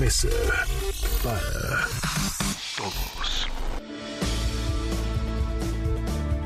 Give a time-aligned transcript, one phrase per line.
[0.00, 0.28] Mesa
[1.22, 1.86] para
[2.74, 3.48] Todos.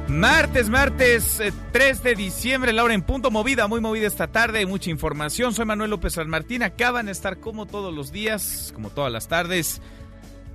[0.08, 4.66] Martes, martes eh, 3 de diciembre, la hora en punto, movida, muy movida esta tarde,
[4.66, 5.54] mucha información.
[5.54, 9.28] Soy Manuel López San Martín, acaban de estar como todos los días, como todas las
[9.28, 9.80] tardes,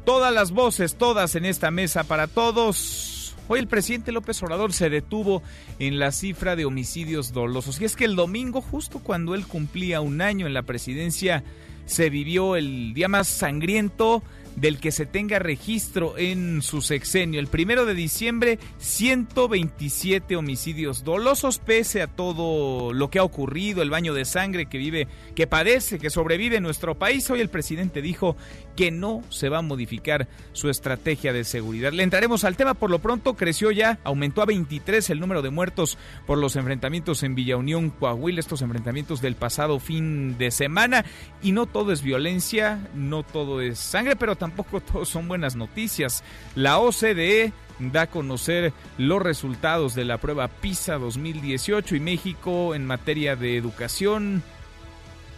[0.03, 3.33] todas las voces, todas en esta mesa para todos.
[3.47, 5.41] Hoy el presidente López Obrador se detuvo
[5.79, 7.79] en la cifra de homicidios dolosos.
[7.79, 11.45] Y es que el domingo, justo cuando él cumplía un año en la presidencia,
[11.89, 14.21] se vivió el día más sangriento
[14.55, 17.39] del que se tenga registro en su sexenio.
[17.39, 23.89] El primero de diciembre, 127 homicidios dolosos, pese a todo lo que ha ocurrido, el
[23.89, 27.29] baño de sangre que vive, que padece, que sobrevive en nuestro país.
[27.29, 28.35] Hoy el presidente dijo
[28.75, 31.91] que no se va a modificar su estrategia de seguridad.
[31.91, 32.73] Le entraremos al tema.
[32.73, 37.23] Por lo pronto, creció ya, aumentó a 23 el número de muertos por los enfrentamientos
[37.23, 41.05] en Villa Unión, Coahuila, estos enfrentamientos del pasado fin de semana.
[41.41, 46.23] Y no todo es violencia, no todo es sangre, pero tampoco todos son buenas noticias.
[46.55, 52.85] La OCDE da a conocer los resultados de la prueba PISA 2018 y México en
[52.85, 54.43] materia de educación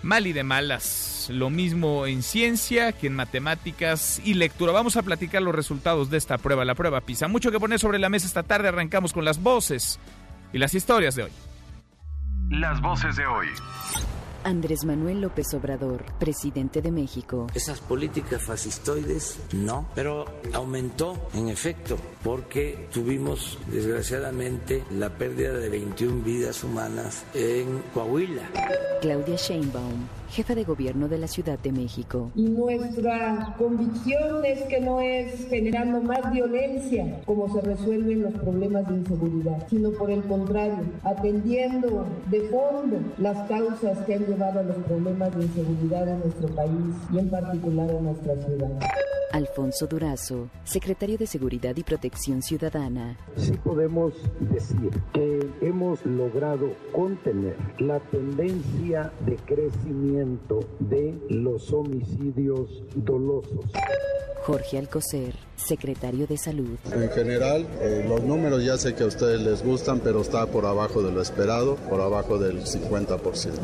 [0.03, 1.29] mal y de malas.
[1.31, 4.71] Lo mismo en ciencia que en matemáticas y lectura.
[4.71, 7.27] Vamos a platicar los resultados de esta prueba, la prueba PISA.
[7.27, 8.67] Mucho que poner sobre la mesa esta tarde.
[8.67, 9.99] Arrancamos con las voces
[10.53, 11.31] y las historias de hoy.
[12.49, 13.47] Las voces de hoy.
[14.43, 17.47] Andrés Manuel López Obrador, presidente de México.
[17.53, 26.23] Esas políticas fascistoides no, pero aumentó en efecto porque tuvimos desgraciadamente la pérdida de 21
[26.23, 28.49] vidas humanas en Coahuila.
[29.01, 32.31] Claudia Sheinbaum, jefa de gobierno de la Ciudad de México.
[32.35, 38.87] Y nuestra convicción es que no es generando más violencia como se resuelven los problemas
[38.87, 44.63] de inseguridad, sino por el contrario, atendiendo de fondo las causas que han llevado a
[44.63, 48.79] los problemas de inseguridad en nuestro país y en particular en nuestra ciudad.
[49.33, 53.17] Alfonso Durazo, secretario de Seguridad y Protección Ciudadana.
[53.37, 60.20] sí podemos decir que hemos logrado contener la tendencia de crecimiento
[60.79, 63.65] de los homicidios dolosos.
[64.45, 66.77] Jorge Alcocer, secretario de Salud.
[66.91, 70.65] En general, eh, los números ya sé que a ustedes les gustan, pero está por
[70.65, 73.59] abajo de lo esperado, por abajo del 50%.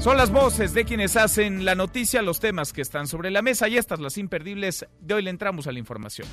[0.00, 3.68] Son las voces de quienes hacen la noticia, los temas que están sobre la mesa
[3.68, 4.86] y estas las imperdibles.
[5.00, 6.26] De hoy le entramos a la información.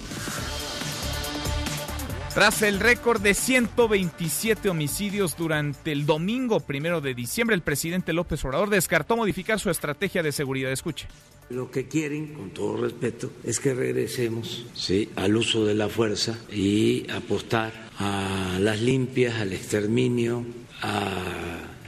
[2.37, 8.45] Tras el récord de 127 homicidios durante el domingo primero de diciembre, el presidente López
[8.45, 10.71] Obrador descartó modificar su estrategia de seguridad.
[10.71, 11.07] Escuche.
[11.49, 15.09] Lo que quieren, con todo respeto, es que regresemos ¿sí?
[15.15, 20.45] al uso de la fuerza y apostar a las limpias, al exterminio,
[20.83, 21.09] a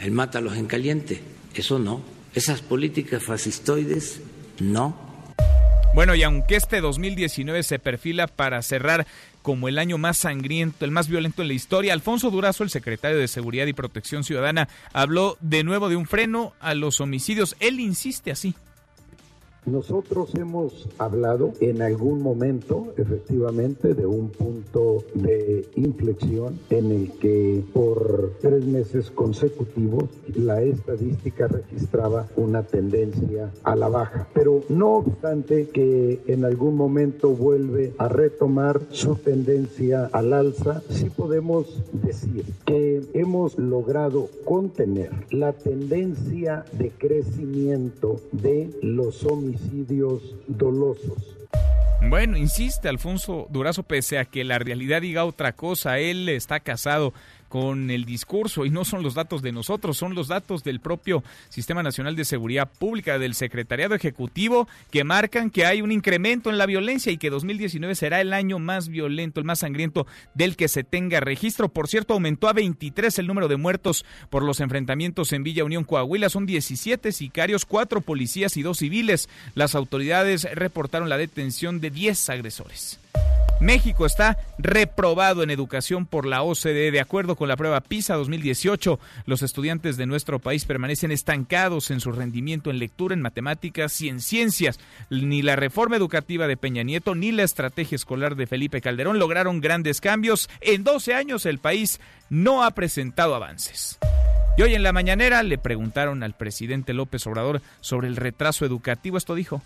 [0.01, 1.21] el mátalos en caliente.
[1.53, 2.01] Eso no.
[2.33, 4.19] Esas políticas fascistoides,
[4.59, 5.09] no.
[5.93, 9.07] Bueno, y aunque este 2019 se perfila para cerrar
[9.41, 13.17] como el año más sangriento, el más violento en la historia, Alfonso Durazo, el secretario
[13.17, 17.55] de Seguridad y Protección Ciudadana, habló de nuevo de un freno a los homicidios.
[17.59, 18.55] Él insiste así.
[19.65, 27.63] Nosotros hemos hablado en algún momento, efectivamente, de un punto de inflexión en el que
[27.73, 30.05] por tres meses consecutivos
[30.35, 34.27] la estadística registraba una tendencia a la baja.
[34.33, 41.09] Pero no obstante que en algún momento vuelve a retomar su tendencia al alza, sí
[41.09, 49.25] podemos decir que hemos logrado contener la tendencia de crecimiento de los
[50.47, 51.35] dolosos.
[52.07, 57.13] Bueno, insiste Alfonso Durazo, pese a que la realidad diga otra cosa, él está casado
[57.49, 61.23] con el discurso y no son los datos de nosotros, son los datos del propio
[61.49, 66.57] Sistema Nacional de Seguridad Pública, del Secretariado Ejecutivo, que marcan que hay un incremento en
[66.57, 70.67] la violencia y que 2019 será el año más violento, el más sangriento del que
[70.67, 71.69] se tenga registro.
[71.69, 75.83] Por cierto, aumentó a 23 el número de muertos por los enfrentamientos en Villa Unión,
[75.83, 76.29] Coahuila.
[76.29, 79.29] Son 17 sicarios, 4 policías y 2 civiles.
[79.55, 82.99] Las autoridades reportaron la detención de 10 agresores.
[83.59, 86.91] México está reprobado en educación por la OCDE.
[86.91, 91.99] De acuerdo con la prueba PISA 2018, los estudiantes de nuestro país permanecen estancados en
[91.99, 94.79] su rendimiento en lectura, en matemáticas y en ciencias.
[95.09, 99.59] Ni la reforma educativa de Peña Nieto ni la estrategia escolar de Felipe Calderón lograron
[99.59, 100.49] grandes cambios.
[100.61, 103.99] En 12 años el país no ha presentado avances.
[104.57, 109.17] Y hoy en la mañanera le preguntaron al presidente López Obrador sobre el retraso educativo.
[109.17, 109.61] Esto dijo.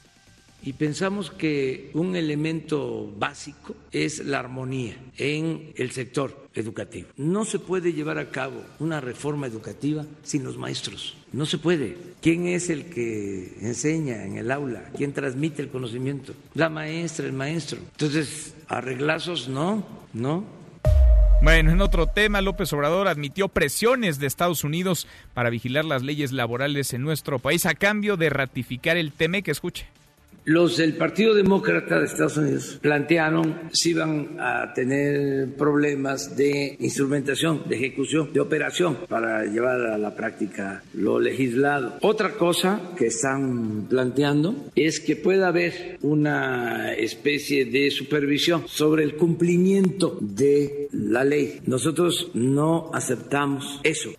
[0.65, 7.09] Y pensamos que un elemento básico es la armonía en el sector educativo.
[7.17, 11.17] No se puede llevar a cabo una reforma educativa sin los maestros.
[11.33, 11.97] No se puede.
[12.21, 14.89] ¿Quién es el que enseña en el aula?
[14.95, 16.33] ¿Quién transmite el conocimiento?
[16.53, 17.79] La maestra, el maestro.
[17.79, 20.45] Entonces, arreglazos no, no.
[21.41, 26.31] Bueno, en otro tema, López Obrador admitió presiones de Estados Unidos para vigilar las leyes
[26.31, 29.85] laborales en nuestro país a cambio de ratificar el que escuche.
[30.45, 37.63] Los del Partido Demócrata de Estados Unidos plantearon si iban a tener problemas de instrumentación,
[37.69, 41.97] de ejecución, de operación para llevar a la práctica lo legislado.
[42.01, 49.15] Otra cosa que están planteando es que pueda haber una especie de supervisión sobre el
[49.15, 51.61] cumplimiento de la ley.
[51.65, 54.09] Nosotros no aceptamos eso.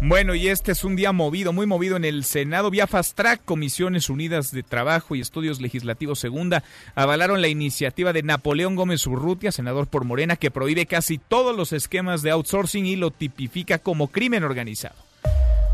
[0.00, 2.70] Bueno, y este es un día movido, muy movido en el Senado.
[2.70, 6.62] Vía Fast Track, Comisiones Unidas de Trabajo y Estudios Legislativos Segunda
[6.94, 11.72] avalaron la iniciativa de Napoleón Gómez Urrutia, senador por Morena, que prohíbe casi todos los
[11.72, 14.94] esquemas de outsourcing y lo tipifica como crimen organizado.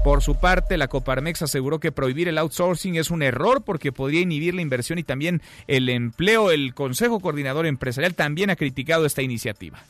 [0.05, 4.23] Por su parte, la Coparmex aseguró que prohibir el outsourcing es un error porque podría
[4.23, 6.51] inhibir la inversión y también el empleo.
[6.51, 9.83] El Consejo Coordinador Empresarial también ha criticado esta iniciativa.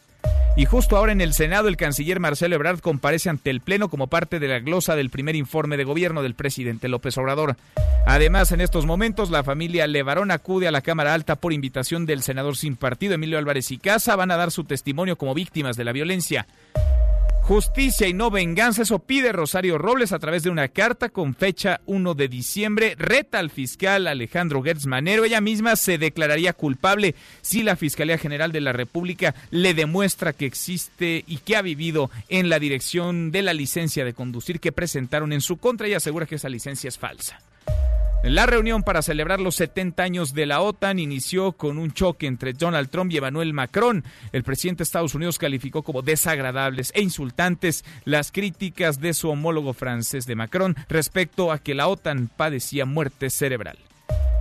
[0.57, 4.07] Y justo ahora en el Senado, el canciller Marcelo Ebrard comparece ante el Pleno como
[4.07, 7.57] parte de la glosa del primer informe de gobierno del presidente López Obrador.
[8.07, 12.23] Además, en estos momentos, la familia Levarón acude a la Cámara Alta por invitación del
[12.23, 14.15] senador sin partido Emilio Álvarez y Casa.
[14.15, 16.47] Van a dar su testimonio como víctimas de la violencia.
[17.47, 21.83] Justicia y no venganza, eso pide Rosario Robles a través de una carta con fecha
[21.85, 22.95] 1 de diciembre.
[22.99, 25.27] Reta al fiscal Alejandro Gertz Manero.
[25.27, 30.47] Ella misma se declararía culpable si la Fiscalía General de la República le demuestra que
[30.47, 35.31] existe y que ha vivido en la dirección de la licencia de conducir que presentaron
[35.35, 35.87] en su contra.
[35.87, 37.43] Ella asegura que esa licencia es falsa.
[38.25, 42.55] La reunión para celebrar los 70 años de la OTAN inició con un choque entre
[42.55, 44.03] Donald Trump y Emmanuel Macron.
[44.33, 49.75] El presidente de Estados Unidos calificó como desagradables e insultantes las críticas de su homólogo
[49.75, 53.77] francés de Macron respecto a que la OTAN padecía muerte cerebral.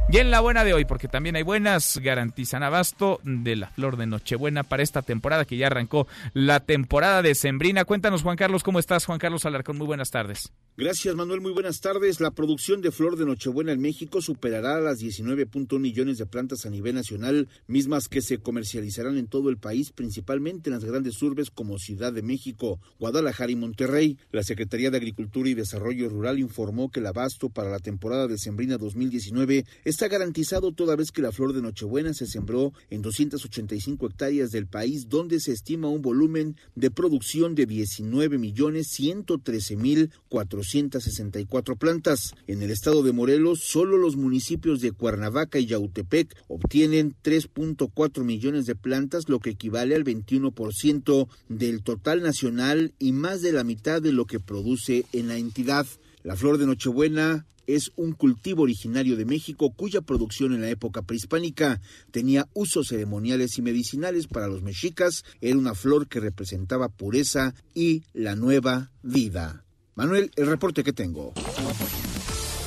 [0.09, 3.97] Y en la buena de hoy, porque también hay buenas, garantizan abasto de la flor
[3.97, 7.85] de Nochebuena para esta temporada que ya arrancó la temporada de Sembrina.
[7.85, 9.05] Cuéntanos, Juan Carlos, ¿cómo estás?
[9.05, 10.51] Juan Carlos Alarcón, muy buenas tardes.
[10.75, 11.39] Gracias, Manuel.
[11.39, 12.19] Muy buenas tardes.
[12.19, 16.71] La producción de flor de Nochebuena en México superará las 19.1 millones de plantas a
[16.71, 21.51] nivel nacional, mismas que se comercializarán en todo el país, principalmente en las grandes urbes
[21.51, 24.17] como Ciudad de México, Guadalajara y Monterrey.
[24.31, 28.39] La Secretaría de Agricultura y Desarrollo Rural informó que el abasto para la temporada de
[28.39, 34.07] Sembrina 2019 está garantizado toda vez que la flor de Nochebuena se sembró en 285
[34.07, 40.09] hectáreas del país, donde se estima un volumen de producción de 19 millones 113 mil
[40.29, 42.33] 464 plantas.
[42.47, 48.65] En el estado de Morelos, solo los municipios de Cuernavaca y Yautepec obtienen 3.4 millones
[48.65, 54.01] de plantas, lo que equivale al 21% del total nacional y más de la mitad
[54.01, 55.85] de lo que produce en la entidad.
[56.23, 61.01] La flor de Nochebuena es un cultivo originario de México cuya producción en la época
[61.01, 61.81] prehispánica
[62.11, 65.25] tenía usos ceremoniales y medicinales para los mexicas.
[65.41, 69.65] Era una flor que representaba pureza y la nueva vida.
[69.95, 71.33] Manuel, el reporte que tengo.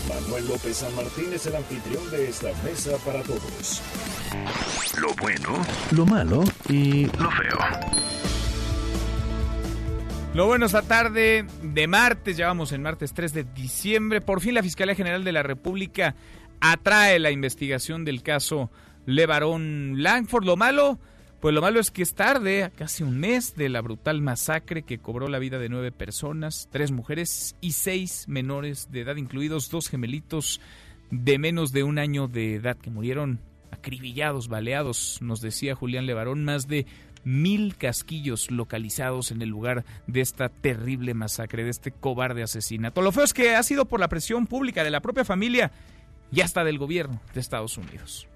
[0.07, 3.80] Manuel López San Martín es el anfitrión de esta mesa para todos.
[5.00, 8.36] Lo bueno, Lo malo y lo feo.
[10.37, 14.21] Lo bueno esta tarde de martes, ya vamos en martes 3 de diciembre.
[14.21, 16.14] Por fin la Fiscalía General de la República
[16.61, 18.71] atrae la investigación del caso
[19.07, 20.45] Levarón Langford.
[20.45, 20.99] Lo malo,
[21.40, 24.99] pues lo malo es que es tarde, casi un mes de la brutal masacre que
[24.99, 29.88] cobró la vida de nueve personas, tres mujeres y seis menores de edad, incluidos dos
[29.88, 30.61] gemelitos
[31.11, 33.40] de menos de un año de edad que murieron
[33.71, 36.85] acribillados, baleados, nos decía Julián Levarón, más de
[37.26, 43.02] mil casquillos localizados en el lugar de esta terrible masacre, de este cobarde asesinato.
[43.02, 45.73] Lo feo es que ha sido por la presión pública de la propia familia
[46.30, 48.28] y hasta del gobierno de Estados Unidos.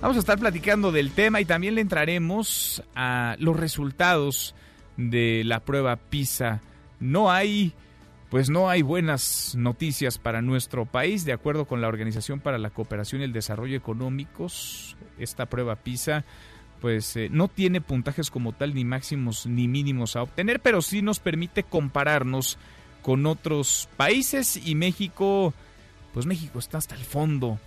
[0.00, 4.56] Vamos a estar platicando del tema y también le entraremos a los resultados
[4.96, 6.60] de la prueba PISA.
[6.98, 7.72] No hay
[8.30, 11.24] pues no hay buenas noticias para nuestro país.
[11.24, 16.24] De acuerdo con la Organización para la Cooperación y el Desarrollo Económicos, esta prueba PISA
[16.80, 21.02] pues eh, no tiene puntajes como tal ni máximos ni mínimos a obtener, pero sí
[21.02, 22.58] nos permite compararnos
[23.02, 25.54] con otros países y México,
[26.12, 27.58] pues México está hasta el fondo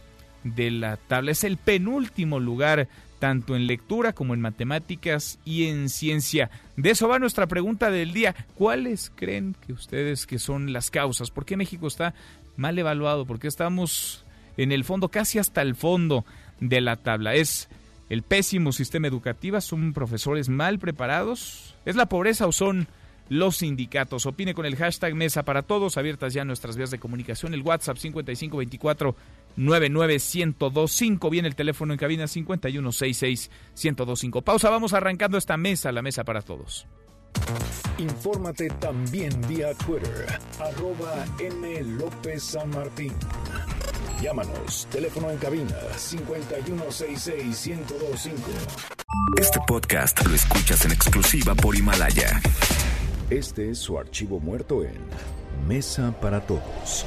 [0.43, 1.31] de la tabla.
[1.31, 2.87] Es el penúltimo lugar
[3.21, 6.49] tanto en lectura como en matemáticas y en ciencia.
[6.75, 8.35] De eso va nuestra pregunta del día.
[8.55, 11.29] ¿Cuáles creen que ustedes que son las causas?
[11.29, 12.15] ¿Por qué México está
[12.57, 13.27] mal evaluado?
[13.27, 14.25] ¿Por qué estamos
[14.57, 16.25] en el fondo, casi hasta el fondo
[16.59, 17.35] de la tabla?
[17.35, 17.69] ¿Es
[18.09, 19.61] el pésimo sistema educativo?
[19.61, 21.75] ¿Son profesores mal preparados?
[21.85, 22.87] ¿Es la pobreza o son
[23.31, 24.25] los sindicatos.
[24.25, 27.95] Opine con el hashtag Mesa para Todos, abiertas ya nuestras vías de comunicación, el WhatsApp
[27.95, 29.15] 5524
[29.55, 34.41] 99125, viene el teléfono en cabina 5166 1025.
[34.41, 36.87] Pausa, vamos arrancando esta mesa, la Mesa para Todos.
[37.97, 41.81] Infórmate también vía Twitter, arroba M.
[41.83, 43.13] López San Martín.
[44.21, 48.33] Llámanos, teléfono en cabina 5166-1025.
[49.39, 52.41] Este podcast lo escuchas en exclusiva por Himalaya.
[53.29, 54.93] Este es su archivo muerto en
[55.67, 57.05] Mesa para Todos.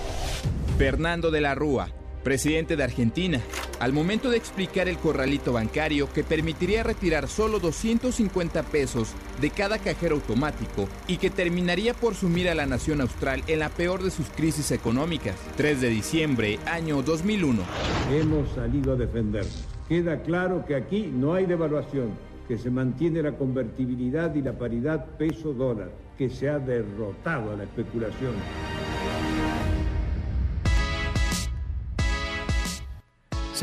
[0.78, 1.88] Fernando de la Rúa,
[2.24, 3.40] presidente de Argentina,
[3.78, 9.78] al momento de explicar el corralito bancario que permitiría retirar solo 250 pesos de cada
[9.78, 14.10] cajero automático y que terminaría por sumir a la nación austral en la peor de
[14.10, 15.36] sus crisis económicas.
[15.56, 17.62] 3 de diciembre, año 2001.
[18.10, 19.44] Hemos salido a defender.
[19.88, 22.10] Queda claro que aquí no hay devaluación,
[22.48, 27.64] que se mantiene la convertibilidad y la paridad peso-dólar que se ha derrotado a la
[27.64, 28.34] especulación.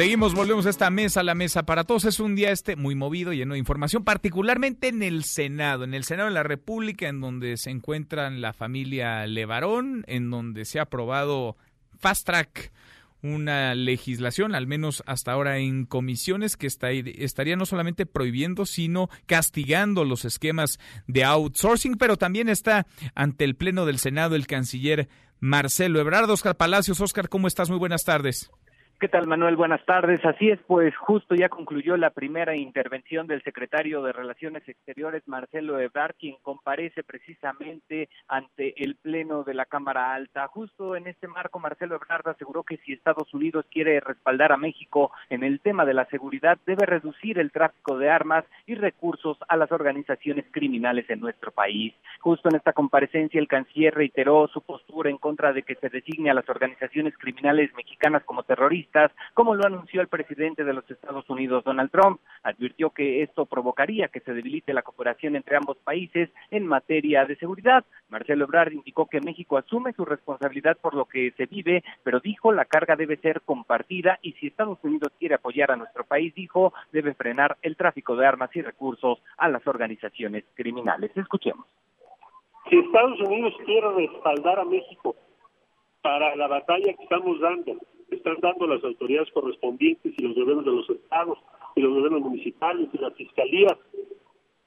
[0.02, 2.06] Seguimos, volvemos a esta mesa, la mesa para todos.
[2.06, 6.06] Es un día este muy movido, lleno de información, particularmente en el Senado, en el
[6.06, 10.84] Senado de la República, en donde se encuentran la familia Levarón, en donde se ha
[10.84, 11.56] aprobado
[12.00, 12.72] Fast Track
[13.22, 20.04] una legislación, al menos hasta ahora en comisiones, que estaría no solamente prohibiendo, sino castigando
[20.04, 26.00] los esquemas de outsourcing, pero también está ante el Pleno del Senado el canciller Marcelo
[26.00, 26.28] Ebrard.
[26.32, 27.70] Oscar Palacios, Oscar, ¿cómo estás?
[27.70, 28.50] Muy buenas tardes.
[29.02, 29.56] ¿Qué tal, Manuel?
[29.56, 30.24] Buenas tardes.
[30.24, 35.80] Así es, pues justo ya concluyó la primera intervención del secretario de Relaciones Exteriores, Marcelo
[35.80, 40.48] Ebrard, quien comparece precisamente ante el Pleno de la Cámara Alta.
[40.50, 45.12] Justo en este marco, Marcelo Ebrard aseguró que si Estados Unidos quiere respaldar a México
[45.32, 49.58] en el tema de la seguridad, debe reducir el tráfico de armas y recursos a
[49.58, 51.96] las organizaciones criminales en nuestro país.
[52.20, 56.30] Justo en esta comparecencia, el canciller reiteró su postura en contra de que se designe
[56.30, 58.91] a las organizaciones criminales mexicanas como terroristas
[59.34, 62.20] como lo anunció el presidente de los Estados Unidos, Donald Trump.
[62.44, 67.36] Advirtió que esto provocaría que se debilite la cooperación entre ambos países en materia de
[67.36, 67.84] seguridad.
[68.10, 72.52] Marcelo Ebrard indicó que México asume su responsabilidad por lo que se vive, pero dijo
[72.52, 76.74] la carga debe ser compartida y si Estados Unidos quiere apoyar a nuestro país, dijo,
[76.92, 81.12] debe frenar el tráfico de armas y recursos a las organizaciones criminales.
[81.16, 81.66] Escuchemos.
[82.70, 85.16] Si Estados Unidos quiere respaldar a México
[86.02, 87.76] para la batalla que estamos dando
[88.12, 91.38] están dando las autoridades correspondientes y los gobiernos de los estados
[91.76, 93.78] y los gobiernos municipales y las fiscalías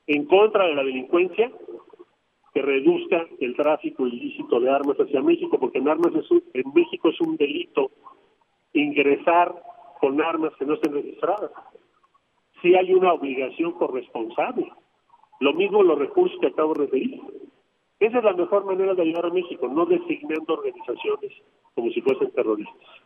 [0.06, 1.50] en contra de la delincuencia
[2.52, 6.12] que reduzca el tráfico ilícito de armas hacia México, porque en armas
[6.54, 7.90] en México es un delito
[8.72, 9.54] ingresar
[10.00, 11.50] con armas que no estén registradas.
[12.62, 14.70] Sí hay una obligación corresponsable.
[15.40, 17.20] Lo mismo los recursos que acabo de referir.
[17.98, 21.32] Esa es la mejor manera de ayudar a México, no designando organizaciones
[21.74, 23.03] como si fuesen terroristas.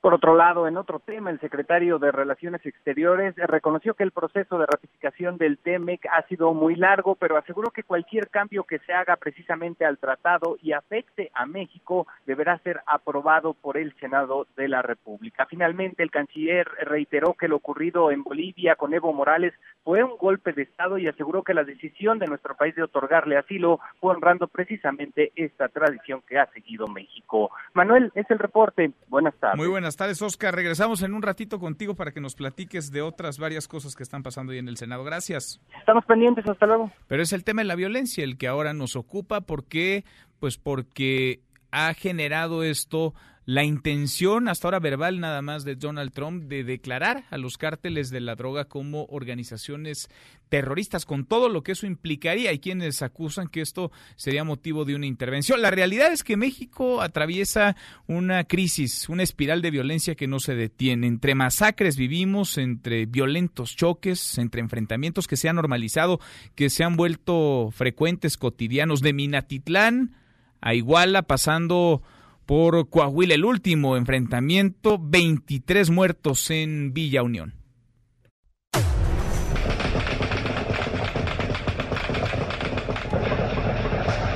[0.00, 4.56] Por otro lado, en otro tema, el secretario de Relaciones Exteriores reconoció que el proceso
[4.56, 8.94] de ratificación del TEMEC ha sido muy largo, pero aseguró que cualquier cambio que se
[8.94, 14.68] haga precisamente al tratado y afecte a México deberá ser aprobado por el Senado de
[14.68, 15.44] la República.
[15.44, 19.52] Finalmente, el canciller reiteró que lo ocurrido en Bolivia con Evo Morales
[19.84, 23.36] fue un golpe de Estado y aseguró que la decisión de nuestro país de otorgarle
[23.36, 27.50] asilo fue honrando precisamente esta tradición que ha seguido México.
[27.74, 28.92] Manuel, es el reporte.
[29.08, 29.58] Buenas tardes.
[29.58, 30.54] Muy buenas tardes, Oscar.
[30.54, 34.22] Regresamos en un ratito contigo para que nos platiques de otras varias cosas que están
[34.22, 35.04] pasando ahí en el Senado.
[35.04, 35.60] Gracias.
[35.78, 36.90] Estamos pendientes, hasta luego.
[37.08, 39.40] Pero es el tema de la violencia el que ahora nos ocupa.
[39.40, 40.04] ¿Por qué?
[40.38, 43.14] Pues porque ha generado esto
[43.50, 48.08] la intención, hasta ahora verbal nada más, de Donald Trump de declarar a los cárteles
[48.10, 50.08] de la droga como organizaciones
[50.48, 52.50] terroristas, con todo lo que eso implicaría.
[52.50, 55.62] Hay quienes acusan que esto sería motivo de una intervención.
[55.62, 57.74] La realidad es que México atraviesa
[58.06, 61.08] una crisis, una espiral de violencia que no se detiene.
[61.08, 66.20] Entre masacres vivimos, entre violentos choques, entre enfrentamientos que se han normalizado,
[66.54, 69.00] que se han vuelto frecuentes, cotidianos.
[69.00, 70.14] De Minatitlán
[70.60, 72.00] a Iguala, pasando
[72.50, 77.54] por Coahuila, el último enfrentamiento, 23 muertos en Villa Unión.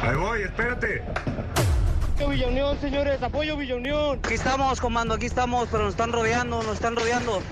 [0.00, 1.02] Ahí voy, espérate.
[2.30, 4.20] Villa Unión, señores, apoyo Villa Unión.
[4.22, 7.42] Aquí estamos, comando, aquí estamos, pero nos están rodeando, nos están rodeando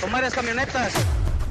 [0.00, 0.94] con varias camionetas.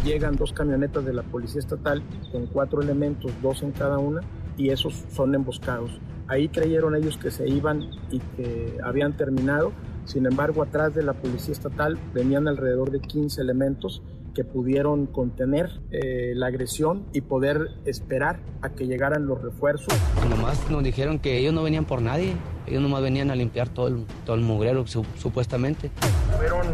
[0.06, 4.22] Llegan dos camionetas de la Policía Estatal con cuatro elementos, dos en cada una,
[4.56, 6.00] y esos son emboscados.
[6.28, 9.72] Ahí creyeron ellos que se iban y que habían terminado.
[10.06, 14.02] Sin embargo, atrás de la Policía Estatal venían alrededor de 15 elementos
[14.36, 19.94] que pudieron contener eh, la agresión y poder esperar a que llegaran los refuerzos.
[20.30, 22.36] Nomás nos dijeron que ellos no venían por nadie,
[22.68, 25.90] ellos nomás venían a limpiar todo el, todo el mugrero su, supuestamente.
[26.36, 26.68] Fueron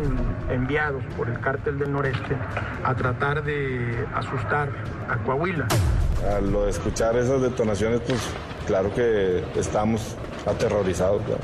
[0.50, 2.36] enviados por el cártel del noreste
[2.84, 4.70] a tratar de asustar
[5.08, 5.68] a Coahuila.
[6.36, 8.20] Al escuchar esas detonaciones, pues
[8.72, 11.22] claro que estamos aterrorizados.
[11.24, 11.42] Claro.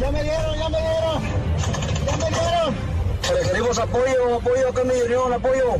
[0.00, 1.22] ¡Ya me dieron, ya me dieron!
[2.06, 2.74] ¡Ya me dieron!
[3.42, 5.74] Requerimos apoyo, apoyo acá en Unión, apoyo.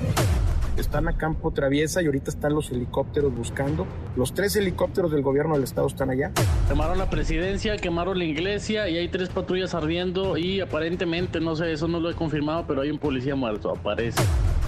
[0.77, 3.87] Están a campo traviesa y ahorita están los helicópteros buscando.
[4.15, 6.33] Los tres helicópteros del gobierno del estado están allá.
[6.69, 11.73] Quemaron la presidencia, quemaron la iglesia y hay tres patrullas ardiendo y aparentemente, no sé,
[11.73, 14.23] eso no lo he confirmado, pero hay un policía muerto, aparece.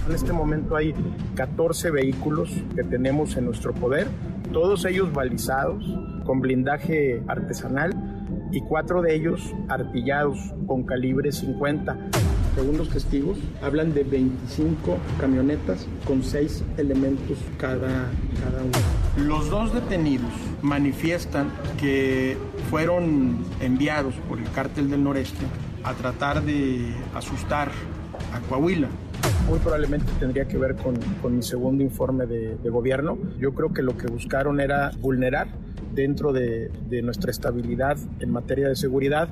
[0.07, 0.95] En este momento hay
[1.35, 4.07] 14 vehículos que tenemos en nuestro poder,
[4.51, 5.83] todos ellos balizados,
[6.25, 7.93] con blindaje artesanal
[8.51, 10.37] y cuatro de ellos artillados
[10.67, 11.97] con calibre 50.
[12.55, 19.27] Según los testigos, hablan de 25 camionetas con seis elementos cada, cada uno.
[19.27, 22.37] Los dos detenidos manifiestan que
[22.69, 25.45] fueron enviados por el cártel del noreste
[25.83, 27.71] a tratar de asustar
[28.33, 28.87] a Coahuila.
[29.49, 33.17] Muy probablemente tendría que ver con, con mi segundo informe de, de gobierno.
[33.39, 35.47] Yo creo que lo que buscaron era vulnerar
[35.93, 39.29] dentro de, de, nuestra estabilidad en materia de seguridad.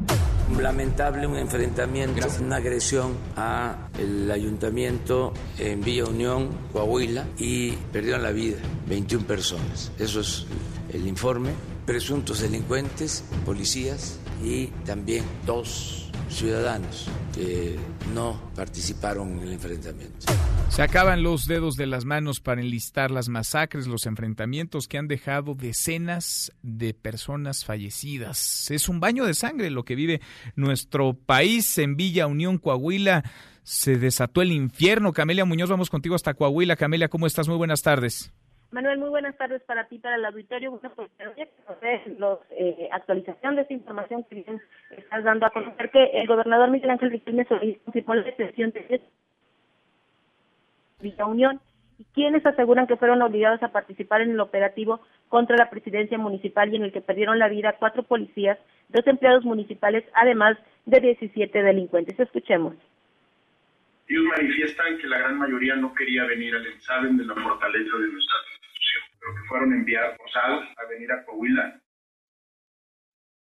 [0.60, 8.32] Lamentable un enfrentamiento, una agresión a el ayuntamiento en Villa Unión, Coahuila, y perdieron la
[8.32, 9.92] vida 21 personas.
[9.98, 10.46] Eso es
[10.94, 11.52] el informe.
[11.86, 16.01] Presuntos delincuentes, policías y también dos
[16.32, 17.78] ciudadanos que
[18.14, 20.28] no participaron en el enfrentamiento.
[20.70, 25.08] Se acaban los dedos de las manos para enlistar las masacres, los enfrentamientos que han
[25.08, 28.72] dejado decenas de personas fallecidas.
[28.72, 30.22] Es un baño de sangre lo que vive
[30.56, 33.24] nuestro país en Villa Unión, Coahuila.
[33.64, 35.14] Se desató el infierno.
[35.14, 36.76] Camelia Muñoz, vamos contigo hasta Coahuila.
[36.76, 37.48] Camelia, ¿cómo estás?
[37.48, 38.32] Muy buenas tardes.
[38.72, 40.72] Manuel, muy buenas tardes para ti, para el auditorio.
[40.72, 41.10] Bueno, pues
[42.18, 46.70] los, eh, actualización de esta información que bien estás dando a conocer que el gobernador
[46.70, 49.02] Miguel Ángel Riquelme solicitó la detención de
[51.02, 51.60] Villa Unión
[52.00, 56.72] y quienes aseguran que fueron obligados a participar en el operativo contra la presidencia municipal
[56.72, 58.58] y en el que perdieron la vida cuatro policías,
[58.88, 62.18] dos empleados municipales, además de 17 delincuentes.
[62.18, 62.76] Escuchemos.
[64.08, 68.08] Ellos manifiestan que la gran mayoría no quería venir al examen de la fortaleza de
[68.08, 68.51] nuestra
[69.22, 71.80] pero que fueron enviados forzados a venir a Coahuila.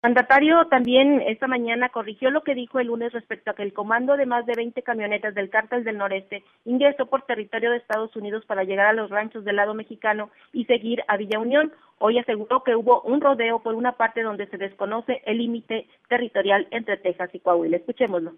[0.02, 4.16] Mandatario también esta mañana corrigió lo que dijo el lunes respecto a que el comando
[4.16, 8.44] de más de 20 camionetas del Cártel del Noreste ingresó por territorio de Estados Unidos
[8.46, 11.72] para llegar a los ranchos del lado mexicano y seguir a Villa Unión.
[11.98, 16.68] Hoy aseguró que hubo un rodeo por una parte donde se desconoce el límite territorial
[16.70, 17.78] entre Texas y Coahuila.
[17.78, 18.34] Escuchémoslo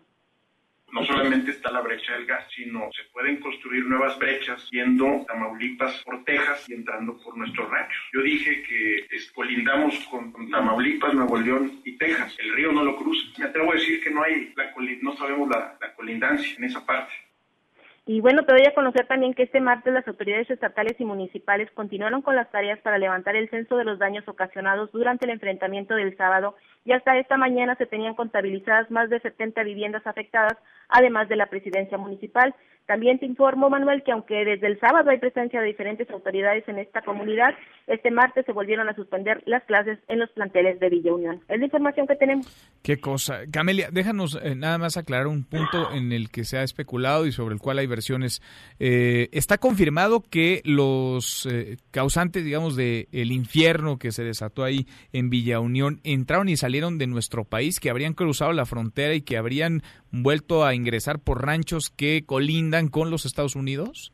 [0.92, 6.03] no solamente está la brecha del gas, sino se pueden construir nuevas brechas yendo Tamaulipas
[6.05, 8.03] por Texas y entrando por nuestros ranchos.
[8.12, 12.37] Yo dije que colindamos con, Tamaulipas, Nuevo León y Texas.
[12.38, 13.27] El río no lo cruza.
[13.38, 14.72] Me atrevo a decir que no hay, la,
[15.03, 17.12] no sabemos la, la colindancia en esa parte.
[18.09, 21.70] Y bueno, te doy a conocer también que este martes las autoridades estatales y municipales
[21.72, 25.94] continuaron con las tareas para levantar el censo de los daños ocasionados durante el enfrentamiento
[25.94, 26.57] del sábado
[26.88, 30.57] y hasta esta mañana se tenían contabilizadas más de 70 viviendas afectadas,
[30.88, 32.55] además de la presidencia municipal.
[32.88, 36.79] También te informo, Manuel, que aunque desde el sábado hay presencia de diferentes autoridades en
[36.79, 37.55] esta comunidad,
[37.87, 41.42] este martes se volvieron a suspender las clases en los planteles de Villa Unión.
[41.48, 42.46] Es la información que tenemos.
[42.83, 43.40] Qué cosa.
[43.53, 47.33] Camelia, déjanos eh, nada más aclarar un punto en el que se ha especulado y
[47.33, 48.40] sobre el cual hay versiones.
[48.79, 54.87] Eh, ¿Está confirmado que los eh, causantes, digamos, del el infierno que se desató ahí
[55.12, 59.23] en Villa Unión entraron y salieron de nuestro país, que habrían cruzado la frontera y
[59.23, 64.12] que habrían vuelto a ingresar por ranchos que colindan con los Estados Unidos?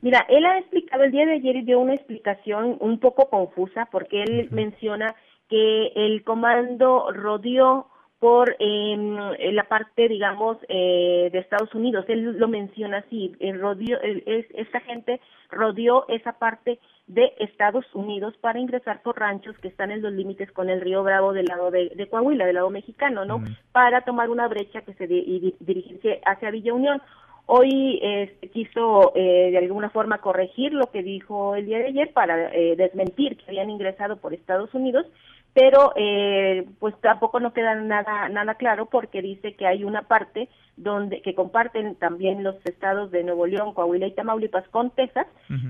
[0.00, 3.88] Mira, él ha explicado el día de ayer y dio una explicación un poco confusa
[3.90, 5.14] porque él menciona
[5.48, 9.16] que el comando rodeó por em,
[9.52, 12.04] la parte, digamos, eh, de Estados Unidos.
[12.08, 18.58] Él lo menciona así, el rodeó, esta gente rodeó esa parte de Estados Unidos para
[18.58, 22.08] ingresar por ranchos que están en los límites con el río Bravo del lado de,
[22.10, 23.42] Coahuila, del lado mexicano, ¿no?
[23.72, 27.02] Para tomar una brecha que se y dirigirse hacia Villa Unión.
[27.46, 32.12] Hoy este, quiso eh, de alguna forma corregir lo que dijo el día de ayer
[32.14, 35.04] para eh, desmentir que habían ingresado por Estados Unidos
[35.54, 40.48] pero eh, pues tampoco no queda nada nada claro porque dice que hay una parte
[40.76, 45.26] donde que comparten también los estados de Nuevo León, Coahuila y Tamaulipas con Texas,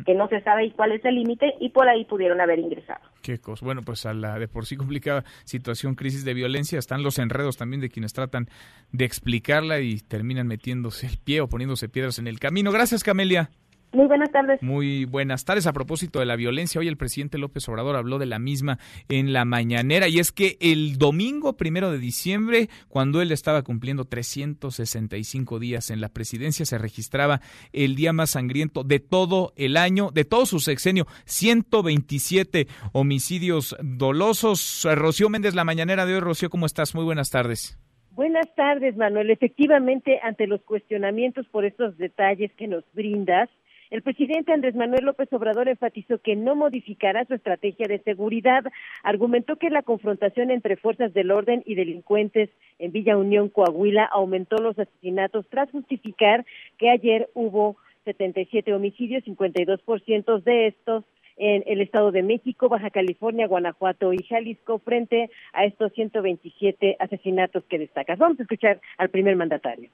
[0.07, 3.01] que no se sabe cuál es el límite y por ahí pudieron haber ingresado.
[3.21, 3.67] Qué cosa.
[3.67, 7.59] Bueno, pues a la de por sí complicada situación, crisis de violencia, están los enredos
[7.59, 8.49] también de quienes tratan
[8.93, 12.73] de explicarla y terminan metiéndose el pie o poniéndose piedras en el camino.
[12.73, 13.51] Gracias, Camelia.
[13.95, 14.61] Muy buenas tardes.
[14.61, 15.69] Muy buenas tardes.
[15.69, 18.79] A propósito de la violencia, hoy el presidente López Obrador habló de la misma
[19.09, 24.05] en la mañanera y es que el domingo primero de diciembre, cuando él estaba cumpliendo
[24.05, 27.41] 365 días en la presidencia, se registraba
[27.73, 34.87] el día más sangriento de todo el año, de todo su sexenio, 127 homicidios dolosos.
[34.93, 36.21] Rocío Méndez, la mañanera de hoy.
[36.21, 36.97] Rocío, ¿cómo estás?
[36.97, 37.79] Muy buenas tardes.
[38.11, 39.31] Buenas tardes, Manuel.
[39.31, 43.51] Efectivamente, ante los cuestionamientos por estos detalles que nos brindas,
[43.95, 48.65] el presidente Andrés Manuel López Obrador enfatizó que no modificará su estrategia de seguridad.
[49.05, 54.57] Argumentó que la confrontación entre fuerzas del orden y delincuentes en Villa Unión, Coahuila, aumentó
[54.57, 56.45] los asesinatos tras justificar
[56.77, 61.05] que ayer hubo 77 homicidios, 52% de estos
[61.37, 67.63] en el Estado de México, Baja California, Guanajuato y Jalisco frente a estos 127 asesinatos
[67.69, 68.19] que destacas.
[68.19, 69.89] Vamos a escuchar al primer mandatario.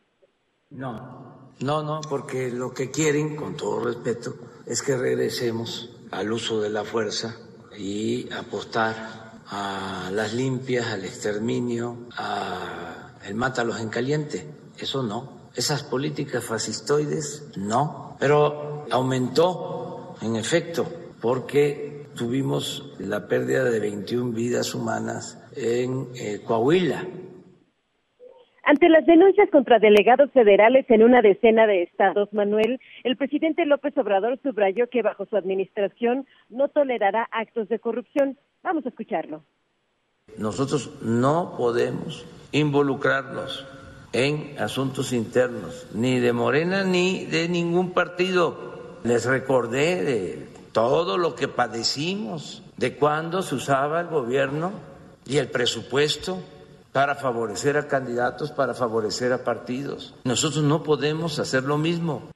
[0.70, 6.60] No, no, no, porque lo que quieren, con todo respeto, es que regresemos al uso
[6.60, 7.36] de la fuerza
[7.76, 14.46] y apostar a las limpias, al exterminio, a el mátalos en caliente.
[14.78, 15.50] Eso no.
[15.56, 18.16] Esas políticas fascistoides, no.
[18.20, 20.86] Pero aumentó, en efecto,
[21.20, 27.06] porque tuvimos la pérdida de 21 vidas humanas en eh, Coahuila
[28.64, 33.96] ante las denuncias contra delegados federales en una decena de estados, Manuel, el presidente López
[33.96, 38.36] Obrador subrayó que bajo su administración no tolerará actos de corrupción.
[38.62, 39.42] Vamos a escucharlo.
[40.36, 43.66] Nosotros no podemos involucrarnos
[44.12, 48.98] en asuntos internos, ni de Morena ni de ningún partido.
[49.04, 54.72] Les recordé de todo lo que padecimos, de cuando se usaba el gobierno
[55.26, 56.38] y el presupuesto
[56.92, 60.14] para favorecer a candidatos, para favorecer a partidos.
[60.24, 62.30] Nosotros no podemos hacer lo mismo.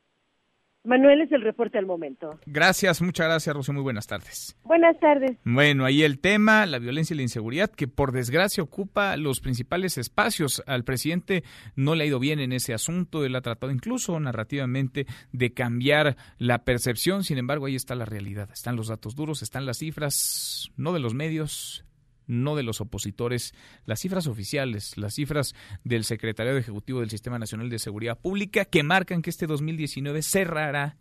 [0.86, 2.38] Manuel es el reporte al momento.
[2.44, 3.72] Gracias, muchas gracias, Rocío.
[3.72, 4.54] Muy buenas tardes.
[4.64, 5.38] Buenas tardes.
[5.42, 9.96] Bueno, ahí el tema, la violencia y la inseguridad, que por desgracia ocupa los principales
[9.96, 10.62] espacios.
[10.66, 11.42] Al presidente
[11.74, 13.24] no le ha ido bien en ese asunto.
[13.24, 17.24] Él ha tratado incluso narrativamente de cambiar la percepción.
[17.24, 18.50] Sin embargo, ahí está la realidad.
[18.52, 21.86] Están los datos duros, están las cifras, no de los medios,
[22.26, 23.54] no de los opositores,
[23.86, 28.82] las cifras oficiales, las cifras del Secretariado Ejecutivo del Sistema Nacional de Seguridad Pública, que
[28.82, 30.96] marcan que este 2019 cerrará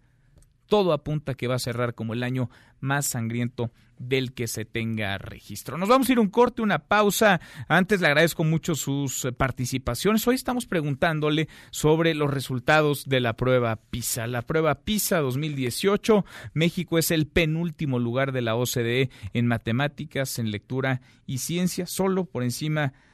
[0.67, 2.49] todo apunta que va a cerrar como el año
[2.79, 5.77] más sangriento del que se tenga registro.
[5.77, 7.39] Nos vamos a ir un corte, una pausa.
[7.67, 10.27] Antes le agradezco mucho sus participaciones.
[10.27, 14.27] Hoy estamos preguntándole sobre los resultados de la prueba PISA.
[14.27, 20.51] La prueba PISA 2018, México es el penúltimo lugar de la OCDE en matemáticas, en
[20.51, 23.12] lectura y ciencia, solo por encima de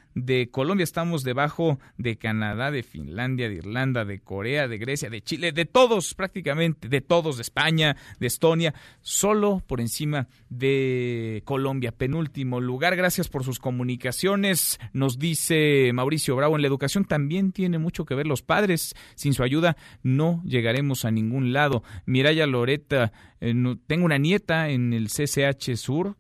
[0.52, 5.52] Colombia, estamos debajo de Canadá, de Finlandia, de Irlanda, de Corea, de Grecia, de Chile,
[5.52, 12.60] de todos prácticamente, de todos, de España, de Estonia, solo por encima de Colombia, penúltimo
[12.60, 12.96] lugar.
[12.96, 14.80] Gracias por sus comunicaciones.
[14.94, 18.96] Nos dice Mauricio Bravo, en la educación también tiene mucho que ver los padres.
[19.16, 21.84] Sin su ayuda no llegaremos a ningún lado.
[22.06, 23.54] Miraya Loreta, eh,
[23.88, 26.18] tengo una nieta en el CCH Sur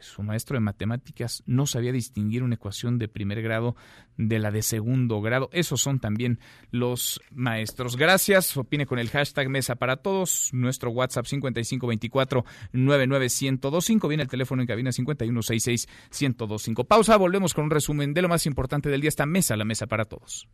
[0.00, 3.76] su maestro de matemáticas no sabía distinguir una ecuación de primer grado
[4.16, 5.50] de la de segundo grado.
[5.52, 7.96] Esos son también los maestros.
[7.96, 8.56] Gracias.
[8.56, 10.50] Opine con el hashtag Mesa para Todos.
[10.52, 14.08] Nuestro WhatsApp 5524-99125.
[14.08, 16.86] Viene el teléfono en cabina 5166-1025.
[16.86, 17.16] Pausa.
[17.16, 19.08] Volvemos con un resumen de lo más importante del día.
[19.08, 20.48] Esta mesa, la Mesa para Todos.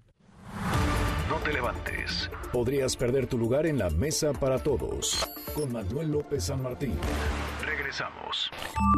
[1.29, 2.31] No te levantes.
[2.53, 5.27] Podrías perder tu lugar en la Mesa para Todos.
[5.55, 6.99] Con Manuel López San Martín.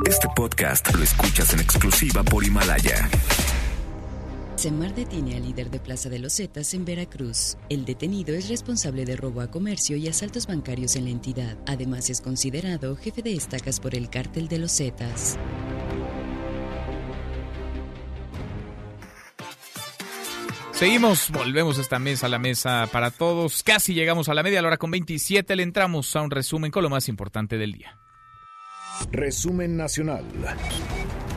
[0.07, 3.09] Este podcast lo escuchas en exclusiva por Himalaya.
[4.57, 7.59] Semar detiene al líder de Plaza de los Zetas en Veracruz.
[7.69, 11.57] El detenido es responsable de robo a comercio y asaltos bancarios en la entidad.
[11.67, 15.39] Además es considerado jefe de estacas por el cártel de los Zetas.
[20.77, 23.63] Seguimos, volvemos a esta mesa, la mesa para todos.
[23.63, 26.83] Casi llegamos a la media, la hora con 27 le entramos a un resumen con
[26.83, 27.97] lo más importante del día.
[29.11, 30.23] Resumen nacional.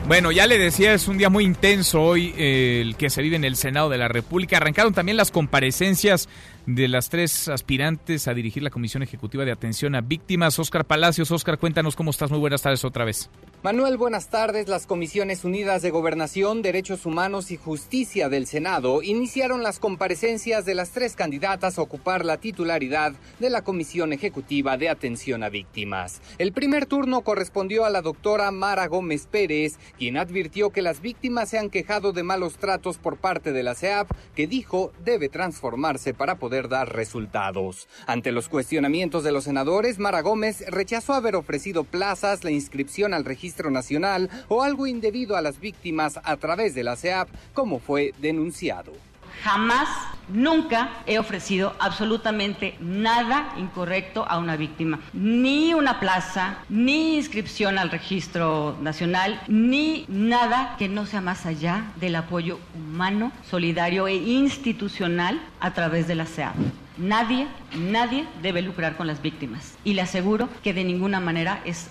[0.06, 3.36] Bueno, ya le decía, es un día muy intenso hoy eh, el que se vive
[3.36, 4.58] en el Senado de la República.
[4.58, 6.28] Arrancaron también las comparecencias
[6.66, 10.58] de las tres aspirantes a dirigir la Comisión Ejecutiva de Atención a Víctimas.
[10.58, 12.30] Oscar Palacios, Oscar, cuéntanos cómo estás.
[12.30, 13.30] Muy buenas tardes otra vez.
[13.62, 14.68] Manuel, buenas tardes.
[14.68, 20.74] Las Comisiones Unidas de Gobernación, Derechos Humanos y Justicia del Senado iniciaron las comparecencias de
[20.74, 26.22] las tres candidatas a ocupar la titularidad de la Comisión Ejecutiva de Atención a Víctimas.
[26.38, 31.50] El primer turno correspondió a la doctora Mara Gómez Pérez, quien advirtió que las víctimas
[31.50, 36.14] se han quejado de malos tratos por parte de la CEAP, que dijo debe transformarse
[36.14, 37.88] para poder dar resultados.
[38.06, 43.26] Ante los cuestionamientos de los senadores, Mara Gómez rechazó haber ofrecido plazas, la inscripción al
[43.26, 48.14] registro nacional o algo indebido a las víctimas a través de la CEAP, como fue
[48.18, 48.92] denunciado.
[49.42, 49.88] Jamás,
[50.28, 55.00] nunca he ofrecido absolutamente nada incorrecto a una víctima.
[55.14, 61.90] Ni una plaza, ni inscripción al registro nacional, ni nada que no sea más allá
[61.96, 66.54] del apoyo humano, solidario e institucional a través de la CEAP.
[67.00, 69.78] Nadie, nadie debe lucrar con las víctimas.
[69.84, 71.88] Y le aseguro que de ninguna manera es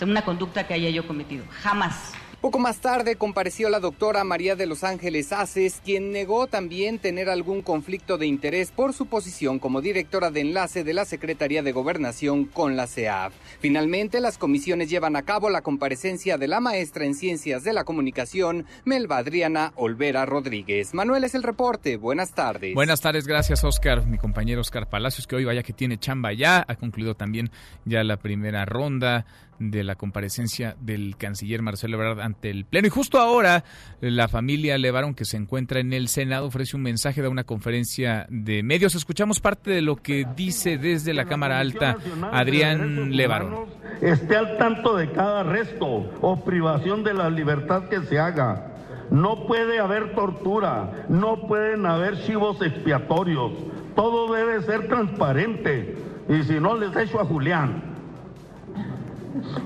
[0.00, 1.44] una conducta que haya yo cometido.
[1.62, 2.12] Jamás.
[2.40, 7.28] Poco más tarde compareció la doctora María de los Ángeles Aces, quien negó también tener
[7.28, 11.72] algún conflicto de interés por su posición como directora de enlace de la Secretaría de
[11.72, 13.32] Gobernación con la CEAF.
[13.58, 17.82] Finalmente, las comisiones llevan a cabo la comparecencia de la maestra en Ciencias de la
[17.82, 20.94] Comunicación, Melba Adriana Olvera Rodríguez.
[20.94, 21.96] Manuel es el reporte.
[21.96, 22.72] Buenas tardes.
[22.72, 26.64] Buenas tardes, gracias Oscar, mi compañero Oscar Palacios, que hoy vaya que tiene chamba ya.
[26.68, 27.50] Ha concluido también
[27.84, 29.26] ya la primera ronda
[29.58, 32.86] de la comparecencia del canciller Marcelo Ebrard ante el Pleno.
[32.86, 33.64] Y justo ahora,
[34.00, 38.26] la familia Levaron, que se encuentra en el Senado, ofrece un mensaje de una conferencia
[38.28, 38.94] de medios.
[38.94, 41.96] Escuchamos parte de lo que dice desde la Cámara Alta
[42.32, 43.66] Adrián Levarón.
[44.00, 45.86] Esté al tanto de cada arresto
[46.20, 48.74] o privación de la libertad que se haga.
[49.10, 53.52] No puede haber tortura, no pueden haber chivos expiatorios.
[53.96, 55.96] Todo debe ser transparente.
[56.28, 57.97] Y si no, les echo a Julián.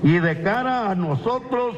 [0.03, 1.75] Y de cara a nosotros,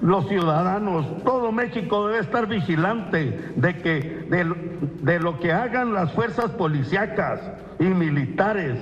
[0.00, 4.00] los ciudadanos, todo México debe estar vigilante de que
[5.02, 7.40] de, lo que hagan las fuerzas policíacas
[7.78, 8.78] y militares.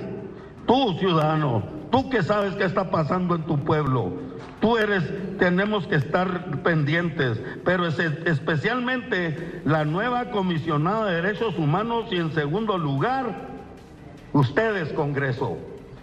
[0.65, 4.13] Tú, ciudadano, tú que sabes qué está pasando en tu pueblo,
[4.61, 5.03] tú eres,
[5.39, 12.31] tenemos que estar pendientes, pero es, especialmente la nueva comisionada de derechos humanos y en
[12.31, 13.49] segundo lugar,
[14.31, 15.57] ustedes, Congreso,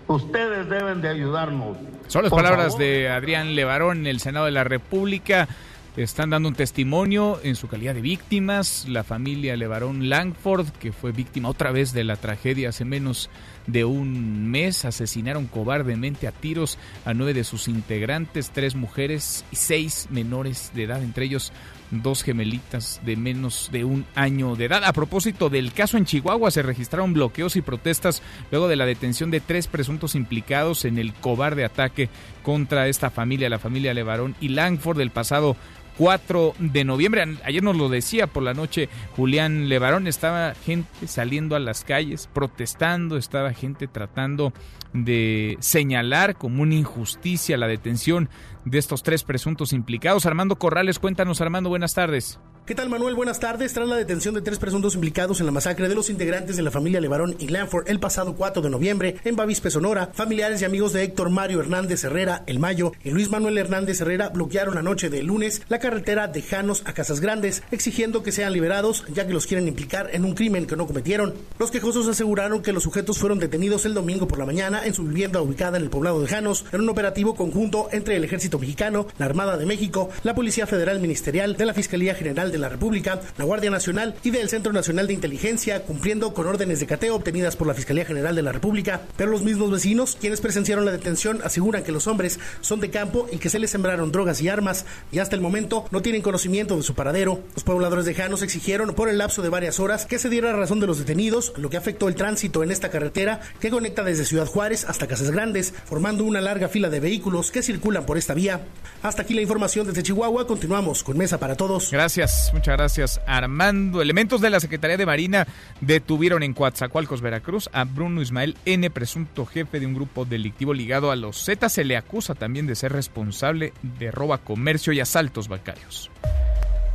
[0.09, 1.77] ustedes deben de ayudarnos.
[2.07, 5.49] Son las palabras de Adrián Levarón en el Senado de la República.
[5.97, 8.87] Están dando un testimonio en su calidad de víctimas.
[8.87, 13.31] La familia Levarón Langford, que fue víctima otra vez de la tragedia hace menos
[13.67, 19.57] de un mes, asesinaron cobardemente a tiros a nueve de sus integrantes, tres mujeres y
[19.57, 21.51] seis menores de edad, entre ellos
[21.91, 24.85] dos gemelitas de menos de un año de edad.
[24.85, 29.31] A propósito del caso en Chihuahua, se registraron bloqueos y protestas luego de la detención
[29.31, 32.09] de tres presuntos implicados en el cobarde ataque
[32.43, 35.57] contra esta familia, la familia Levarón y Langford del pasado
[35.99, 37.25] 4 de noviembre.
[37.45, 42.29] Ayer nos lo decía por la noche Julián Levarón, estaba gente saliendo a las calles
[42.33, 44.53] protestando, estaba gente tratando
[44.93, 48.29] de señalar como una injusticia la detención
[48.65, 50.27] de estos tres presuntos implicados.
[50.27, 52.41] Armando Corrales, cuéntanos Armando, buenas tardes.
[52.67, 53.15] ¿Qué tal, Manuel?
[53.15, 53.73] Buenas tardes.
[53.73, 56.73] Tras la detención de tres presuntos implicados en la masacre de los integrantes de la
[56.73, 60.93] familia Levarón y Glanford el pasado 4 de noviembre en Bavispe, Sonora, familiares y amigos
[60.93, 65.11] de Héctor Mario Hernández Herrera, El Mayo y Luis Manuel Hernández Herrera bloquearon la noche
[65.11, 69.33] del lunes la carretera de Janos a Casas Grandes, exigiendo que sean liberados, ya que
[69.33, 71.35] los quieren implicar en un crimen que no cometieron.
[71.61, 75.05] Los quejosos aseguraron que los sujetos fueron detenidos el domingo por la mañana en su
[75.05, 79.07] vivienda ubicada en el poblado de Janos, en un operativo conjunto entre el Ejército Mexicano,
[79.19, 83.21] la Armada de México, la Policía Federal Ministerial de la Fiscalía General de la República,
[83.39, 87.57] la Guardia Nacional y del Centro Nacional de Inteligencia, cumpliendo con órdenes de cateo obtenidas
[87.57, 89.03] por la Fiscalía General de la República.
[89.17, 93.29] Pero los mismos vecinos, quienes presenciaron la detención, aseguran que los hombres son de campo
[93.33, 96.77] y que se les sembraron drogas y armas y hasta el momento no tienen conocimiento
[96.77, 97.41] de su paradero.
[97.55, 100.81] Los pobladores de Janos exigieron por el lapso de varias horas que se diera razón
[100.81, 104.47] de los detenidos, lo que afectó el tránsito en esta carretera que conecta desde Ciudad
[104.47, 108.67] Juárez hasta Casas Grandes, formando una larga fila de vehículos que circulan por esta vía.
[109.03, 110.47] Hasta aquí la información desde Chihuahua.
[110.47, 111.91] Continuamos con Mesa para Todos.
[111.91, 113.21] Gracias, muchas gracias.
[113.27, 114.03] Armando.
[114.03, 115.47] Elementos de la Secretaría de Marina
[115.81, 121.11] detuvieron en Coatzacoalcos, Veracruz, a Bruno Ismael N., presunto jefe de un grupo delictivo ligado
[121.11, 121.69] a los Z.
[121.69, 126.11] Se le acusa también de ser responsable de roba comercio y asaltos bancarios.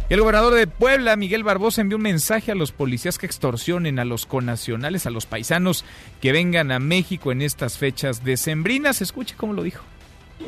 [0.10, 4.06] el gobernador de Puebla, Miguel Barbosa, envió un mensaje a los policías que extorsionen a
[4.06, 5.86] los connacionales, a los paisanos
[6.22, 9.02] que vengan a México en estas fechas decembrinas.
[9.02, 9.84] Escuche cómo lo dijo.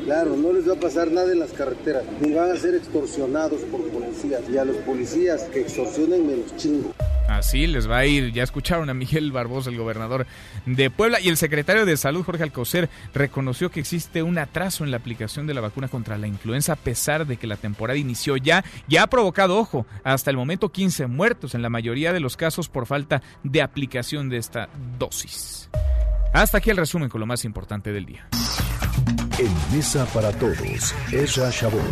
[0.04, 3.62] Claro, no les va a pasar nada en las carreteras, ni van a ser extorsionados
[3.62, 4.42] por policías.
[4.52, 6.92] Y a los policías que extorsionen me los chingo.
[7.28, 8.32] Así les va a ir.
[8.32, 10.26] Ya escucharon a Miguel Barbosa, el gobernador
[10.66, 14.90] de Puebla, y el secretario de Salud, Jorge Alcocer, reconoció que existe un atraso en
[14.90, 18.36] la aplicación de la vacuna contra la influenza, a pesar de que la temporada inició
[18.36, 18.64] ya.
[18.88, 22.68] Ya ha provocado, ojo, hasta el momento 15 muertos, en la mayoría de los casos
[22.68, 25.70] por falta de aplicación de esta dosis.
[26.32, 28.28] Hasta aquí el resumen con lo más importante del día.
[29.36, 31.82] En Mesa para Todos, Ezra Shabot.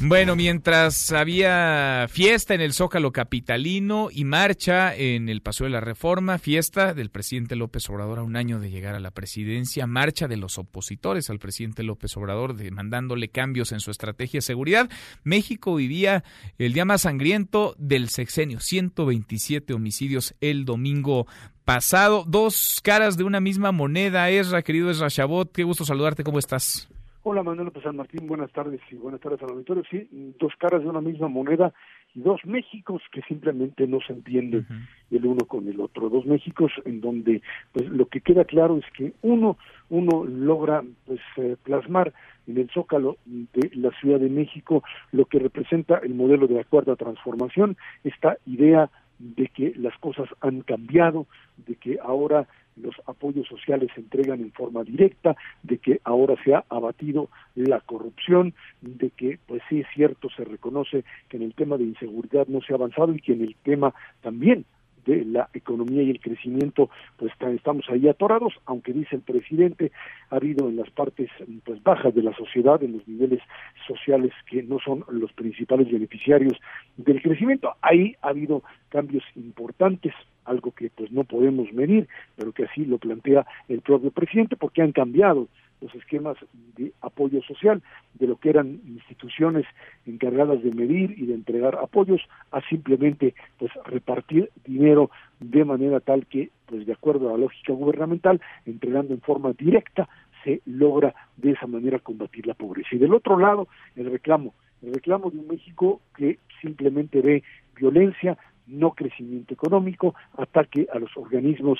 [0.00, 5.80] Bueno, mientras había fiesta en el Zócalo Capitalino y marcha en el Paseo de la
[5.80, 10.28] Reforma, fiesta del presidente López Obrador a un año de llegar a la presidencia, marcha
[10.28, 14.88] de los opositores al presidente López Obrador demandándole cambios en su estrategia de seguridad,
[15.24, 16.22] México vivía
[16.58, 21.26] el día más sangriento del sexenio, 127 homicidios el domingo
[21.66, 24.30] pasado, dos caras de una misma moneda.
[24.30, 26.88] Esra, querido Esra Chabot, qué gusto saludarte, ¿cómo estás?
[27.24, 29.82] Hola Manuel López San Martín, buenas tardes y buenas tardes al auditorio.
[29.90, 31.72] Sí, dos caras de una misma moneda
[32.14, 34.64] y dos Méxicos que simplemente no se entienden
[35.10, 36.08] el uno con el otro.
[36.08, 41.20] Dos Méxicos en donde pues lo que queda claro es que uno uno logra pues
[41.38, 42.12] eh, plasmar
[42.46, 46.64] en el zócalo de la Ciudad de México lo que representa el modelo de la
[46.64, 51.26] cuarta transformación, esta idea de que las cosas han cambiado,
[51.56, 56.54] de que ahora los apoyos sociales se entregan en forma directa, de que ahora se
[56.54, 61.54] ha abatido la corrupción, de que, pues sí es cierto, se reconoce que en el
[61.54, 64.64] tema de inseguridad no se ha avanzado y que en el tema también
[65.06, 69.92] de la economía y el crecimiento, pues estamos ahí atorados, aunque dice el presidente,
[70.30, 71.30] ha habido en las partes
[71.64, 73.40] pues bajas de la sociedad, en los niveles
[73.86, 76.58] sociales que no son los principales beneficiarios
[76.96, 80.12] del crecimiento, ahí ha habido cambios importantes,
[80.44, 84.82] algo que pues no podemos medir, pero que así lo plantea el propio presidente, porque
[84.82, 85.48] han cambiado
[85.80, 86.36] los esquemas
[86.76, 87.82] de apoyo social
[88.14, 89.66] de lo que eran instituciones
[90.06, 95.10] encargadas de medir y de entregar apoyos a simplemente pues repartir dinero
[95.40, 100.08] de manera tal que pues de acuerdo a la lógica gubernamental entregando en forma directa
[100.44, 102.90] se logra de esa manera combatir la pobreza.
[102.92, 107.42] Y del otro lado el reclamo el reclamo de un México que simplemente ve
[107.74, 108.36] violencia
[108.66, 111.78] no crecimiento económico ataque a los organismos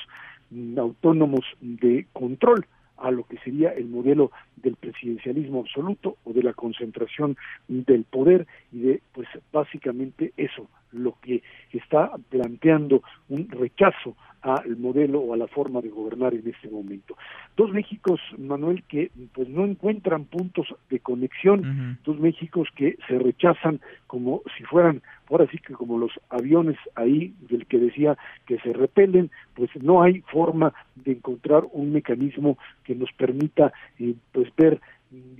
[0.49, 2.65] mm, autónomos de control
[2.97, 8.47] a lo que sería el modelo del presidencialismo absoluto o de la concentración del poder
[8.71, 15.37] y de pues básicamente eso lo que está planteando un rechazo al modelo o a
[15.37, 17.17] la forma de gobernar en este momento.
[17.55, 23.81] Dos Méxicos, Manuel, que pues no encuentran puntos de conexión, dos Méxicos que se rechazan
[24.05, 28.73] como si fueran, ahora sí que como los aviones ahí del que decía que se
[28.73, 34.79] repelen, pues no hay forma de encontrar un mecanismo que nos permita eh, pues ver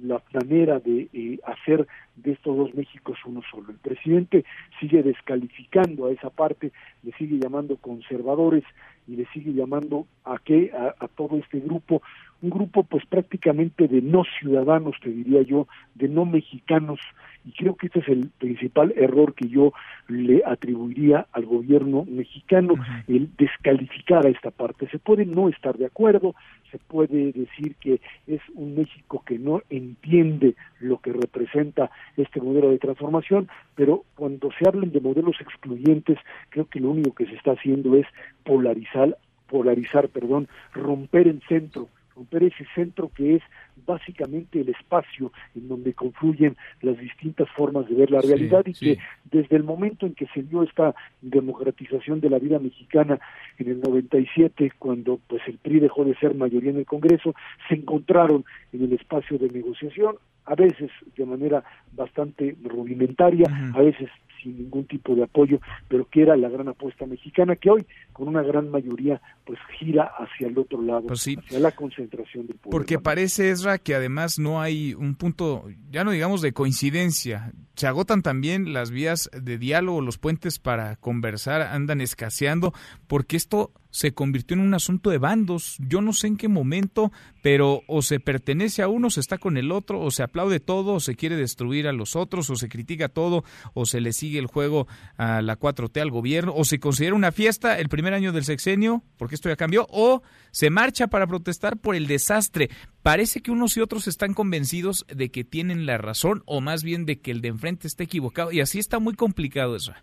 [0.01, 3.71] la manera de eh, hacer de estos dos Méxicos uno solo.
[3.71, 4.45] El presidente
[4.79, 6.71] sigue descalificando a esa parte,
[7.03, 8.63] le sigue llamando conservadores
[9.07, 12.01] y le sigue llamando a qué a, a todo este grupo,
[12.41, 16.99] un grupo pues prácticamente de no ciudadanos, te diría yo, de no mexicanos
[17.47, 19.71] y creo que este es el principal error que yo
[20.09, 22.73] le atribuiría al gobierno mexicano,
[23.07, 24.89] el descalificar a esta parte.
[24.89, 26.35] Se puede no estar de acuerdo,
[26.71, 32.69] se puede decir que es un México que no entiende lo que representa este modelo
[32.69, 36.17] de transformación, pero cuando se hablen de modelos excluyentes,
[36.49, 38.05] creo que lo único que se está haciendo es
[38.43, 43.43] polarizar polarizar, perdón, romper el centro romper ese centro que es
[43.85, 48.97] básicamente el espacio en donde confluyen las distintas formas de ver la realidad y que
[49.31, 53.19] desde el momento en que se dio esta democratización de la vida mexicana
[53.59, 57.35] en el 97 cuando pues el PRI dejó de ser mayoría en el Congreso
[57.69, 60.15] se encontraron en el espacio de negociación
[60.47, 64.09] a veces de manera bastante rudimentaria, a veces
[64.41, 68.27] sin ningún tipo de apoyo, pero que era la gran apuesta mexicana que hoy con
[68.27, 72.71] una gran mayoría pues gira hacia el otro lado, pues hacia la concentración del poder.
[72.71, 77.87] Porque parece Ezra que además no hay un punto, ya no digamos de coincidencia, se
[77.87, 82.73] agotan también las vías de diálogo, los puentes para conversar andan escaseando,
[83.07, 85.75] porque esto se convirtió en un asunto de bandos.
[85.79, 89.57] Yo no sé en qué momento, pero o se pertenece a uno, se está con
[89.57, 92.69] el otro, o se aplaude todo, o se quiere destruir a los otros, o se
[92.69, 93.43] critica todo,
[93.73, 94.87] o se le sigue el juego
[95.17, 99.03] a la 4T al gobierno, o se considera una fiesta el primer año del sexenio,
[99.17, 100.21] porque esto ya cambió, o
[100.51, 102.69] se marcha para protestar por el desastre.
[103.01, 107.07] Parece que unos y otros están convencidos de que tienen la razón, o más bien
[107.07, 109.93] de que el de enfrente está equivocado, y así está muy complicado eso.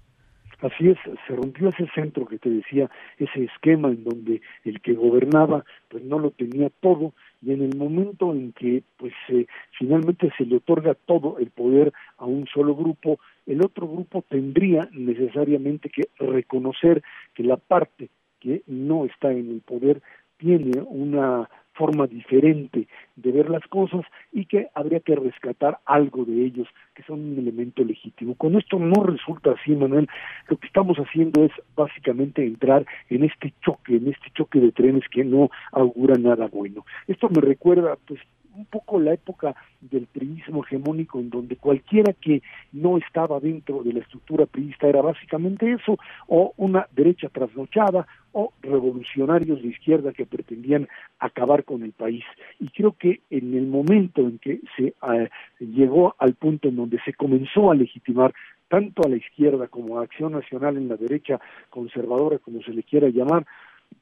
[0.65, 0.97] Así es,
[1.27, 6.03] se rompió ese centro que te decía, ese esquema en donde el que gobernaba pues
[6.05, 7.13] no lo tenía todo
[7.43, 9.47] y en el momento en que pues eh,
[9.79, 14.89] finalmente se le otorga todo el poder a un solo grupo, el otro grupo tendría
[14.93, 17.03] necesariamente que reconocer
[17.35, 18.09] que la parte
[18.41, 20.01] que no está en el poder
[20.39, 26.45] tiene una forma diferente de ver las cosas y que habría que rescatar algo de
[26.45, 28.35] ellos, que son un elemento legítimo.
[28.35, 30.09] Con esto no resulta así, Manuel.
[30.49, 35.09] Lo que estamos haciendo es básicamente entrar en este choque, en este choque de trenes
[35.09, 36.85] que no augura nada bueno.
[37.07, 38.21] Esto me recuerda, pues,
[38.57, 42.43] un poco la época del priismo hegemónico en donde cualquiera que
[42.73, 45.99] no estaba dentro de la estructura priista era básicamente eso,
[46.29, 50.89] o una derecha trasnochada, o revolucionarios de izquierda que pretendían
[51.21, 52.25] acabar con el país.
[52.59, 55.31] Y creo que en el momento en que se eh,
[55.61, 58.35] llegó al punto en donde se comenzó a legitimar
[58.69, 61.41] tanto a la izquierda como a Acción Nacional en la derecha
[61.71, 63.47] conservadora, como se le quiera llamar,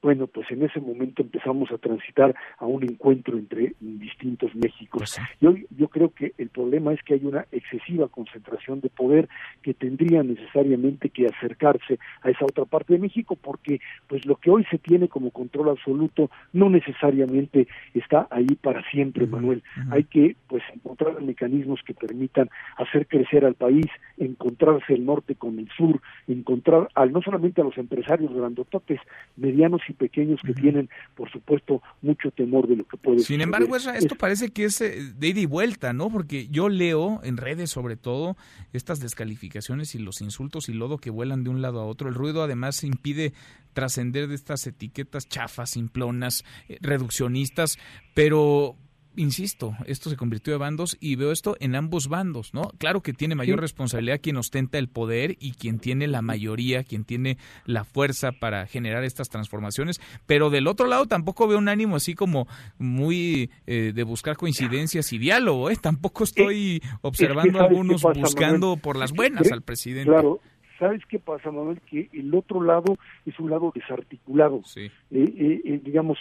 [0.03, 5.15] bueno, pues en ese momento empezamos a transitar a un encuentro entre distintos Méxicos.
[5.15, 8.89] Pues y hoy yo creo que el problema es que hay una excesiva concentración de
[8.89, 9.29] poder
[9.61, 14.51] que tendría necesariamente que acercarse a esa otra parte de México porque pues lo que
[14.51, 19.63] hoy se tiene como control absoluto no necesariamente está ahí para siempre, Manuel.
[19.89, 23.85] Hay que pues encontrar mecanismos que permitan hacer crecer al país,
[24.17, 28.99] encontrarse el norte con el sur, encontrar al no solamente a los empresarios grandototes,
[29.37, 33.75] medianos y pequeños que tienen, por supuesto, mucho temor de lo que puede Sin embargo,
[33.75, 36.09] esto parece que es eh, de ida y vuelta, ¿no?
[36.09, 38.35] Porque yo leo en redes, sobre todo,
[38.73, 42.09] estas descalificaciones y los insultos y lodo que vuelan de un lado a otro.
[42.09, 43.33] El ruido, además, impide
[43.73, 47.77] trascender de estas etiquetas chafas, simplonas, eh, reduccionistas,
[48.13, 48.75] pero
[49.15, 52.71] insisto, esto se convirtió de bandos y veo esto en ambos bandos, ¿no?
[52.77, 57.05] Claro que tiene mayor responsabilidad quien ostenta el poder y quien tiene la mayoría, quien
[57.05, 61.95] tiene la fuerza para generar estas transformaciones, pero del otro lado tampoco veo un ánimo
[61.95, 62.47] así como
[62.77, 65.77] muy eh, de buscar coincidencias y diálogo, ¿eh?
[65.79, 70.11] Tampoco estoy observando a algunos buscando por las buenas al presidente.
[70.11, 70.39] Claro,
[70.83, 71.79] ¿Sabes qué pasa, Manuel?
[71.89, 74.59] Que el otro lado es un lado desarticulado.
[74.75, 76.17] Eh, eh, eh, digamos,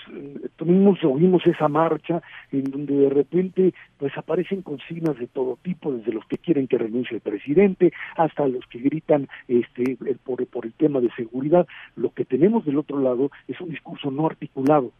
[0.55, 6.13] tuvimos, oímos esa marcha en donde de repente pues aparecen consignas de todo tipo, desde
[6.13, 10.75] los que quieren que renuncie el presidente hasta los que gritan este por, por el
[10.75, 11.67] tema de seguridad.
[11.97, 14.93] Lo que tenemos del otro lado es un discurso no articulado,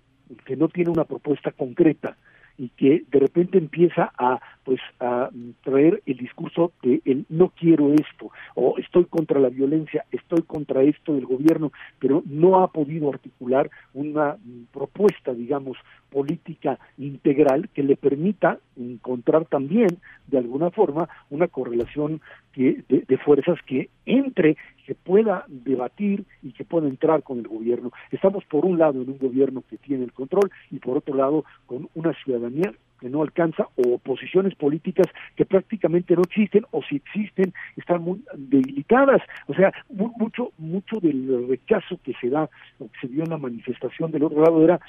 [0.45, 2.17] que no tiene una propuesta concreta
[2.59, 5.29] y que de repente empieza a pues a
[5.65, 10.83] traer el discurso de el no quiero esto o estoy contra la violencia, estoy contra
[10.83, 14.37] esto del gobierno, pero no ha podido articular una
[14.73, 15.77] propuesta, digamos,
[16.11, 19.89] política integral que le permita encontrar también
[20.29, 22.21] de alguna forma una correlación
[22.53, 27.93] que, de, fuerzas que entre, que pueda debatir y que pueda entrar con el gobierno.
[28.11, 31.45] Estamos por un lado en un gobierno que tiene el control y por otro lado
[31.67, 32.73] con una ciudadanía
[33.03, 38.23] que no alcanza o posiciones políticas que prácticamente no existen o si existen están muy
[38.37, 42.49] debilitadas o sea mucho mucho del rechazo que se da
[42.79, 44.81] o que se dio en la manifestación del otro lado era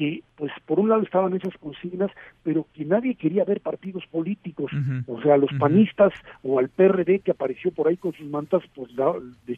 [0.00, 2.10] que pues por un lado estaban esas consignas,
[2.42, 4.72] pero que nadie quería ver partidos políticos,
[5.06, 8.88] o sea, los panistas o al PRD que apareció por ahí con sus mantas, pues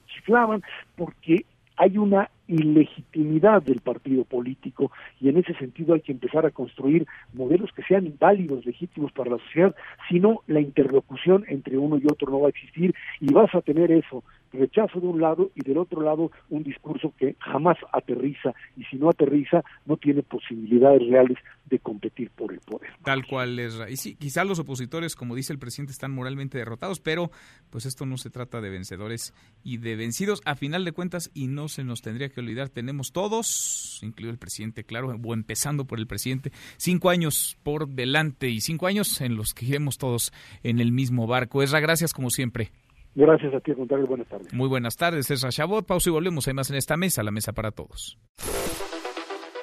[0.04, 0.64] chiflaban,
[0.96, 4.90] porque hay una ilegitimidad del partido político
[5.20, 9.30] y en ese sentido hay que empezar a construir modelos que sean válidos, legítimos para
[9.32, 9.74] la sociedad,
[10.08, 13.60] si no la interlocución entre uno y otro no va a existir y vas a
[13.60, 14.22] tener eso,
[14.52, 18.96] rechazo de un lado y del otro lado un discurso que jamás aterriza y si
[18.96, 22.90] no aterriza no tiene posibilidades reales de competir por el poder.
[23.02, 23.78] Tal cual es.
[23.88, 27.30] Y sí, quizá los opositores, como dice el presidente, están moralmente derrotados, pero
[27.70, 29.32] pues esto no se trata de vencedores
[29.64, 33.12] y de vencidos a final de cuentas y no se nos tendría que olvidar, tenemos
[33.12, 38.60] todos, incluido el presidente, claro, o empezando por el presidente, cinco años por delante y
[38.60, 40.32] cinco años en los que iremos todos
[40.62, 41.62] en el mismo barco.
[41.62, 42.70] Esra, gracias como siempre.
[43.14, 44.06] Gracias a ti, Contrario.
[44.06, 44.52] Buenas tardes.
[44.54, 45.86] Muy buenas tardes, Esra Chabot.
[45.86, 46.48] Pausa y volvemos.
[46.48, 48.18] Hay más en esta mesa, la mesa para todos.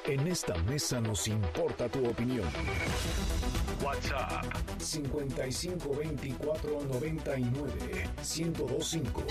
[0.06, 2.48] En esta mesa nos importa tu opinión.
[3.84, 4.44] WhatsApp
[4.78, 9.22] 55 24 99 1025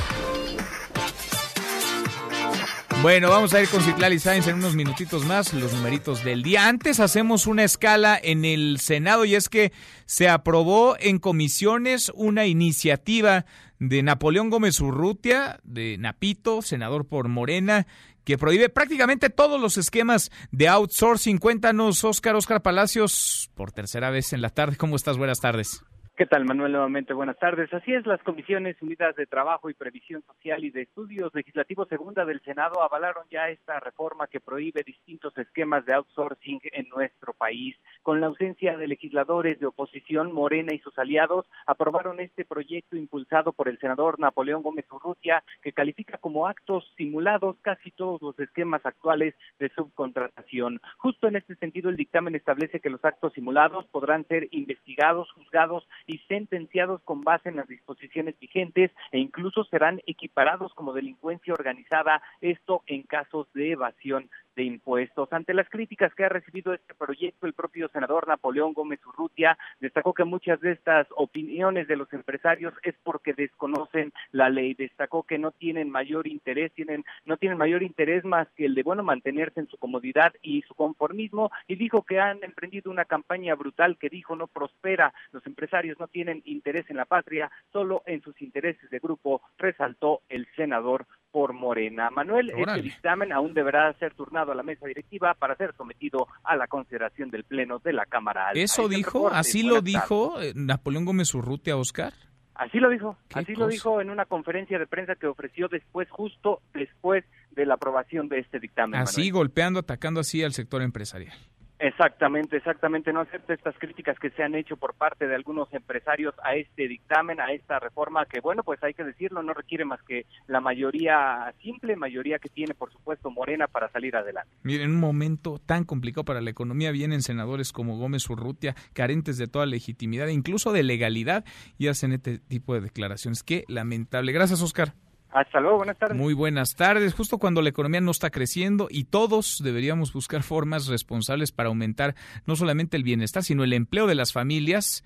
[3.03, 6.66] Bueno, vamos a ir con Citlali Sainz en unos minutitos más, los numeritos del día.
[6.66, 9.72] Antes hacemos una escala en el Senado y es que
[10.07, 13.44] se aprobó en comisiones una iniciativa
[13.78, 17.86] de Napoleón Gómez Urrutia, de Napito, senador por Morena,
[18.24, 21.38] que prohíbe prácticamente todos los esquemas de outsourcing.
[21.38, 24.76] Cuéntanos, Óscar, Óscar Palacios, por tercera vez en la tarde.
[24.76, 25.16] ¿Cómo estás?
[25.16, 25.84] Buenas tardes.
[26.17, 26.73] ¿Qué tal, Manuel?
[26.73, 27.71] Nuevamente, buenas tardes.
[27.75, 32.25] Así es, las Comisiones Unidas de Trabajo y Previsión Social y de Estudios Legislativos Segunda
[32.25, 37.77] del Senado avalaron ya esta reforma que prohíbe distintos esquemas de outsourcing en nuestro país.
[38.03, 43.53] Con la ausencia de legisladores de oposición, Morena y sus aliados aprobaron este proyecto impulsado
[43.53, 48.87] por el senador Napoleón Gómez Urrutia, que califica como actos simulados casi todos los esquemas
[48.87, 50.81] actuales de subcontratación.
[50.97, 55.87] Justo en este sentido, el dictamen establece que los actos simulados podrán ser investigados, juzgados
[56.07, 62.23] y sentenciados con base en las disposiciones vigentes e incluso serán equiparados como delincuencia organizada,
[62.41, 65.33] esto en casos de evasión de impuestos.
[65.33, 70.15] Ante las críticas que ha recibido este proyecto, el propio senador Napoleón Gómez Urrutia destacó
[70.15, 74.75] que muchas de estas opiniones de los empresarios es porque desconocen la ley.
[74.75, 78.83] Destacó que no tienen mayor interés, tienen no tienen mayor interés más que el de
[78.83, 83.55] bueno mantenerse en su comodidad y su conformismo y dijo que han emprendido una campaña
[83.55, 85.13] brutal que dijo no prospera.
[85.33, 90.23] Los empresarios no tienen interés en la patria, solo en sus intereses de grupo, resaltó
[90.29, 92.09] el senador por Morena.
[92.09, 96.57] Manuel, este dictamen aún deberá ser turnado a la mesa directiva para ser sometido a
[96.57, 98.59] la consideración del Pleno de la Cámara Alta.
[98.59, 99.28] ¿Eso dijo?
[99.28, 102.14] ¿Así lo dijo eh, Napoleón Gómez Urrutia, Oscar?
[102.55, 106.62] Así lo dijo, así lo dijo en una conferencia de prensa que ofreció después, justo
[106.72, 108.99] después de la aprobación de este dictamen.
[108.99, 111.37] Así, golpeando, atacando así al sector empresarial.
[111.79, 113.12] Exactamente, exactamente.
[113.12, 116.89] No acepta estas críticas que se han hecho por parte de algunos empresarios a este
[116.89, 120.61] dictamen, a esta reforma que, bueno, pues hay que decirlo, no requiere más que la
[120.61, 124.51] mayoría simple, mayoría que tiene, por supuesto, Morena para salir adelante.
[124.62, 129.37] Miren, en un momento tan complicado para la economía vienen senadores como Gómez Urrutia, carentes
[129.37, 131.45] de toda legitimidad, incluso de legalidad,
[131.79, 133.43] y hacen este tipo de declaraciones.
[133.43, 134.33] Qué lamentable.
[134.33, 134.95] Gracias, Oscar.
[135.37, 136.16] Hasta luego, buenas tardes.
[136.16, 137.12] Muy buenas tardes.
[137.12, 142.14] Justo cuando la economía no está creciendo y todos deberíamos buscar formas responsables para aumentar
[142.47, 145.05] no solamente el bienestar, sino el empleo de las familias,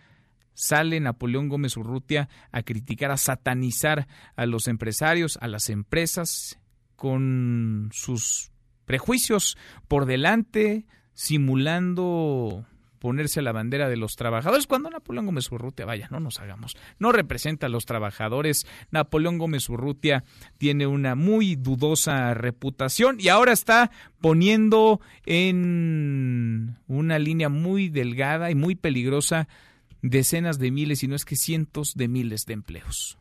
[0.55, 4.07] sale Napoleón Gómez Urrutia a criticar, a satanizar
[4.37, 6.61] a los empresarios, a las empresas,
[6.95, 8.53] con sus
[8.85, 9.59] prejuicios
[9.89, 12.67] por delante, simulando
[13.01, 17.11] ponerse la bandera de los trabajadores cuando Napoleón Gómez Urrutia, vaya, no nos hagamos, no
[17.11, 18.67] representa a los trabajadores.
[18.93, 20.23] Napoleón Gómez Urrutia
[20.59, 23.91] tiene una muy dudosa reputación y ahora está
[24.21, 29.49] poniendo en una línea muy delgada y muy peligrosa
[30.03, 33.19] decenas de miles, y no es que cientos de miles de empleos.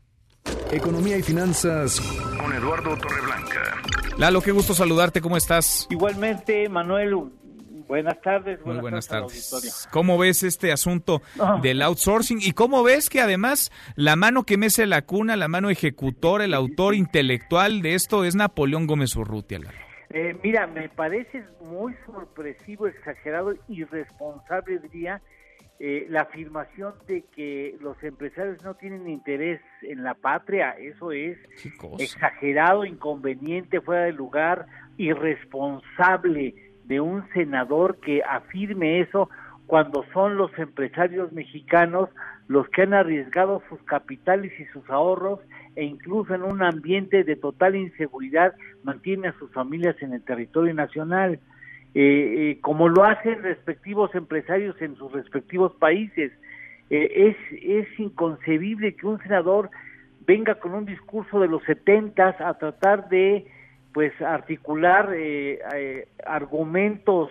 [0.72, 3.82] Economía y finanzas con Eduardo Torreblanca.
[4.18, 5.86] Lalo, qué gusto saludarte, ¿cómo estás?
[5.90, 7.14] Igualmente, Manuel,
[7.90, 8.64] Buenas tardes.
[8.64, 9.88] Muy buenas tardes.
[9.90, 11.22] ¿Cómo ves este asunto
[11.60, 12.38] del outsourcing?
[12.40, 16.54] ¿Y cómo ves que además la mano que mece la cuna, la mano ejecutora, el
[16.54, 19.58] autor intelectual de esto es Napoleón Gómez Urrutia?
[20.10, 25.20] Eh, mira, me parece muy sorpresivo, exagerado, irresponsable, diría,
[25.80, 30.76] eh, la afirmación de que los empresarios no tienen interés en la patria.
[30.78, 31.38] Eso es
[31.98, 34.66] exagerado, inconveniente, fuera de lugar,
[34.96, 39.30] irresponsable de un senador que afirme eso
[39.68, 42.08] cuando son los empresarios mexicanos
[42.48, 45.38] los que han arriesgado sus capitales y sus ahorros
[45.76, 50.74] e incluso en un ambiente de total inseguridad mantienen a sus familias en el territorio
[50.74, 51.38] nacional,
[51.94, 52.00] eh,
[52.50, 56.32] eh, como lo hacen respectivos empresarios en sus respectivos países.
[56.90, 59.70] Eh, es, es inconcebible que un senador
[60.26, 63.46] venga con un discurso de los setentas a tratar de
[63.92, 67.30] pues articular eh, eh, argumentos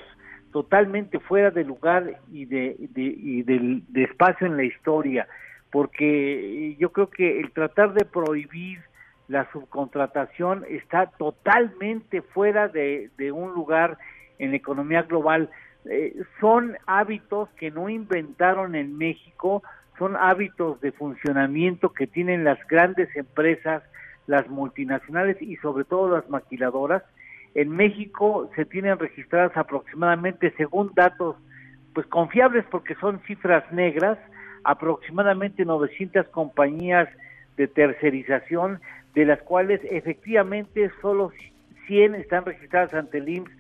[0.52, 5.28] totalmente fuera de lugar y de, y del de espacio en la historia
[5.72, 8.80] porque yo creo que el tratar de prohibir
[9.28, 13.98] la subcontratación está totalmente fuera de, de un lugar
[14.40, 15.50] en la economía global.
[15.86, 19.62] Eh, son hábitos que no inventaron en México,
[20.00, 23.84] son hábitos de funcionamiento que tienen las grandes empresas,
[24.30, 27.02] las multinacionales y sobre todo las maquiladoras.
[27.56, 31.36] En México se tienen registradas aproximadamente, según datos
[31.96, 34.20] pues confiables porque son cifras negras,
[34.64, 37.10] aproximadamente 900 compañías
[37.58, 38.80] de tercerización,
[39.16, 41.32] de las cuales efectivamente solo
[41.88, 43.52] 100 están registradas ante el IMSS,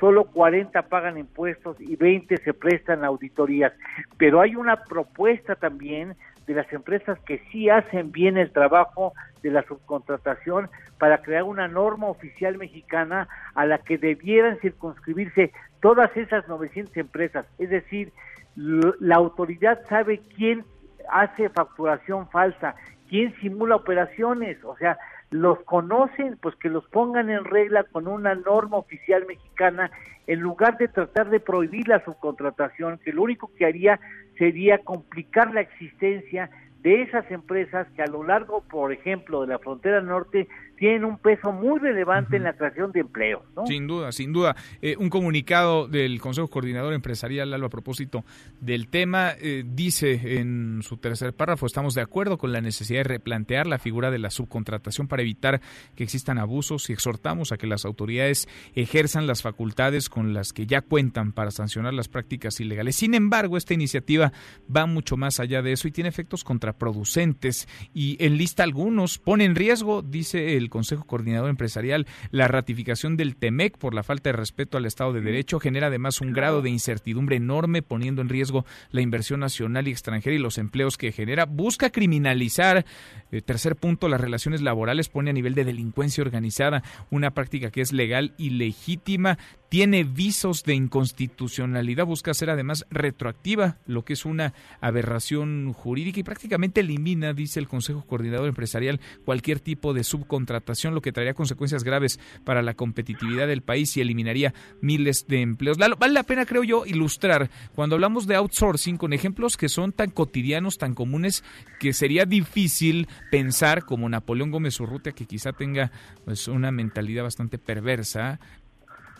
[0.00, 3.72] solo 40 pagan impuestos y 20 se prestan auditorías.
[4.18, 6.16] Pero hay una propuesta también
[6.46, 10.68] de las empresas que sí hacen bien el trabajo de la subcontratación
[10.98, 17.46] para crear una norma oficial mexicana a la que debieran circunscribirse todas esas 900 empresas.
[17.58, 18.12] Es decir,
[18.56, 20.64] la autoridad sabe quién
[21.10, 22.74] hace facturación falsa,
[23.08, 24.98] quién simula operaciones, o sea,
[25.30, 29.90] los conocen, pues que los pongan en regla con una norma oficial mexicana
[30.26, 34.00] en lugar de tratar de prohibir la subcontratación, que lo único que haría
[34.38, 36.50] sería complicar la existencia
[36.82, 41.18] de esas empresas que a lo largo, por ejemplo, de la frontera norte tienen un
[41.18, 43.42] peso muy relevante en la creación de empleo.
[43.56, 43.66] ¿no?
[43.66, 44.56] Sin duda, sin duda.
[44.82, 48.24] Eh, un comunicado del Consejo Coordinador Empresarial, Lalo, a propósito
[48.60, 53.04] del tema, eh, dice en su tercer párrafo, estamos de acuerdo con la necesidad de
[53.04, 55.60] replantear la figura de la subcontratación para evitar
[55.94, 60.66] que existan abusos y exhortamos a que las autoridades ejerzan las facultades con las que
[60.66, 62.96] ya cuentan para sancionar las prácticas ilegales.
[62.96, 64.32] Sin embargo, esta iniciativa
[64.74, 69.54] va mucho más allá de eso y tiene efectos contraproducentes y enlista algunos, pone en
[69.54, 74.76] riesgo, dice el Consejo Coordinador Empresarial, la ratificación del TEMEC por la falta de respeto
[74.78, 79.00] al Estado de Derecho genera además un grado de incertidumbre enorme, poniendo en riesgo la
[79.00, 81.46] inversión nacional y extranjera y los empleos que genera.
[81.46, 82.84] Busca criminalizar,
[83.30, 87.80] eh, tercer punto, las relaciones laborales, pone a nivel de delincuencia organizada una práctica que
[87.80, 89.38] es legal y legítima
[89.68, 96.22] tiene visos de inconstitucionalidad, busca ser además retroactiva, lo que es una aberración jurídica y
[96.22, 100.55] prácticamente elimina, dice el Consejo Coordinador Empresarial, cualquier tipo de subcontratación,
[100.94, 105.78] lo que traería consecuencias graves para la competitividad del país y eliminaría miles de empleos.
[105.78, 110.10] Vale la pena, creo yo, ilustrar cuando hablamos de outsourcing con ejemplos que son tan
[110.10, 111.44] cotidianos, tan comunes,
[111.80, 115.90] que sería difícil pensar como Napoleón Gómez Urrutia, que quizá tenga
[116.24, 118.40] pues, una mentalidad bastante perversa,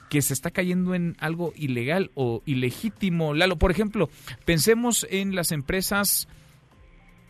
[0.09, 3.35] que se está cayendo en algo ilegal o ilegítimo.
[3.35, 4.09] Lalo, por ejemplo,
[4.45, 6.29] pensemos en las empresas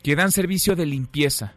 [0.02, 1.54] que dan servicio de limpieza.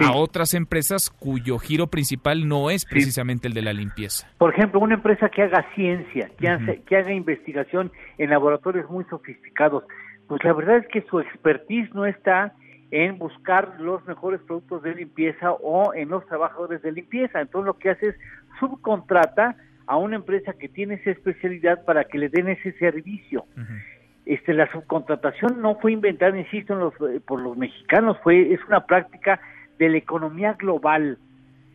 [0.00, 4.28] A otras empresas cuyo giro principal no es precisamente el de la limpieza.
[4.38, 9.84] Por ejemplo, una empresa que haga ciencia, que, que haga investigación en laboratorios muy sofisticados,
[10.28, 12.54] pues la verdad es que su expertise no está
[12.90, 17.40] en buscar los mejores productos de limpieza o en los trabajadores de limpieza.
[17.40, 18.16] Entonces lo que hace es
[18.60, 23.46] subcontrata a una empresa que tiene esa especialidad para que le den ese servicio.
[24.26, 28.86] Este, la subcontratación no fue inventada, insisto, los, eh, por los mexicanos, fue es una
[28.86, 29.38] práctica
[29.78, 31.18] de la economía global.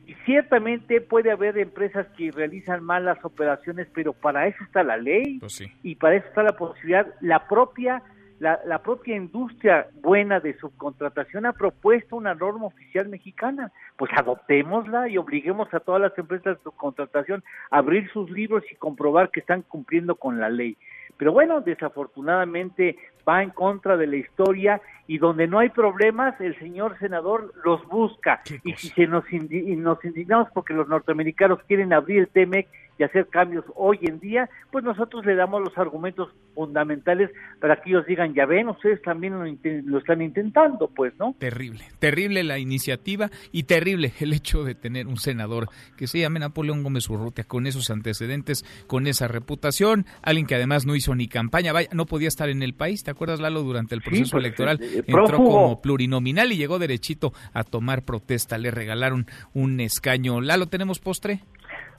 [0.06, 5.38] Y ciertamente puede haber empresas que realizan malas operaciones, pero para eso está la ley
[5.40, 8.02] pues y para eso está la posibilidad, la propia
[8.40, 13.72] la, la, propia industria buena de subcontratación ha propuesto una norma oficial mexicana.
[13.98, 18.76] Pues adoptémosla y obliguemos a todas las empresas de subcontratación a abrir sus libros y
[18.76, 20.78] comprobar que están cumpliendo con la ley.
[21.18, 22.98] Pero bueno, desafortunadamente
[23.28, 27.84] va en contra de la historia y donde no hay problemas, el señor senador los
[27.88, 28.42] busca.
[28.64, 32.68] Y si se nos, nos indignamos porque los norteamericanos quieren abrir el TEMEC
[33.00, 37.92] y hacer cambios hoy en día, pues nosotros le damos los argumentos fundamentales para que
[37.92, 41.34] ellos digan, ya ven, ustedes también lo, están intentando, pues, ¿no?
[41.40, 46.42] Terrible, terrible la iniciativa y terrible el hecho de tener un senador que se llame
[46.42, 51.30] Napoleón Gómez Urrutia con esos antecedentes, con esa reputación, alguien que además no hizo ni
[51.30, 53.64] campaña, vaya, no podía estar en el país, ¿te acuerdas Lalo?
[53.64, 58.60] Durante el proceso pues, electoral eh, entró como plurinominal y llegó derechito a tomar protesta,
[58.60, 60.42] le regalaron un escaño.
[60.42, 61.40] Lalo, ¿tenemos postre?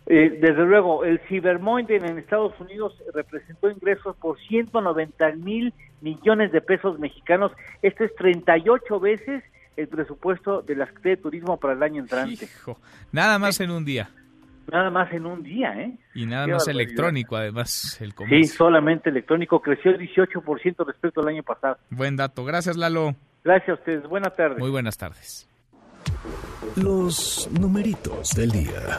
[0.07, 6.61] Eh, desde luego, el Cybermonday en Estados Unidos representó ingresos por 190 mil millones de
[6.61, 7.51] pesos mexicanos.
[7.83, 9.43] Esto es 38 veces
[9.77, 12.47] el presupuesto de la Secretaría de Turismo para el año entrante.
[13.11, 14.11] nada más en un día.
[14.71, 15.99] Nada más en un día, ¿eh?
[16.15, 18.39] Y nada más electrónico, además, el comercio.
[18.39, 19.61] Sí, solamente electrónico.
[19.61, 21.79] Creció el 18% respecto al año pasado.
[21.91, 22.45] Buen dato.
[22.45, 23.15] Gracias, Lalo.
[23.43, 24.03] Gracias a ustedes.
[24.05, 24.59] Buenas tardes.
[24.59, 25.49] Muy buenas tardes.
[26.77, 28.99] Los numeritos del día.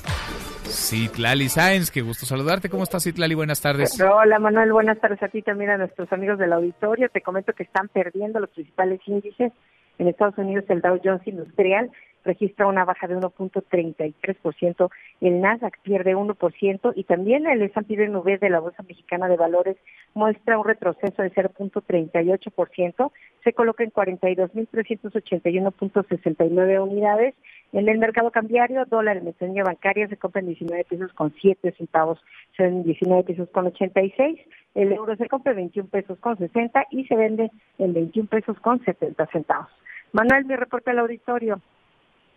[0.64, 2.70] Citlali Sáenz, qué gusto saludarte.
[2.70, 3.36] ¿Cómo estás, Citlali?
[3.36, 4.00] Buenas tardes.
[4.02, 4.74] Hola, Manuel.
[4.74, 7.10] Buenas tardes a ti también, a nuestros amigos del auditorio.
[7.10, 9.52] Te comento que están perdiendo los principales índices.
[10.00, 11.92] En Estados Unidos, el Dow Jones Industrial
[12.24, 14.92] registra una baja de 1.33%,
[15.22, 19.78] el Nasdaq pierde 1% y también el S&P V de la Bolsa Mexicana de Valores
[20.14, 23.12] muestra un retroceso de 0.38%,
[23.44, 27.36] se coloca en 42.381.69 unidades.
[27.74, 31.74] En el mercado cambiario, dólar en ventanilla bancaria se compra en 19 pesos con 7
[31.78, 32.20] centavos,
[32.58, 34.40] se vende en 19 pesos con 86,
[34.76, 38.60] el euro se compra en 21 pesos con 60 y se vende en 21 pesos
[38.60, 39.70] con 70 centavos.
[40.14, 41.62] Manuel, mi reporte al auditorio.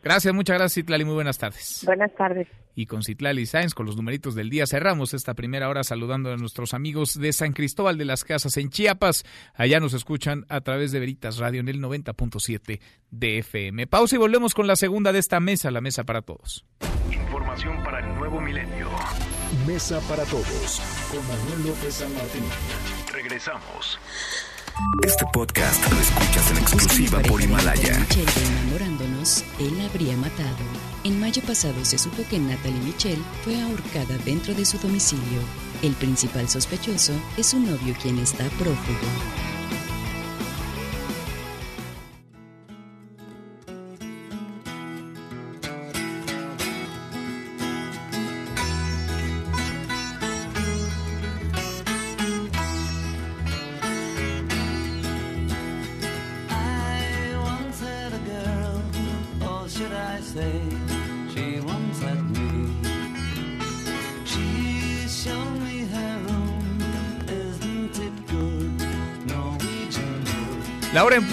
[0.05, 1.05] Gracias, muchas gracias, Citlali.
[1.05, 1.83] Muy buenas tardes.
[1.85, 2.47] Buenas tardes.
[2.75, 6.37] Y con Citlali Sáenz, con los numeritos del día, cerramos esta primera hora saludando a
[6.37, 9.25] nuestros amigos de San Cristóbal de las Casas en Chiapas.
[9.55, 12.81] Allá nos escuchan a través de Veritas Radio en el 90.7
[13.11, 13.87] de FM.
[13.87, 16.67] Pausa y volvemos con la segunda de esta mesa, la mesa para todos.
[17.11, 18.91] Información para el nuevo milenio.
[19.67, 22.43] Mesa para todos con Manuel López San Martín.
[23.15, 24.01] Regresamos.
[25.05, 27.97] Este podcast lo escuchas en exclusiva por Himalaya.
[28.01, 30.57] Michelle enamorándonos, él habría matado.
[31.05, 35.41] En mayo pasado se supo que Natalie Michelle fue ahorcada dentro de su domicilio.
[35.83, 39.54] El principal sospechoso es su novio quien está prófugo.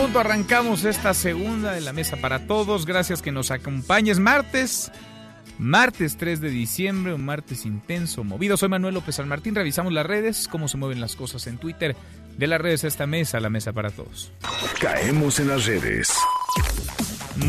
[0.02, 2.88] Punto arrancamos esta segunda de la mesa para todos.
[2.88, 4.18] Gracias que nos acompañes.
[4.18, 4.92] Martes,
[5.60, 8.58] martes 3 de diciembre, un martes intenso, movido.
[8.58, 9.54] Soy Manuel López San Martín.
[9.54, 11.96] Revisamos las redes, cómo se mueven las cosas en Twitter.
[12.36, 14.32] De las redes a esta mesa, la mesa para todos.
[14.80, 16.12] Caemos en las redes.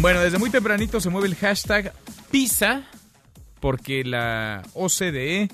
[0.01, 1.95] Bueno, desde muy tempranito se mueve el hashtag
[2.31, 2.83] PISA
[3.61, 5.49] porque la OCDE,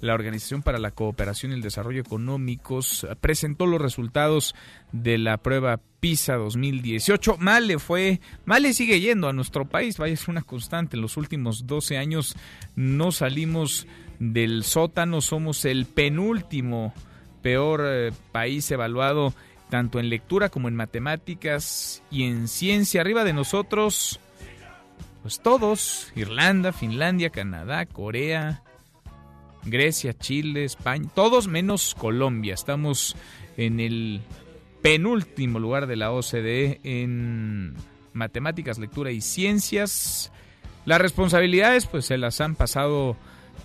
[0.00, 4.56] la Organización para la Cooperación y el Desarrollo Económicos, presentó los resultados
[4.90, 7.36] de la prueba PISA 2018.
[7.38, 10.96] Mal le fue, mal le sigue yendo a nuestro país, vaya, es una constante.
[10.96, 12.34] En los últimos 12 años
[12.74, 13.86] no salimos
[14.18, 16.92] del sótano, somos el penúltimo
[17.42, 19.34] peor eh, país evaluado
[19.70, 23.00] tanto en lectura como en matemáticas y en ciencia.
[23.00, 24.20] Arriba de nosotros,
[25.22, 28.62] pues todos, Irlanda, Finlandia, Canadá, Corea,
[29.64, 32.54] Grecia, Chile, España, todos menos Colombia.
[32.54, 33.16] Estamos
[33.56, 34.20] en el
[34.82, 37.74] penúltimo lugar de la OCDE en
[38.12, 40.32] matemáticas, lectura y ciencias.
[40.84, 43.16] Las responsabilidades pues se las han pasado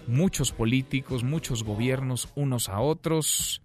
[0.07, 3.61] muchos políticos, muchos gobiernos unos a otros.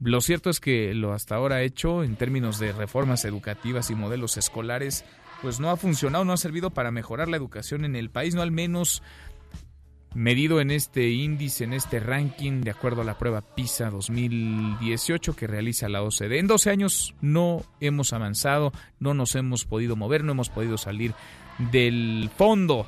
[0.00, 4.36] Lo cierto es que lo hasta ahora hecho en términos de reformas educativas y modelos
[4.36, 5.04] escolares
[5.42, 8.42] pues no ha funcionado, no ha servido para mejorar la educación en el país, no
[8.42, 9.02] al menos
[10.14, 15.46] medido en este índice, en este ranking, de acuerdo a la prueba PISA 2018 que
[15.46, 16.38] realiza la OCDE.
[16.38, 21.14] En 12 años no hemos avanzado, no nos hemos podido mover, no hemos podido salir
[21.70, 22.86] del fondo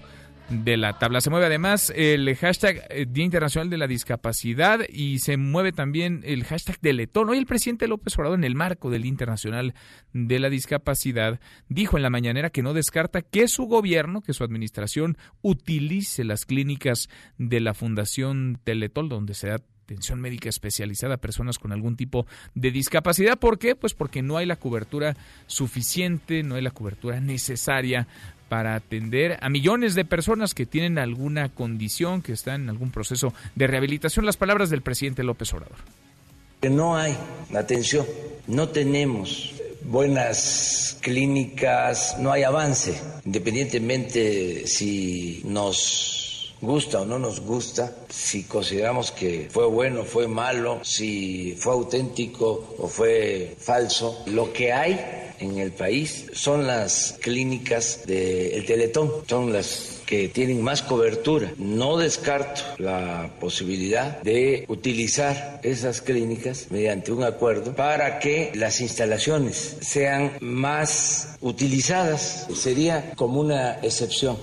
[0.49, 1.20] de la tabla.
[1.20, 6.22] Se mueve además el hashtag eh, Día Internacional de la Discapacidad y se mueve también
[6.24, 7.28] el hashtag de Letón.
[7.28, 9.74] Hoy el presidente López Obrador, en el marco del Internacional
[10.12, 14.45] de la Discapacidad, dijo en la mañanera que no descarta que su gobierno, que su
[14.45, 21.18] administración, utilice las clínicas de la Fundación Teletol, donde se da atención médica especializada a
[21.18, 23.38] personas con algún tipo de discapacidad.
[23.38, 23.76] ¿Por qué?
[23.76, 25.16] Pues porque no hay la cobertura
[25.47, 28.09] suficiente, no hay la cobertura necesaria
[28.49, 33.32] para atender a millones de personas que tienen alguna condición, que están en algún proceso
[33.55, 34.26] de rehabilitación.
[34.26, 35.78] Las palabras del presidente López Obrador.
[36.62, 37.14] No hay
[37.55, 38.07] atención,
[38.47, 47.95] no tenemos buenas clínicas, no hay avance, independientemente si nos gusta o no nos gusta,
[48.09, 54.72] si consideramos que fue bueno, fue malo, si fue auténtico o fue falso, lo que
[54.72, 61.53] hay en el país son las clínicas del Teletón, son las que tienen más cobertura.
[61.59, 69.76] No descarto la posibilidad de utilizar esas clínicas mediante un acuerdo para que las instalaciones
[69.80, 72.47] sean más utilizadas.
[72.55, 74.37] Sería como una excepción.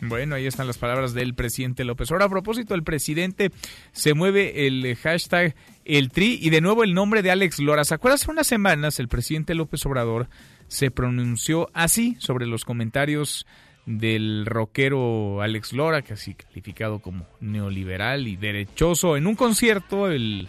[0.00, 2.10] Bueno, ahí están las palabras del presidente López.
[2.12, 3.50] Ahora, a propósito, el presidente
[3.92, 7.84] se mueve el hashtag el tri y de nuevo el nombre de Alex Lora.
[7.84, 8.14] ¿Se acuerdan?
[8.16, 10.28] Hace unas semanas el presidente López Obrador
[10.68, 13.46] se pronunció así sobre los comentarios
[13.86, 19.16] del rockero Alex Lora, casi calificado como neoliberal y derechoso.
[19.16, 20.48] En un concierto, el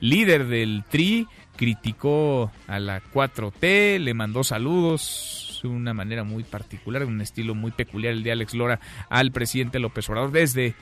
[0.00, 7.04] líder del tri criticó a la 4T, le mandó saludos es una manera muy particular,
[7.04, 10.74] un estilo muy peculiar el de Alex Lora al presidente López Obrador desde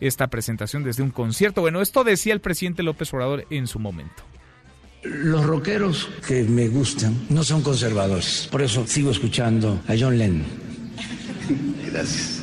[0.00, 1.60] esta presentación, desde un concierto.
[1.60, 4.22] Bueno, esto decía el presidente López Obrador en su momento.
[5.02, 8.48] Los rockeros que me gustan no son conservadores.
[8.50, 10.44] Por eso sigo escuchando a John Lennon.
[11.90, 12.42] Gracias.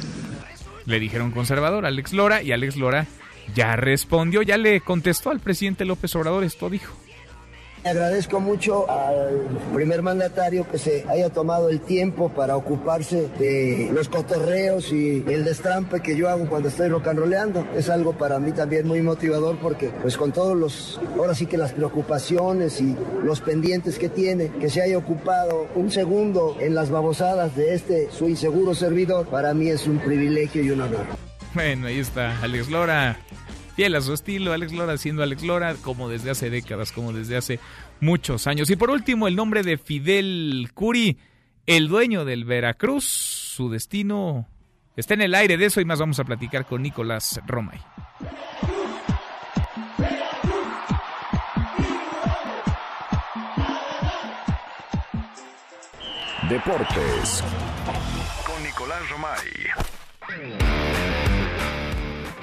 [0.86, 3.08] Le dijeron conservador a Alex Lora y Alex Lora
[3.54, 7.03] ya respondió, ya le contestó al presidente López Obrador, esto dijo.
[7.86, 14.08] Agradezco mucho al primer mandatario que se haya tomado el tiempo para ocuparse de los
[14.08, 17.68] cotorreos y el destrampe que yo hago cuando estoy rock and rollando.
[17.76, 21.58] Es algo para mí también muy motivador porque pues con todos los, ahora sí que
[21.58, 26.90] las preocupaciones y los pendientes que tiene, que se haya ocupado un segundo en las
[26.90, 31.06] babosadas de este su inseguro servidor, para mí es un privilegio y un honor.
[31.54, 33.20] Bueno, ahí está Alex Lora,
[33.76, 37.38] fiel a su estilo, Alex Lora siendo Alex Lora como desde hace décadas, como desde
[37.38, 37.60] hace
[38.00, 38.70] muchos años.
[38.70, 41.18] Y por último, el nombre de Fidel Curi,
[41.66, 44.48] el dueño del Veracruz, su destino
[44.96, 45.58] está en el aire.
[45.58, 47.80] De eso y más vamos a platicar con Nicolás Romay.
[56.50, 57.44] Deportes.
[58.46, 59.83] Con Nicolás Romay.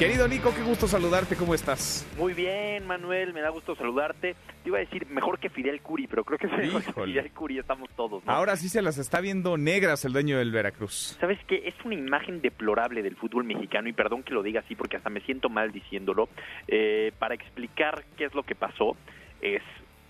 [0.01, 2.11] Querido Nico, qué gusto saludarte, ¿cómo estás?
[2.17, 4.35] Muy bien, Manuel, me da gusto saludarte.
[4.63, 6.93] Te iba a decir mejor que Fidel Curi, pero creo que es mejor que.
[7.05, 8.25] Fidel Curi, estamos todos.
[8.25, 8.33] ¿no?
[8.33, 11.19] Ahora sí se las está viendo negras el dueño del Veracruz.
[11.21, 11.69] ¿Sabes qué?
[11.69, 15.11] Es una imagen deplorable del fútbol mexicano y perdón que lo diga así porque hasta
[15.11, 16.31] me siento mal diciéndolo.
[16.67, 18.97] Eh, para explicar qué es lo que pasó,
[19.43, 19.61] es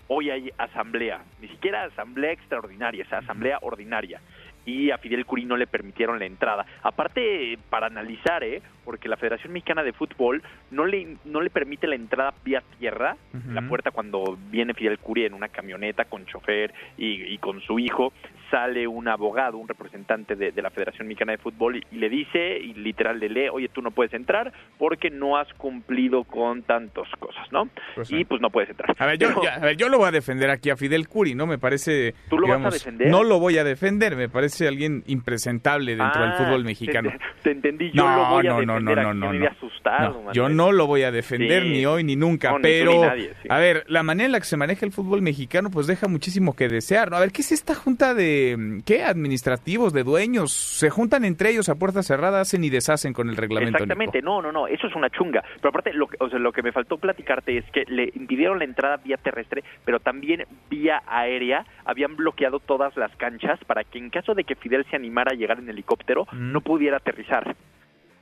[0.07, 4.21] hoy hay asamblea, ni siquiera asamblea extraordinaria, es asamblea ordinaria.
[4.65, 6.65] Y a Fidel Curi no le permitieron la entrada.
[6.83, 8.61] Aparte, para analizar, ¿eh?
[8.83, 13.15] Porque la Federación Mexicana de Fútbol no le, no le permite la entrada vía tierra,
[13.49, 17.79] la puerta cuando viene Fidel Curi en una camioneta con chofer y, y con su
[17.79, 18.11] hijo,
[18.49, 22.09] sale un abogado, un representante de, de la Federación Mexicana de Fútbol y, y le
[22.09, 26.63] dice, y literal le lee, oye, tú no puedes entrar porque no has cumplido con
[26.63, 27.69] tantas cosas, ¿no?
[27.95, 28.93] Pues y pues no puedes entrar.
[28.99, 31.07] A ver, yo, Pero- ya- a ver, yo lo voy a defender aquí a Fidel
[31.07, 31.47] Curi, ¿no?
[31.47, 32.13] Me parece.
[32.29, 33.07] ¿Tú lo vas a defender?
[33.09, 37.11] No lo voy a defender, me parece alguien impresentable dentro del Ah, fútbol te- mexicano.
[37.41, 39.47] Te, entendí, yo no, lo voy a no, defender, no, no, no, no, había no.
[39.49, 40.09] asustado.
[40.09, 40.35] No, Manuel.
[40.35, 41.69] yo no lo voy a defender Sí.
[41.69, 43.47] ni hoy ni nunca, No, ni tú ni pero nadie, sí.
[43.49, 46.55] a ver, la manera en la que se maneja el fútbol mexicano pues deja muchísimo
[46.55, 47.17] que desear, ¿no?
[47.17, 50.51] A ver, ¿qué es esta junta de qué administrativos, de dueños?
[50.51, 53.71] Se juntan entre ellos a puerta cerrada, hacen y deshacen con el reglamento.
[53.79, 53.83] Nico.
[53.83, 55.43] Exactamente, no, no, no, eso es una chunga.
[55.57, 58.59] Pero aparte, lo que, o sea, lo que me faltó platicarte es que le impidieron
[58.59, 63.97] la entrada vía terrestre, pero también vía aérea habían bloqueado todas las canchas para que
[63.99, 66.51] en caso de que Fidel se animara a llegar en helicóptero, Mm.
[66.51, 67.55] no pudiera aterrizar.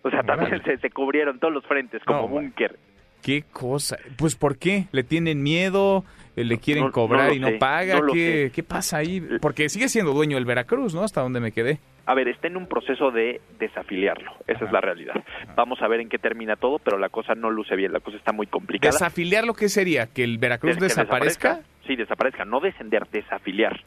[0.01, 2.77] O sea, también se, se cubrieron todos los frentes como No, búnker.
[3.21, 3.97] ¿Qué cosa?
[4.17, 4.85] Pues ¿por qué?
[4.93, 6.05] ¿Le tienen miedo?
[6.37, 7.99] Eh, ¿Le quieren no cobrar y no sé, paga?
[8.13, 8.49] ¿Qué.
[8.55, 9.21] ¿Qué pasa ahí?
[9.41, 11.03] Porque sigue siendo dueño del Veracruz, ¿no?
[11.03, 11.79] Hasta donde me quedé.
[12.05, 14.31] A ver, está en un proceso de desafiliarlo.
[14.47, 15.15] Esa es la realidad.
[15.55, 17.91] Vamos a ver en qué termina todo, pero la cosa no luce bien.
[17.91, 18.91] La cosa está muy complicada.
[18.93, 20.07] ¿Desafiliar lo que sería?
[20.07, 21.59] ¿Que el Veracruz Que- desaparezca?
[21.85, 22.45] Sí, desaparezca.
[22.45, 23.81] No descender, desafiliar.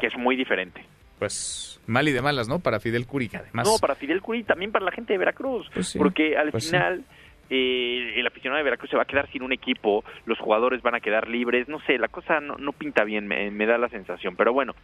[0.00, 0.80] Que es muy diferente.
[1.18, 2.58] Pues mal y de malas, ¿no?
[2.58, 3.66] Para Fidel Curi, además...
[3.66, 5.68] No, para Fidel Curi, también para la gente de Veracruz.
[5.72, 6.70] Pues sí, porque al pues sí.
[6.70, 7.04] final
[7.48, 10.96] eh, el aficionado de Veracruz se va a quedar sin un equipo, los jugadores van
[10.96, 13.88] a quedar libres, no sé, la cosa no, no pinta bien, me, me da la
[13.88, 14.36] sensación.
[14.36, 14.74] Pero bueno,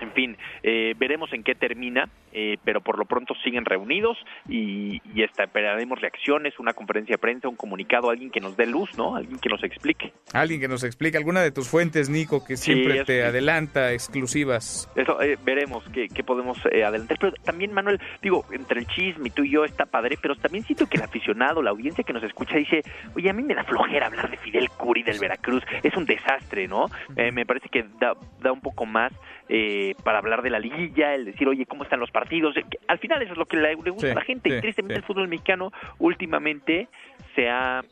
[0.00, 4.18] en fin, eh, veremos en qué termina, eh, pero por lo pronto siguen reunidos
[4.48, 8.96] y, y esperaremos reacciones, una conferencia de prensa, un comunicado, alguien que nos dé luz,
[8.96, 9.16] ¿no?
[9.16, 10.12] Alguien que nos explique.
[10.32, 14.90] Alguien que nos explique, alguna de tus fuentes, Nico, que siempre te adelanta exclusivas.
[14.94, 17.18] Eso eh, veremos qué, qué podemos eh, adelantar.
[17.20, 20.86] Pero también, Manuel, digo, entre el chisme tú y yo está padre, pero también siento
[20.86, 22.82] que el aficionado, la audiencia que nos escucha dice,
[23.14, 26.68] oye, a mí me da flojera hablar de Fidel Curi del Veracruz, es un desastre,
[26.68, 26.86] ¿no?
[27.16, 29.12] Eh, me parece que da, da un poco más
[29.48, 32.56] eh, para hablar de la liguilla, el decir, oye, ¿cómo están los partidos?
[32.56, 34.50] Eh, al final eso es lo que le, le gusta Sí, a la gente.
[34.50, 34.98] sí, y tristemente sí.
[35.00, 36.88] el fútbol mexicano últimamente
[37.34, 37.82] se ha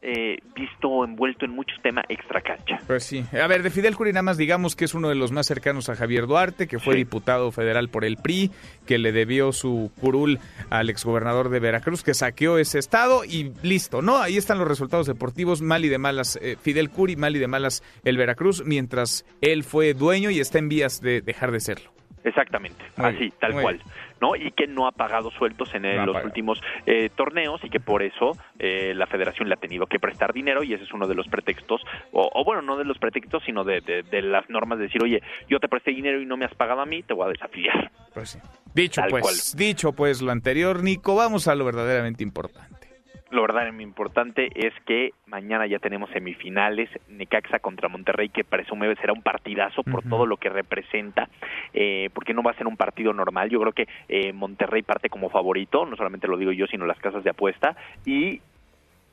[0.00, 2.78] eh, visto envuelto en muchos temas extra cancha.
[2.86, 3.24] Pues sí.
[3.32, 5.88] A ver, de Fidel Curi nada más digamos que es uno de los más cercanos
[5.88, 8.50] a Javier Duarte, que fue diputado federal por el PRI,
[8.86, 10.38] que le debió su curul
[10.70, 14.18] al exgobernador de Veracruz, que saqueó ese estado y listo, ¿no?
[14.18, 17.48] Ahí están los resultados deportivos, mal y de malas eh, Fidel Curi, mal y de
[17.48, 21.97] malas el Veracruz, mientras él fue dueño y está en vías de dejar de serlo.
[22.24, 23.76] Exactamente, Muy así, bien, tal cual.
[23.76, 23.86] bien.
[24.20, 24.34] ¿no?
[24.34, 26.26] Y que no ha pagado sueldos en No los pagado.
[26.26, 30.32] últimos eh, torneos y que por eso eh, la federación le ha tenido que prestar
[30.32, 33.42] dinero y ese es uno de los pretextos, o, o bueno, no de los pretextos,
[33.46, 36.36] sino de, de- de las normas de decir, oye, yo te presté dinero y no
[36.36, 37.90] me has pagado a mí, te voy a desafiliar.
[38.12, 38.38] Pues sí.
[38.74, 39.34] Dicho Tal pues, cual.
[39.56, 42.77] dicho pues lo anterior, Nico, vamos a lo verdaderamente importante.
[43.30, 49.12] Lo verdaderamente importante es que mañana ya tenemos semifinales, Necaxa contra Monterrey, que presume será
[49.12, 51.28] un partidazo por todo lo que representa,
[51.74, 53.50] eh, porque no va a ser un partido normal.
[53.50, 56.98] Yo creo que eh, Monterrey parte como favorito, no solamente lo digo yo, sino las
[56.98, 57.76] casas de apuesta,
[58.06, 58.40] y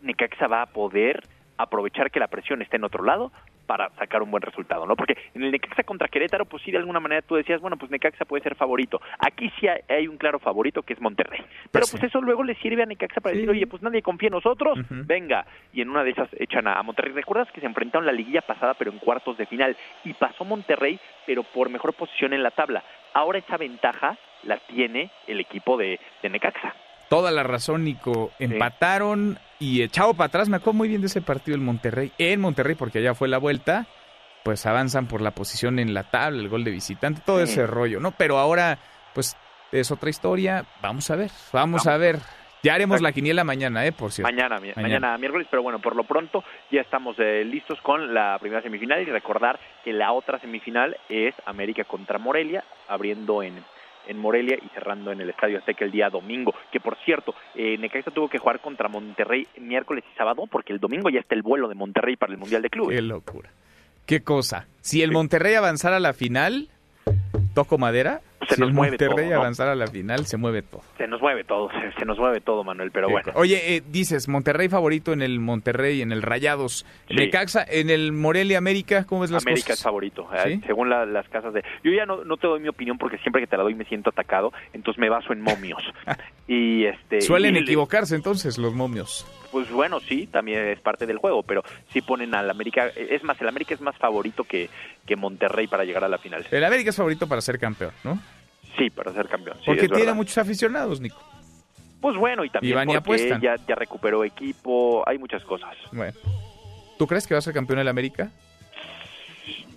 [0.02, 1.24] Necaxa va a poder
[1.58, 3.32] aprovechar que la presión esté en otro lado
[3.66, 4.96] para sacar un buen resultado, ¿no?
[4.96, 7.92] Porque en el Necaxa contra Querétaro, pues sí, de alguna manera tú decías, bueno, pues
[7.92, 9.02] Necaxa puede ser favorito.
[9.20, 11.42] Aquí sí hay, un claro favorito que es Monterrey.
[11.72, 14.34] Pero pues eso luego le sirve a Necaxa para decir, oye, pues nadie confía en
[14.34, 15.46] nosotros, venga.
[15.74, 17.14] Y en una de esas echan a, a Monterrey.
[17.14, 19.76] ¿Recuerdas que se enfrentaron la liguilla pasada, pero en cuartos de final?
[20.04, 22.84] Y pasó Monterrey, pero por mejor posición en la tabla.
[23.14, 26.76] Ahora esa ventaja la tiene el equipo de, de Necaxa.
[27.10, 28.32] Toda la razón, Nico.
[28.40, 30.50] Empataron y echado para atrás.
[30.50, 32.12] Me acuerdo muy bien de ese partido en Monterrey.
[32.18, 33.86] En Monterrey, porque allá fue la vuelta.
[34.44, 37.54] Pues avanzan por la posición en la tabla, el gol de visitante, todo Sí.
[37.54, 38.12] ese rollo, ¿no?
[38.12, 38.78] Pero ahora,
[39.14, 39.36] pues
[39.72, 40.66] es otra historia.
[40.82, 41.88] Vamos a ver, vamos, Vamos.
[41.88, 42.20] a ver.
[42.62, 43.92] Ya haremos la quiniela mañana, ¿eh?
[43.92, 44.32] Por cierto.
[44.32, 48.38] Mañana, mi- mañana, miércoles, pero bueno, por lo pronto ya estamos eh, listos con la
[48.40, 53.64] primera semifinal y recordar que la otra semifinal es América contra Morelia, abriendo en,
[54.08, 56.54] en Morelia y cerrando en el Estadio Azteca el día domingo.
[56.72, 60.80] Que por cierto, eh, Necaxa tuvo que jugar contra Monterrey miércoles y sábado porque el
[60.80, 62.96] domingo ya está el vuelo de Monterrey para el Mundial de Clubes.
[62.96, 63.50] Qué locura.
[64.06, 64.68] Qué cosa.
[64.82, 66.70] Si el Monterrey avanzara a la final,
[67.54, 68.22] toco madera.
[68.48, 69.64] Se si nos mueve Monterrey todo, ¿no?
[69.72, 70.82] a la final, se mueve todo.
[70.98, 73.32] Se nos mueve todo, se, se nos mueve todo, Manuel, pero bueno.
[73.36, 76.86] Oye, eh, dices, Monterrey favorito en el Monterrey, en el Rayados.
[77.08, 77.16] Sí.
[77.16, 79.78] Necaxa, en el Morelia América, ¿cómo ves las América cosas?
[79.80, 81.64] es favorito, eh, según la- las casas de...
[81.84, 83.86] Yo ya no, no te doy mi opinión porque siempre que te la doy me
[83.86, 85.82] siento atacado, entonces me baso en momios.
[86.48, 89.26] y este Suelen y- equivocarse entonces los momios.
[89.52, 92.88] Pues bueno, sí, también es parte del juego, pero sí ponen al América...
[92.96, 94.70] Es más, el América es más favorito que,
[95.06, 96.46] que Monterrey para llegar a la final.
[96.52, 98.20] El América es favorito para ser campeón, ¿no?
[98.78, 99.58] Sí, para ser campeón.
[99.60, 100.16] sí, Porque tiene verdad.
[100.16, 101.18] muchos aficionados, Nico.
[102.02, 105.76] Pues bueno, y también Y porque ya, ya recuperó equipo, hay muchas cosas.
[105.92, 106.14] Bueno.
[106.98, 108.32] ¿Tú crees que va a ser campeón el América?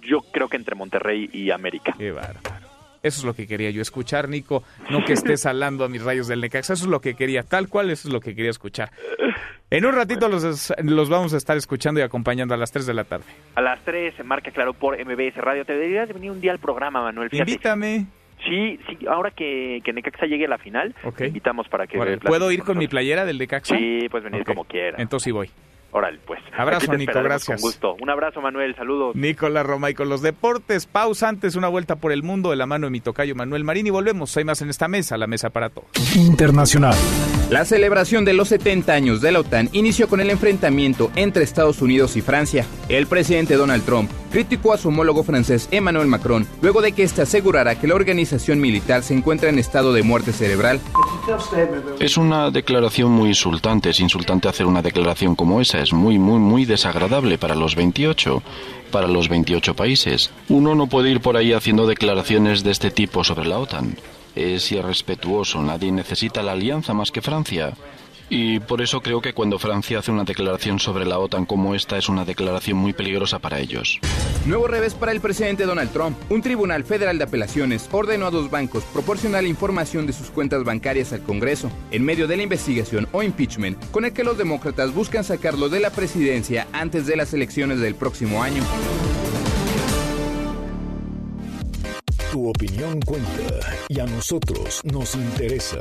[0.03, 1.94] Yo creo que entre Monterrey y América.
[1.96, 2.66] Qué bárbaro.
[3.03, 4.64] Eso es lo que quería yo escuchar, Nico.
[4.90, 6.72] No que estés hablando a mis rayos del Necaxa.
[6.72, 7.42] Eso es lo que quería.
[7.44, 8.90] Tal cual, eso es lo que quería escuchar.
[9.70, 12.94] En un ratito los, los vamos a estar escuchando y acompañando a las 3 de
[12.94, 13.26] la tarde.
[13.55, 15.64] A las 3 se marca claro por MBS Radio.
[15.64, 17.30] Te deberías de venir un día al programa, Manuel.
[17.30, 17.51] fíjate.
[17.51, 18.07] Invítame.
[18.47, 21.99] Sí, sí, ahora que, que Necaxa llegue a la final, te invitamos para que...
[21.99, 23.76] ¿Puedo ir con con mi playera del Necaxa?
[23.76, 24.47] Sí, puedes venir Ok.
[24.49, 25.01] como quieras.
[25.01, 25.51] Entonces sí voy.
[25.91, 26.41] Órale, pues.
[26.57, 27.61] Abrazo, Nico, gracias.
[27.61, 27.97] Con gusto.
[28.01, 28.74] Un abrazo, Manuel.
[28.76, 29.16] Saludos.
[29.16, 30.86] Nicolás Roma y con los deportes.
[30.86, 33.86] Pausa antes, una vuelta por el mundo de la mano de mi tocayo Manuel Marín
[33.86, 34.36] y volvemos.
[34.36, 35.89] Hay más en esta mesa, la mesa para todos.
[36.14, 36.95] Internacional.
[37.51, 41.80] La celebración de los 70 años de la OTAN inició con el enfrentamiento entre Estados
[41.80, 42.66] Unidos y Francia.
[42.91, 47.22] El presidente Donald Trump criticó a su homólogo francés Emmanuel Macron luego de que éste
[47.22, 50.78] asegurara que la organización militar se encuentra en estado de muerte cerebral.
[51.99, 53.91] Es una declaración muy insultante.
[53.91, 55.78] Es insultante hacer una declaración como esa.
[55.81, 58.43] Es muy, muy, muy desagradable para los 28,
[58.91, 60.31] para los 28 países.
[60.49, 63.97] Uno no puede ir por ahí haciendo declaraciones de este tipo sobre la OTAN.
[64.35, 65.62] Es irrespetuoso.
[65.62, 67.74] Nadie necesita la alianza más que Francia.
[68.31, 71.97] Y por eso creo que cuando Francia hace una declaración sobre la OTAN como esta
[71.97, 73.99] es una declaración muy peligrosa para ellos.
[74.45, 76.16] Nuevo revés para el presidente Donald Trump.
[76.31, 80.64] Un tribunal federal de apelaciones ordenó a dos bancos proporcionar la información de sus cuentas
[80.64, 84.95] bancarias al Congreso, en medio de la investigación o impeachment con el que los demócratas
[84.95, 88.62] buscan sacarlo de la presidencia antes de las elecciones del próximo año.
[92.31, 95.81] Tu opinión cuenta y a nosotros nos interesa.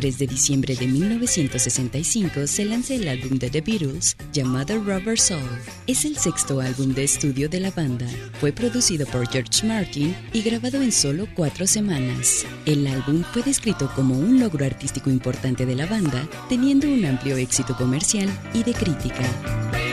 [0.00, 5.20] El 3 de diciembre de 1965 se lanza el álbum de The Beatles llamado Rubber
[5.20, 5.42] Soul.
[5.86, 8.06] Es el sexto álbum de estudio de la banda.
[8.40, 12.46] Fue producido por George Martin y grabado en solo cuatro semanas.
[12.64, 17.36] El álbum fue descrito como un logro artístico importante de la banda, teniendo un amplio
[17.36, 19.89] éxito comercial y de crítica.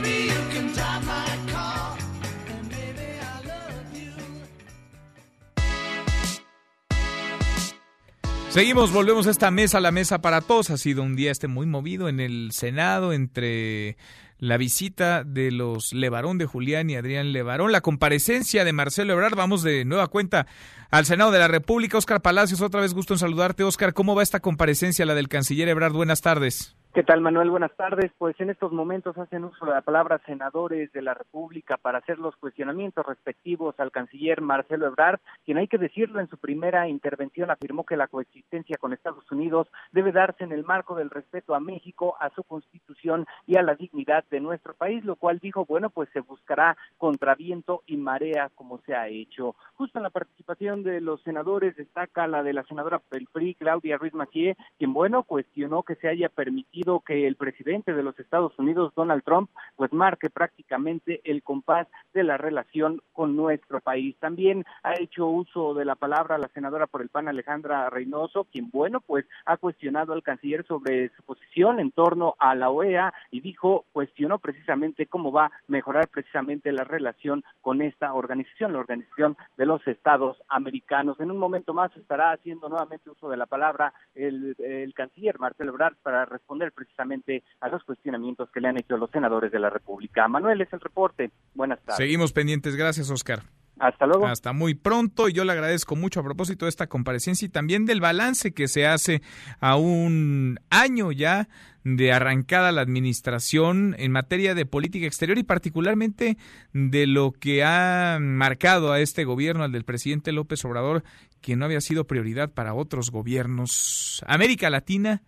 [8.58, 10.72] Seguimos, volvemos a esta mesa, la mesa para todos.
[10.72, 13.97] Ha sido un día este muy movido en el Senado entre
[14.39, 19.36] la visita de los Levarón de Julián y Adrián Levarón, la comparecencia de Marcelo Ebrard.
[19.36, 20.47] Vamos de nueva cuenta
[20.89, 21.99] al Senado de la República.
[21.99, 23.64] Oscar Palacios, otra vez gusto en saludarte.
[23.64, 25.93] Oscar, ¿cómo va esta comparecencia, la del canciller Ebrard?
[25.93, 26.76] Buenas tardes.
[26.98, 27.52] ¿Qué tal, Manuel?
[27.52, 28.12] Buenas tardes.
[28.18, 32.18] Pues en estos momentos hacen uso de la palabra senadores de la República para hacer
[32.18, 37.52] los cuestionamientos respectivos al canciller Marcelo Ebrard, quien hay que decirlo en su primera intervención
[37.52, 41.60] afirmó que la coexistencia con Estados Unidos debe darse en el marco del respeto a
[41.60, 45.91] México, a su constitución y a la dignidad de nuestro país, lo cual dijo, bueno,
[45.91, 49.56] pues se buscará contraviento y marea como se ha hecho.
[49.76, 54.16] Justo en la participación de los senadores destaca la de la senadora del Claudia Ruiz
[54.16, 58.94] Macié, quien, bueno, cuestionó que se haya permitido que el presidente de los Estados Unidos,
[58.96, 64.16] Donald Trump, pues marque prácticamente el compás de la relación con nuestro país.
[64.20, 68.70] También ha hecho uso de la palabra la senadora por el PAN, Alejandra Reynoso, quien,
[68.72, 73.42] bueno, pues ha cuestionado al canciller sobre su posición en torno a la OEA y
[73.42, 79.36] dijo, cuestionó precisamente cómo va a mejorar precisamente la relación con esta organización, la Organización
[79.58, 81.20] de los Estados Americanos.
[81.20, 85.72] En un momento más estará haciendo nuevamente uso de la palabra el, el canciller Marcelo
[85.72, 89.71] Ebrard para responder precisamente a los cuestionamientos que le han hecho los senadores de la
[89.71, 90.28] República.
[90.28, 91.32] Manuel, es el reporte.
[91.55, 91.97] Buenas tardes.
[91.97, 92.75] Seguimos pendientes.
[92.75, 93.41] Gracias, Oscar.
[93.80, 94.28] Hasta luego.
[94.28, 95.28] Hasta muy pronto.
[95.28, 98.67] Y yo le agradezco mucho a propósito de esta comparecencia y también del balance que
[98.67, 99.21] se hace
[99.59, 101.47] a un año ya
[101.84, 106.38] de arrancada la administración en materia de política exterior y particularmente
[106.73, 111.03] de lo que ha marcado a este gobierno, al del presidente López Obrador,
[111.41, 114.23] que no había sido prioridad para otros gobiernos.
[114.28, 115.21] América Latina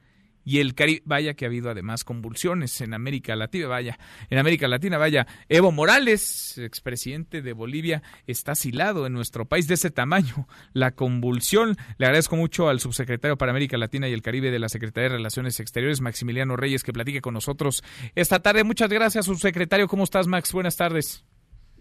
[0.43, 1.01] y el Caribe.
[1.05, 5.27] Vaya que ha habido además convulsiones en América Latina, vaya, en América Latina, vaya.
[5.47, 10.47] Evo Morales, expresidente de Bolivia, está asilado en nuestro país de ese tamaño.
[10.73, 11.77] La convulsión.
[11.97, 15.17] Le agradezco mucho al subsecretario para América Latina y el Caribe de la Secretaría de
[15.17, 17.83] Relaciones Exteriores, Maximiliano Reyes, que platique con nosotros
[18.15, 18.63] esta tarde.
[18.63, 19.87] Muchas gracias, subsecretario.
[19.87, 20.51] ¿Cómo estás, Max?
[20.53, 21.23] Buenas tardes.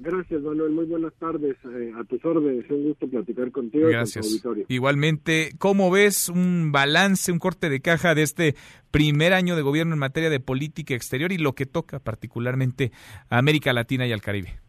[0.01, 0.71] Gracias, Manuel.
[0.73, 1.57] Muy buenas tardes.
[1.65, 2.65] Eh, a tus órdenes.
[2.65, 4.27] Es un gusto platicar contigo Gracias.
[4.27, 4.67] y con tu auditorio.
[4.69, 8.55] Igualmente, ¿cómo ves un balance, un corte de caja de este
[8.91, 12.93] primer año de gobierno en materia de política exterior y lo que toca particularmente
[13.29, 14.61] a América Latina y al Caribe?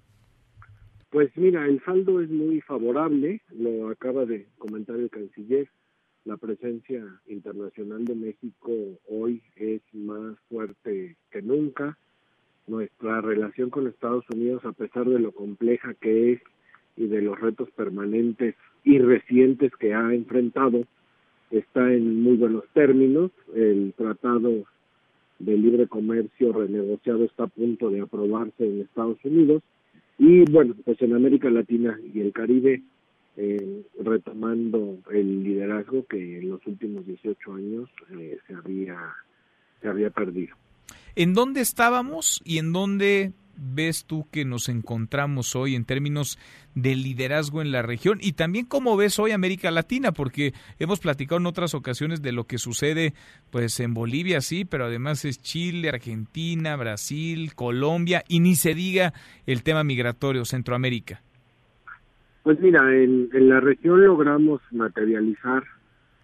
[1.11, 3.41] Pues mira, el saldo es muy favorable.
[3.49, 5.69] Lo acaba de comentar el canciller.
[6.25, 8.71] La presencia internacional de México
[9.07, 11.97] hoy es más fuerte que nunca.
[12.70, 16.41] Nuestra relación con Estados Unidos, a pesar de lo compleja que es
[16.95, 18.53] y de los retos permanentes
[18.84, 20.84] y recientes que ha enfrentado,
[21.49, 23.32] está en muy buenos términos.
[23.55, 24.65] El tratado
[25.39, 29.63] de libre comercio renegociado está a punto de aprobarse en Estados Unidos
[30.20, 32.84] y bueno, pues en América Latina y el Caribe
[33.36, 39.15] eh, retomando el liderazgo que en los últimos 18 años eh, se había
[39.82, 40.55] se había perdido.
[41.20, 46.39] ¿En dónde estábamos y en dónde ves tú que nos encontramos hoy en términos
[46.76, 51.41] de liderazgo en la región y también cómo ves hoy América Latina porque hemos platicado
[51.41, 53.15] en otras ocasiones de lo que sucede
[53.51, 59.11] pues en Bolivia sí pero además es Chile Argentina Brasil Colombia y ni se diga
[59.45, 61.22] el tema migratorio Centroamérica.
[62.43, 65.63] Pues mira, en, en la región logramos materializar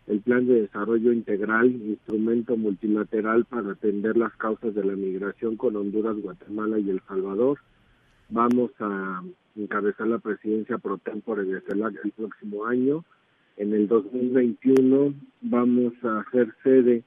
[0.08, 5.76] el Plan de Desarrollo Integral, instrumento multilateral para atender las causas de la migración con
[5.76, 7.60] Honduras, Guatemala y El Salvador.
[8.30, 9.24] Vamos a
[9.56, 13.03] encabezar la presidencia pro tempore de CELAC el próximo año.
[13.58, 17.03] En el 2021 vamos a ser sede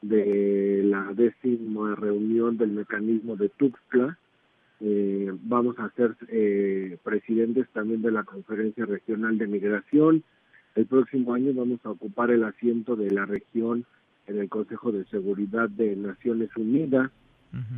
[0.00, 4.16] de la décima reunión del mecanismo de Tuxtla.
[4.80, 10.22] Eh, vamos a ser eh, presidentes también de la Conferencia Regional de Migración.
[10.78, 13.84] El próximo año vamos a ocupar el asiento de la región
[14.28, 17.10] en el Consejo de Seguridad de Naciones Unidas.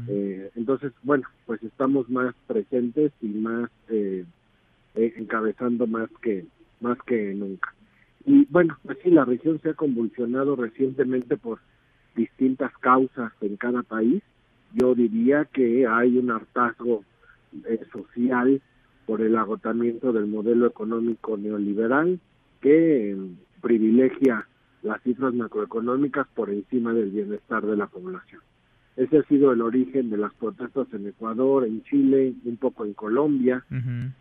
[0.06, 4.26] Eh, entonces, bueno, pues estamos más presentes y más eh,
[4.96, 6.44] eh, encabezando más que
[6.82, 7.72] más que nunca.
[8.26, 11.58] Y bueno, pues sí, la región se ha convulsionado recientemente por
[12.14, 14.22] distintas causas en cada país.
[14.74, 17.02] Yo diría que hay un hartazgo
[17.66, 18.60] eh, social
[19.06, 22.20] por el agotamiento del modelo económico neoliberal
[22.60, 23.16] que eh,
[23.60, 24.46] privilegia
[24.82, 28.40] las cifras macroeconómicas por encima del bienestar de la población.
[28.96, 32.92] Ese ha sido el origen de las protestas en Ecuador, en Chile, un poco en
[32.92, 33.64] Colombia,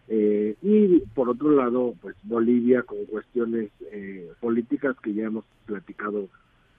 [0.07, 6.29] eh, y por otro lado, pues Bolivia con cuestiones eh, políticas que ya hemos platicado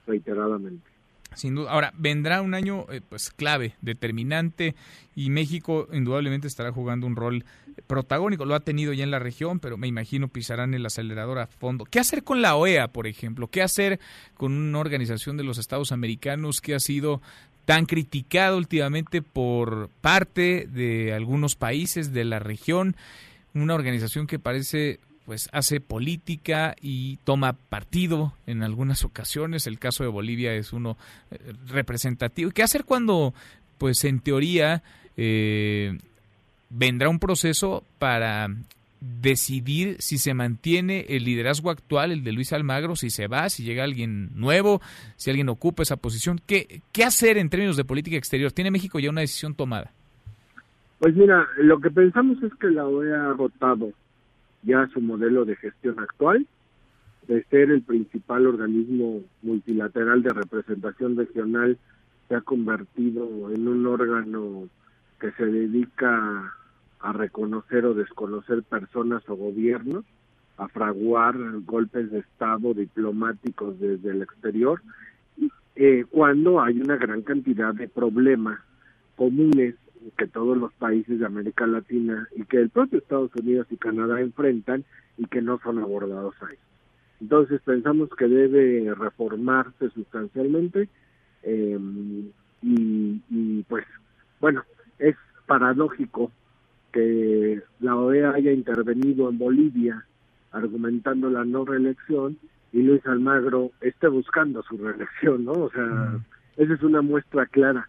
[0.06, 0.88] reiteradamente.
[1.34, 1.70] Sin duda.
[1.70, 4.74] Ahora, vendrá un año eh, pues clave, determinante,
[5.14, 7.44] y México indudablemente estará jugando un rol
[7.86, 8.44] protagónico.
[8.44, 11.84] Lo ha tenido ya en la región, pero me imagino pisarán el acelerador a fondo.
[11.84, 13.48] ¿Qué hacer con la OEA, por ejemplo?
[13.48, 14.00] ¿Qué hacer
[14.36, 17.20] con una organización de los Estados Americanos que ha sido
[17.64, 22.96] tan criticada últimamente por parte de algunos países de la región?
[23.54, 25.00] Una organización que parece
[25.30, 29.68] pues hace política y toma partido en algunas ocasiones.
[29.68, 30.96] El caso de Bolivia es uno
[31.30, 32.50] eh, representativo.
[32.50, 33.32] ¿Qué hacer cuando,
[33.78, 34.82] pues en teoría,
[35.16, 35.96] eh,
[36.68, 38.48] vendrá un proceso para
[39.00, 43.62] decidir si se mantiene el liderazgo actual, el de Luis Almagro, si se va, si
[43.62, 44.82] llega alguien nuevo,
[45.14, 46.40] si alguien ocupa esa posición.
[46.44, 48.50] ¿Qué, qué hacer en términos de política exterior?
[48.50, 49.92] ¿Tiene México ya una decisión tomada?
[50.98, 53.92] Pues mira, lo que pensamos es que la OEA ha agotado
[54.62, 56.46] ya su modelo de gestión actual,
[57.26, 61.78] de ser el principal organismo multilateral de representación regional,
[62.28, 64.68] se ha convertido en un órgano
[65.20, 66.54] que se dedica
[67.00, 70.04] a reconocer o desconocer personas o gobiernos,
[70.56, 74.82] a fraguar golpes de Estado diplomáticos desde el exterior,
[75.76, 78.60] eh, cuando hay una gran cantidad de problemas
[79.16, 79.74] comunes
[80.16, 84.20] que todos los países de América Latina y que el propio Estados Unidos y Canadá
[84.20, 84.84] enfrentan
[85.16, 86.56] y que no son abordados ahí.
[87.20, 90.88] Entonces pensamos que debe reformarse sustancialmente
[91.42, 91.78] eh,
[92.62, 93.84] y, y pues
[94.40, 94.64] bueno,
[94.98, 95.16] es
[95.46, 96.30] paradójico
[96.92, 100.06] que la OEA haya intervenido en Bolivia
[100.52, 102.38] argumentando la no reelección
[102.72, 105.52] y Luis Almagro esté buscando su reelección, ¿no?
[105.52, 106.20] O sea,
[106.60, 107.88] esa es una muestra clara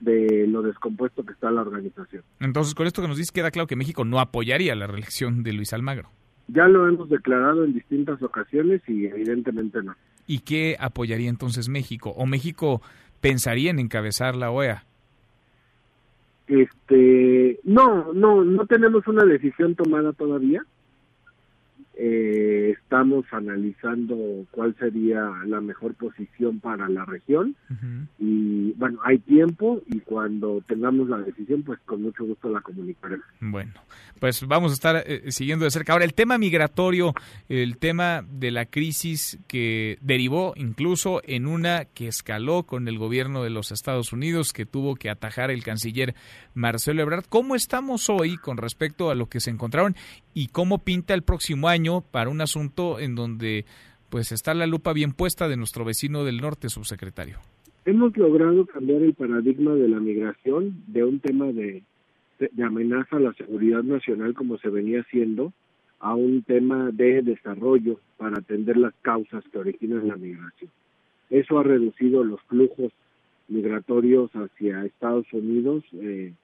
[0.00, 2.22] de lo descompuesto que está la organización.
[2.40, 5.54] Entonces, con esto que nos dice, queda claro que México no apoyaría la reelección de
[5.54, 6.10] Luis Almagro.
[6.48, 9.96] Ya lo hemos declarado en distintas ocasiones y evidentemente no.
[10.26, 12.10] ¿Y qué apoyaría entonces México?
[12.10, 12.80] ¿O México
[13.20, 14.84] pensaría en encabezar la OEA?
[16.46, 20.62] Este, no, no, no tenemos una decisión tomada todavía.
[21.94, 24.16] Eh, estamos analizando
[24.50, 27.54] cuál sería la mejor posición para la región
[28.18, 33.26] y bueno, hay tiempo y cuando tengamos la decisión, pues con mucho gusto la comunicaremos.
[33.40, 33.72] Bueno,
[34.18, 35.92] pues vamos a estar eh, siguiendo de cerca.
[35.92, 37.14] Ahora, el tema migratorio,
[37.48, 43.42] el tema de la crisis que derivó incluso en una que escaló con el gobierno
[43.42, 46.14] de los Estados Unidos, que tuvo que atajar el canciller
[46.54, 47.24] Marcelo Ebrard.
[47.28, 49.94] ¿Cómo estamos hoy con respecto a lo que se encontraron
[50.34, 53.64] y cómo pinta el próximo año para un asunto en donde
[54.08, 57.38] pues está la lupa bien puesta de nuestro vecino del norte, subsecretario?
[57.84, 61.82] Hemos logrado cambiar el paradigma de la migración de un tema de,
[62.62, 65.52] amenaza a la seguridad nacional como se venía haciendo
[65.98, 70.70] a un tema de desarrollo para atender las causas que originan la migración.
[71.30, 72.92] Eso ha reducido los flujos
[73.48, 75.84] migratorios hacia Estados Unidos.
[75.94, 76.34] Eh,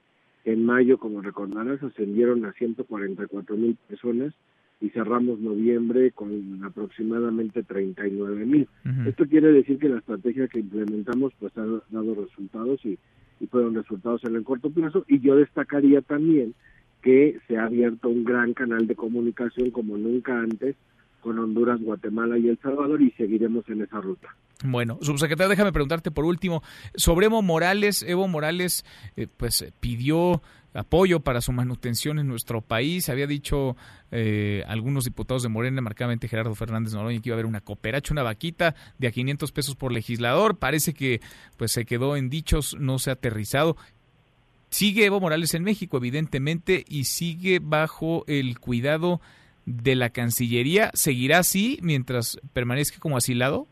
[0.45, 4.35] en mayo, como recordarás, ascendieron a 144 mil personas
[4.81, 8.69] y cerramos noviembre con aproximadamente 39 mil.
[9.07, 12.99] Esto quiere decir que la estrategia que implementamos pues ha dado resultados y,
[13.41, 16.55] y fueron resultados en el corto plazo y yo destacaría también
[17.03, 20.77] que se ha abierto un gran canal de comunicación como nunca antes
[21.21, 24.29] con Honduras, Guatemala y El Salvador y seguiremos en esa ruta.
[24.65, 26.63] Bueno, subsecretario, déjame preguntarte por último
[26.97, 28.03] sobre Evo Morales.
[28.03, 28.85] Evo Morales,
[29.17, 30.43] eh, pues pidió
[30.75, 33.09] apoyo para su manutención en nuestro país.
[33.09, 33.77] Había dicho
[34.11, 38.13] eh, algunos diputados de Morena, marcadamente Gerardo Fernández Noroña, que iba a haber una cooperacha,
[38.13, 40.57] una vaquita de a 500 pesos por legislador.
[40.57, 41.21] Parece que
[41.57, 43.77] pues se quedó en dichos, no se ha aterrizado.
[44.71, 49.21] Sigue Evo Morales en México, evidentemente, y sigue bajo el cuidado
[49.69, 50.91] de la Cancillería.
[50.95, 53.67] ¿Seguirá así mientras permanezca como asilado?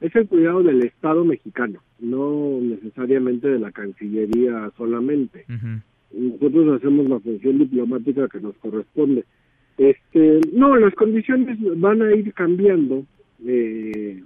[0.00, 5.46] es el cuidado del Estado mexicano, no necesariamente de la Cancillería solamente.
[6.12, 9.24] Nosotros hacemos la función diplomática que nos corresponde.
[9.78, 13.04] Este, no, las condiciones van a ir cambiando
[13.44, 14.22] eh,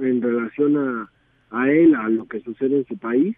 [0.00, 1.10] en relación a,
[1.50, 3.36] a él, a lo que sucede en su país,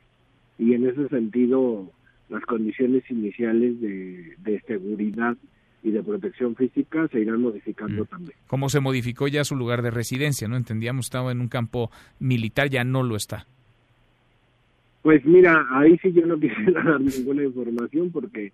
[0.59, 1.91] y en ese sentido
[2.29, 5.37] las condiciones iniciales de, de seguridad
[5.87, 8.07] y de protección física se irán modificando mm.
[8.07, 8.39] también.
[8.49, 10.49] ¿Cómo se modificó ya su lugar de residencia?
[10.49, 13.47] ¿No entendíamos estaba en un campo militar, ya no lo está.
[15.03, 18.53] Pues mira, ahí sí yo no quisiera dar ninguna información porque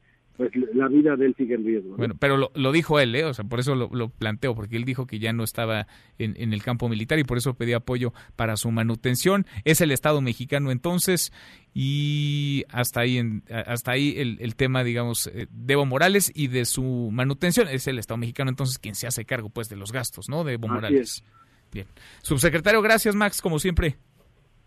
[0.51, 1.91] pues la vida de él sigue en riesgo.
[1.91, 1.97] ¿no?
[1.97, 3.25] Bueno, pero lo, lo, dijo él, ¿eh?
[3.25, 5.87] o sea, por eso lo, lo, planteo, porque él dijo que ya no estaba
[6.19, 9.47] en, en, el campo militar y por eso pedía apoyo para su manutención.
[9.65, 11.33] Es el Estado mexicano entonces
[11.75, 16.49] y hasta ahí, en, hasta ahí el, el, tema, digamos, eh, de Evo Morales y
[16.49, 17.69] de su manutención.
[17.69, 20.43] Es el Estado mexicano entonces quien se hace cargo, pues, de los gastos, ¿no?
[20.43, 21.01] De Evo Así Morales.
[21.01, 21.25] Es.
[21.73, 21.87] Bien.
[22.23, 23.97] Subsecretario, gracias, Max, como siempre.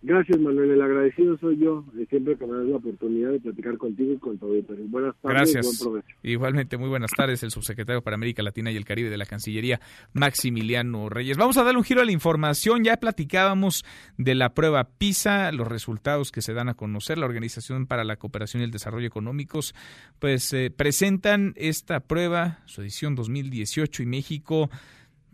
[0.02, 0.70] Gracias, Manuel.
[0.70, 4.18] El agradecido soy yo, de siempre que me das la oportunidad de platicar contigo y
[4.18, 4.54] con todo.
[4.88, 5.38] Buenas tardes.
[5.38, 5.66] Gracias.
[5.66, 6.18] Buen provecho.
[6.24, 9.80] Igualmente, muy buenas tardes, el subsecretario para América Latina y el Caribe de la Cancillería,
[10.14, 11.38] Maximiliano Reyes.
[11.38, 12.84] Vamos a darle un giro a la información.
[12.84, 13.86] Ya platicábamos
[14.18, 17.18] de la prueba PISA, los resultados que se dan a conocer.
[17.18, 19.76] La Organización para la Cooperación y el Desarrollo Económicos,
[20.20, 24.70] pues eh, presentan esta prueba, su edición 2018, y México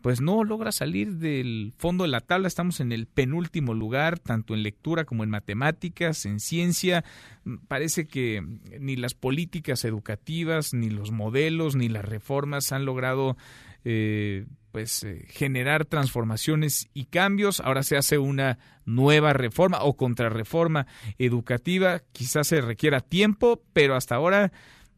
[0.01, 2.47] pues no logra salir del fondo de la tabla.
[2.47, 7.03] Estamos en el penúltimo lugar, tanto en lectura como en matemáticas, en ciencia.
[7.67, 8.43] Parece que
[8.79, 13.37] ni las políticas educativas, ni los modelos, ni las reformas han logrado
[13.83, 17.59] eh, pues eh, generar transformaciones y cambios.
[17.59, 20.87] Ahora se hace una nueva reforma o contrarreforma
[21.17, 22.01] educativa.
[22.11, 24.51] Quizás se requiera tiempo, pero hasta ahora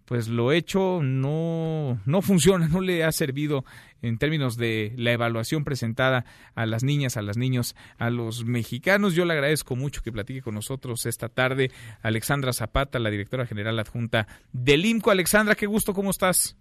[0.05, 3.65] pues lo hecho no, no funciona, no le ha servido
[4.03, 9.15] en términos de la evaluación presentada a las niñas, a los niños, a los mexicanos.
[9.15, 11.71] Yo le agradezco mucho que platique con nosotros esta tarde
[12.03, 15.09] Alexandra Zapata, la directora general adjunta del IMCO.
[15.09, 16.55] Alexandra, qué gusto, ¿cómo estás?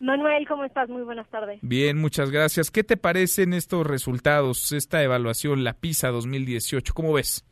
[0.00, 0.88] Manuel, ¿cómo estás?
[0.88, 1.60] Muy buenas tardes.
[1.62, 2.72] Bien, muchas gracias.
[2.72, 6.92] ¿Qué te parecen estos resultados, esta evaluación, la PISA 2018?
[6.92, 7.46] ¿Cómo ves?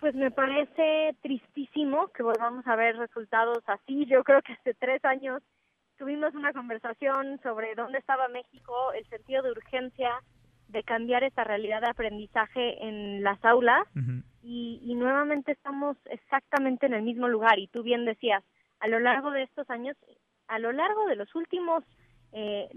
[0.00, 4.04] Pues me parece tristísimo que volvamos a ver resultados así.
[4.04, 5.42] Yo creo que hace tres años
[5.96, 10.10] tuvimos una conversación sobre dónde estaba México, el sentido de urgencia
[10.68, 13.86] de cambiar esta realidad de aprendizaje en las aulas.
[14.42, 17.58] Y, y nuevamente estamos exactamente en el mismo lugar.
[17.58, 18.42] Y tú bien decías,
[18.80, 19.96] a lo largo de estos años,
[20.48, 21.82] a lo largo de los últimos
[22.32, 22.68] eh,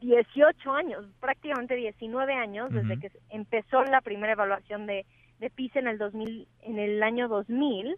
[0.00, 5.04] 18 años, prácticamente 19 años, desde que empezó la primera evaluación de,
[5.38, 7.96] de PISA en el 2000, en el año 2000,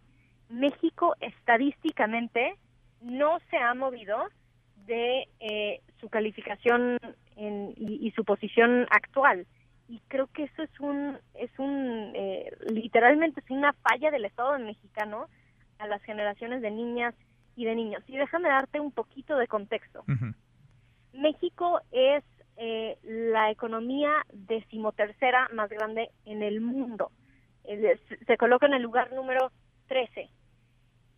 [0.49, 2.57] México estadísticamente
[3.01, 4.17] no se ha movido
[4.87, 6.99] de eh, su calificación
[7.37, 9.47] en- y, y su posición actual.
[9.89, 14.59] Y creo que eso es un, es un, eh, literalmente es una falla del Estado
[14.59, 15.29] mexicano
[15.79, 17.15] a las generaciones de niñas
[17.55, 18.03] y de niños.
[18.09, 20.03] Y déjame darte un poquito de contexto.
[21.13, 22.25] México es
[22.59, 27.11] eh, la economía decimotercera más grande en el mundo.
[27.65, 29.51] Eh, se- se coloca en el lugar número
[29.89, 30.29] 13.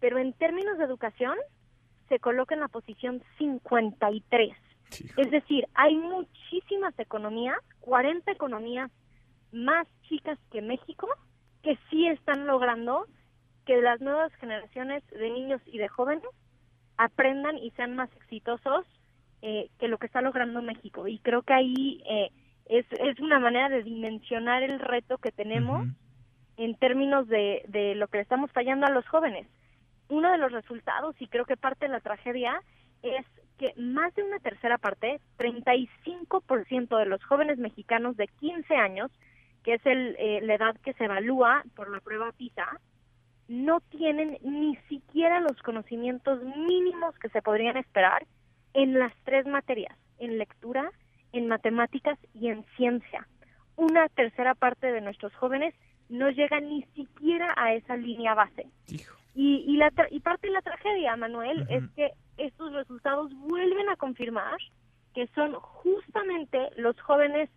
[0.00, 1.36] Pero en términos de educación,
[2.08, 4.56] se coloca en la posición 53.
[5.16, 8.90] Es decir, hay muchísimas economías, 40 economías
[9.52, 11.08] más chicas que México,
[11.62, 13.06] que sí están logrando
[13.66, 16.24] que las nuevas generaciones de niños y de jóvenes
[16.96, 18.86] aprendan y sean más exitosos
[19.42, 21.06] eh, que lo que está logrando México.
[21.06, 22.30] Y creo que ahí eh,
[22.66, 25.86] es, es una manera de dimensionar el reto que tenemos
[26.56, 29.46] en términos de, de lo que le estamos fallando a los jóvenes.
[30.08, 32.60] Uno de los resultados, y creo que parte de la tragedia,
[33.02, 33.26] es
[33.58, 39.10] que más de una tercera parte, 35% de los jóvenes mexicanos de 15 años,
[39.64, 42.80] que es el, eh, la edad que se evalúa por la prueba PISA,
[43.48, 48.26] no tienen ni siquiera los conocimientos mínimos que se podrían esperar
[48.74, 50.90] en las tres materias, en lectura,
[51.32, 53.26] en matemáticas y en ciencia.
[53.76, 55.74] Una tercera parte de nuestros jóvenes
[56.08, 58.66] no llega ni siquiera a esa línea base.
[59.34, 63.88] Y, y, la tra- y parte de la tragedia, Manuel, es que estos resultados vuelven
[63.88, 64.58] a confirmar
[65.14, 67.48] que son justamente los jóvenes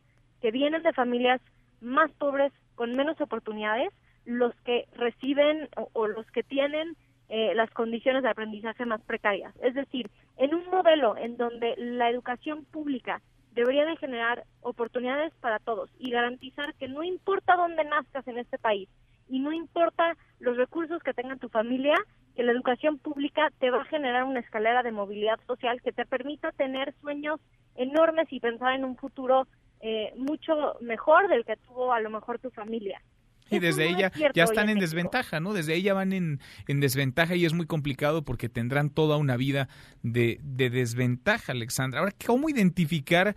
[0.41, 1.41] que vienen de familias
[1.81, 3.91] más pobres, con menos oportunidades,
[4.25, 6.95] los que reciben o, o los que tienen
[7.29, 9.53] eh, las condiciones de aprendizaje más precarias.
[9.61, 13.21] Es decir, en un modelo en donde la educación pública
[13.53, 18.57] debería de generar oportunidades para todos y garantizar que no importa dónde nazcas en este
[18.57, 18.89] país
[19.31, 21.95] y no importa los recursos que tenga tu familia,
[22.35, 26.05] que la educación pública te va a generar una escalera de movilidad social que te
[26.05, 27.39] permita tener sueños
[27.75, 29.47] enormes y pensar en un futuro
[29.79, 33.01] eh, mucho mejor del que tuvo a lo mejor tu familia.
[33.49, 35.53] Y desde no ella ya están en en desventaja, ¿no?
[35.53, 39.67] Desde ella van en, en desventaja y es muy complicado porque tendrán toda una vida
[40.03, 41.99] de, de desventaja, Alexandra.
[41.99, 43.35] Ahora, ¿cómo identificar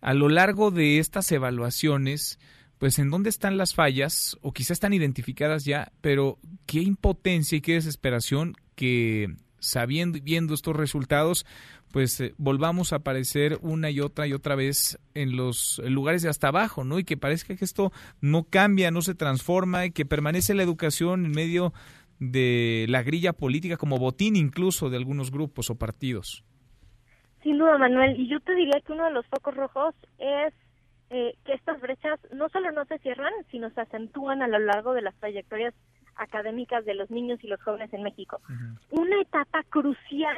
[0.00, 2.38] a lo largo de estas evaluaciones,
[2.78, 7.60] pues en dónde están las fallas o quizás están identificadas ya, pero qué impotencia y
[7.60, 11.44] qué desesperación que sabiendo viendo estos resultados,
[11.92, 16.28] pues eh, volvamos a aparecer una y otra y otra vez en los lugares de
[16.28, 16.98] hasta abajo, ¿no?
[16.98, 21.26] Y que parezca que esto no cambia, no se transforma y que permanece la educación
[21.26, 21.72] en medio
[22.20, 26.44] de la grilla política como botín incluso de algunos grupos o partidos.
[27.42, 28.18] Sin duda, Manuel.
[28.20, 30.52] Y yo te diría que uno de los focos rojos es
[31.10, 34.92] eh, que estas brechas no solo no se cierran, sino se acentúan a lo largo
[34.92, 35.74] de las trayectorias
[36.16, 38.40] académicas de los niños y los jóvenes en México.
[38.90, 40.36] Una etapa crucial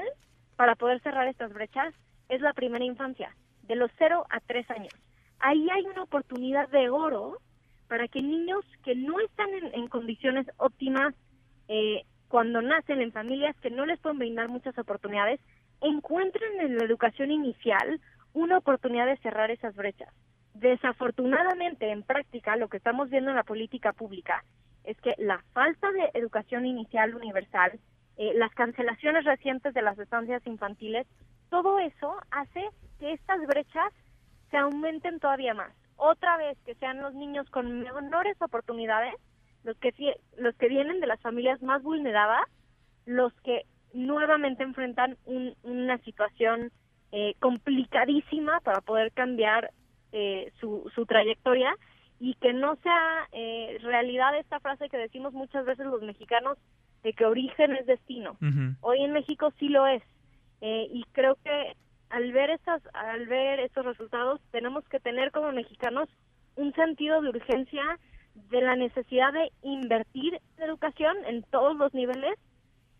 [0.57, 1.95] para poder cerrar estas brechas
[2.29, 4.95] es la primera infancia, de los 0 a 3 años.
[5.39, 7.39] Ahí hay una oportunidad de oro
[7.89, 11.15] para que niños que no están en, en condiciones óptimas
[11.67, 15.41] eh, cuando nacen en familias que no les pueden brindar muchas oportunidades,
[15.81, 18.01] encuentren en la educación inicial
[18.33, 20.13] una oportunidad de cerrar esas brechas.
[20.55, 24.45] Desafortunadamente, en práctica, lo que estamos viendo en la política pública
[24.85, 27.79] es que la falta de educación inicial universal,
[28.17, 31.07] eh, las cancelaciones recientes de las estancias infantiles,
[31.51, 32.69] todo eso hace
[32.99, 33.93] que estas brechas
[34.51, 35.73] se aumenten todavía más.
[35.97, 39.15] Otra vez que sean los niños con menores oportunidades,
[39.65, 39.93] los que
[40.39, 42.45] los que vienen de las familias más vulneradas,
[43.07, 46.71] los que nuevamente enfrentan un- una situación
[47.13, 49.73] eh, complicadísima para poder cambiar
[50.13, 51.75] eh, su, su trayectoria
[52.19, 56.59] y que no sea eh, realidad esta frase que decimos muchas veces los mexicanos
[57.03, 58.37] de que origen es destino.
[58.81, 60.03] Hoy en México sí lo es
[60.63, 61.75] Eh, y creo que
[62.11, 66.07] al ver estas, al ver estos resultados tenemos que tener como mexicanos
[66.57, 67.83] un sentido de urgencia
[68.51, 72.37] de la necesidad de invertir en educación en todos los niveles,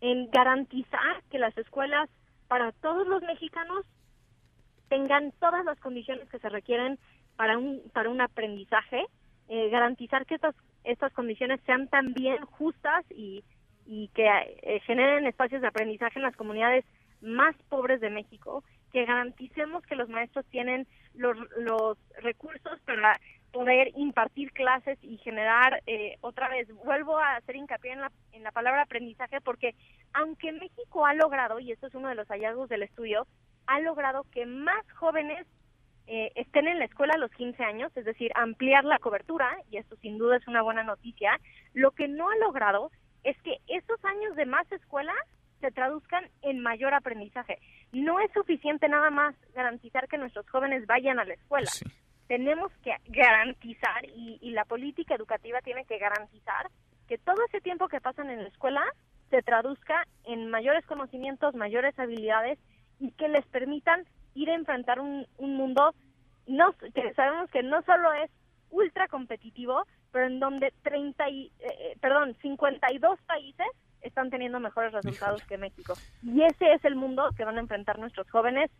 [0.01, 2.09] en garantizar que las escuelas
[2.47, 3.85] para todos los mexicanos
[4.91, 6.99] tengan todas las condiciones que se requieren
[7.37, 9.05] para un para un aprendizaje,
[9.47, 10.53] eh, garantizar que estas
[10.83, 13.41] estas condiciones sean también justas y
[13.85, 16.83] y que eh, generen espacios de aprendizaje en las comunidades
[17.21, 23.17] más pobres de México, que garanticemos que los maestros tienen los, los recursos para
[23.53, 28.43] poder impartir clases y generar, eh, otra vez, vuelvo a hacer hincapié en la, en
[28.43, 29.73] la palabra aprendizaje, porque
[30.13, 33.25] aunque México ha logrado, y esto es uno de los hallazgos del estudio,
[33.67, 35.47] ha logrado que más jóvenes
[36.07, 39.77] eh, estén en la escuela a los 15 años, es decir, ampliar la cobertura, y
[39.77, 41.39] esto sin duda es una buena noticia,
[41.73, 42.91] lo que no ha logrado
[43.23, 45.13] es que esos años de más escuela
[45.61, 47.59] se traduzcan en mayor aprendizaje.
[47.91, 51.69] No es suficiente nada más garantizar que nuestros jóvenes vayan a la escuela.
[52.27, 56.69] Tenemos que garantizar, y, y la política educativa tiene que garantizar,
[57.07, 58.83] que todo ese tiempo que pasan en la escuela
[59.29, 62.59] se traduzca en mayores conocimientos, mayores habilidades
[63.01, 64.05] y que les permitan
[64.35, 65.93] ir a enfrentar un, un mundo
[66.47, 68.29] no que sabemos que no solo es
[68.69, 73.67] ultra competitivo, pero en donde 30 y, eh, eh, perdón, 52 países
[74.01, 75.93] están teniendo mejores resultados que México.
[76.23, 78.71] Y ese es el mundo que van a enfrentar nuestros jóvenes.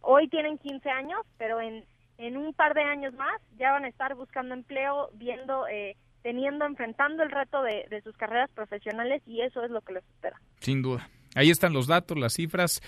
[0.00, 1.84] Hoy tienen 15 años, pero en,
[2.18, 6.64] en un par de años más ya van a estar buscando empleo, viendo, eh, teniendo,
[6.64, 10.40] enfrentando el reto de, de sus carreras profesionales y eso es lo que les espera.
[10.58, 11.08] Sin duda.
[11.34, 12.80] Ahí están los datos, las cifras.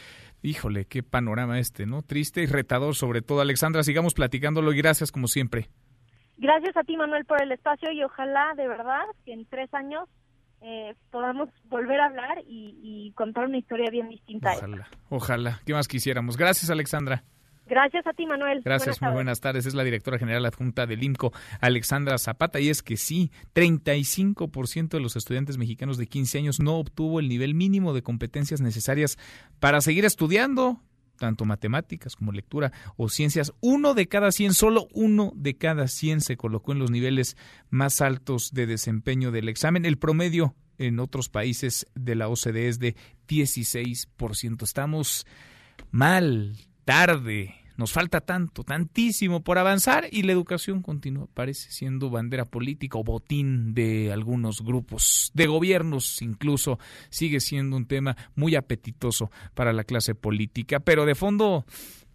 [0.43, 2.03] Híjole, qué panorama este, ¿no?
[2.03, 3.41] Triste y retador sobre todo.
[3.41, 5.69] Alexandra, sigamos platicándolo y gracias como siempre.
[6.39, 10.09] Gracias a ti, Manuel, por el espacio y ojalá, de verdad, que en tres años
[10.61, 14.55] eh, podamos volver a hablar y, y contar una historia bien distinta.
[14.57, 15.61] Ojalá, ojalá.
[15.65, 16.37] ¿Qué más quisiéramos?
[16.37, 17.23] Gracias, Alexandra.
[17.73, 18.61] Gracias a ti, Manuel.
[18.63, 19.15] Gracias, muy tardes.
[19.15, 19.65] buenas tardes.
[19.65, 22.61] Es la directora general adjunta del IMCO, Alexandra Zapata.
[22.61, 27.31] Y es que sí, 35% de los estudiantes mexicanos de 15 años no obtuvo el
[27.31, 29.17] nivel mínimo de competencias necesarias
[29.59, 30.83] para seguir estudiando,
[31.17, 33.55] tanto matemáticas como lectura o ciencias.
[33.63, 37.39] Uno de cada 100, solo uno de cada 100 se colocó en los niveles
[37.71, 39.87] más altos de desempeño del examen.
[39.87, 42.97] El promedio en otros países de la OCDE es de
[43.29, 44.63] 16%.
[44.63, 45.27] Estamos
[45.91, 52.45] mal, tarde, nos falta tanto, tantísimo por avanzar y la educación continúa, parece siendo bandera
[52.45, 56.79] política o botín de algunos grupos, de gobiernos incluso,
[57.11, 61.65] sigue siendo un tema muy apetitoso para la clase política, pero de fondo...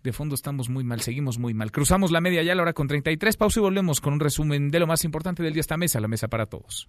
[0.03, 1.69] De fondo estamos muy mal, seguimos muy mal.
[1.71, 3.35] Cruzamos la media ya a la hora con 33.
[3.35, 6.07] Pausa y volvemos con un resumen de lo más importante del día esta mesa, la
[6.07, 6.87] mesa para todos.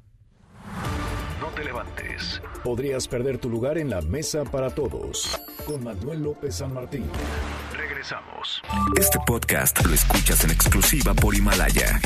[1.58, 2.42] No te levantes.
[2.62, 5.36] Podrías perder tu lugar en la mesa para todos.
[5.66, 7.04] Con Manuel López San Martín.
[7.76, 8.62] Regresamos.
[8.96, 12.00] Este podcast lo escuchas en exclusiva por Himalaya.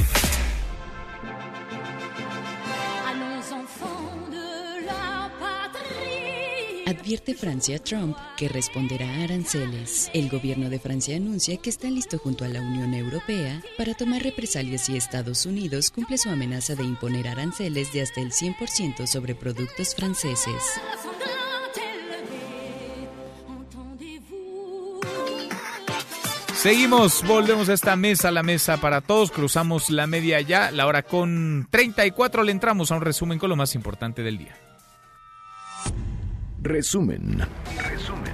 [6.92, 10.10] Advierte Francia a Trump que responderá a aranceles.
[10.12, 14.22] El gobierno de Francia anuncia que está listo junto a la Unión Europea para tomar
[14.22, 19.34] represalias si Estados Unidos cumple su amenaza de imponer aranceles de hasta el 100% sobre
[19.34, 20.62] productos franceses.
[26.54, 31.02] Seguimos, volvemos a esta mesa, la mesa para todos, cruzamos la media ya, la hora
[31.02, 34.71] con 34 le entramos a un resumen con lo más importante del día.
[36.62, 37.38] Resumen.
[37.76, 38.32] Resumen.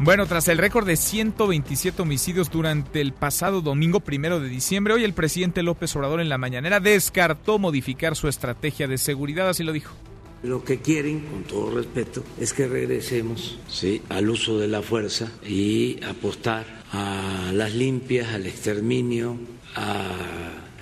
[0.00, 5.04] Bueno, tras el récord de 127 homicidios durante el pasado domingo primero de diciembre, hoy
[5.04, 9.72] el presidente López Obrador en la mañanera descartó modificar su estrategia de seguridad, así lo
[9.72, 9.94] dijo.
[10.42, 14.02] Lo que quieren, con todo respeto, es que regresemos ¿sí?
[14.08, 19.38] al uso de la fuerza y apostar a las limpias, al exterminio,
[19.76, 20.04] a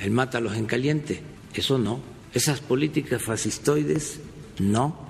[0.01, 1.21] el mátalos en caliente.
[1.53, 2.01] Eso no.
[2.33, 4.21] Esas políticas fascistoides,
[4.59, 5.10] no.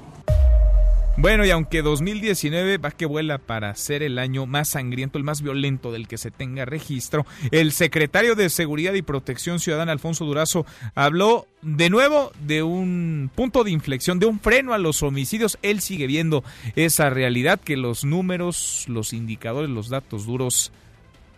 [1.17, 5.43] Bueno, y aunque 2019 va que vuela para ser el año más sangriento, el más
[5.43, 10.65] violento del que se tenga registro, el secretario de Seguridad y Protección Ciudadana, Alfonso Durazo,
[10.95, 15.59] habló de nuevo de un punto de inflexión, de un freno a los homicidios.
[15.63, 16.43] Él sigue viendo
[16.75, 20.73] esa realidad que los números, los indicadores, los datos duros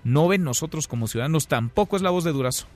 [0.04, 1.48] no ven nosotros como ciudadanos.
[1.48, 2.66] Tampoco es la voz de Durazo.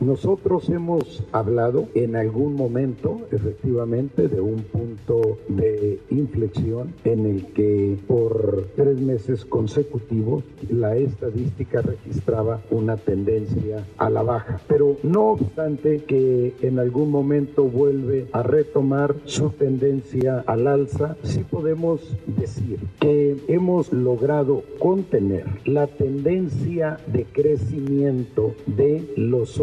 [0.00, 7.96] Nosotros hemos hablado en algún momento, efectivamente, de un punto de inflexión en el que
[8.06, 14.60] por tres meses consecutivos la estadística registraba una tendencia a la baja.
[14.66, 21.44] Pero no obstante que en algún momento vuelve a retomar su tendencia al alza, sí
[21.48, 29.60] podemos decir que hemos logrado contener la tendencia de crecimiento de los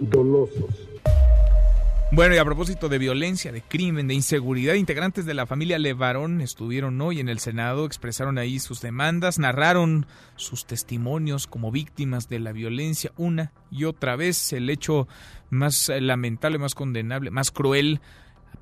[0.00, 0.88] dolosos.
[2.14, 6.42] Bueno, y a propósito de violencia, de crimen, de inseguridad, integrantes de la familia Levarón
[6.42, 10.04] estuvieron hoy en el Senado, expresaron ahí sus demandas, narraron
[10.36, 15.08] sus testimonios como víctimas de la violencia una y otra vez, el hecho
[15.48, 18.02] más lamentable, más condenable, más cruel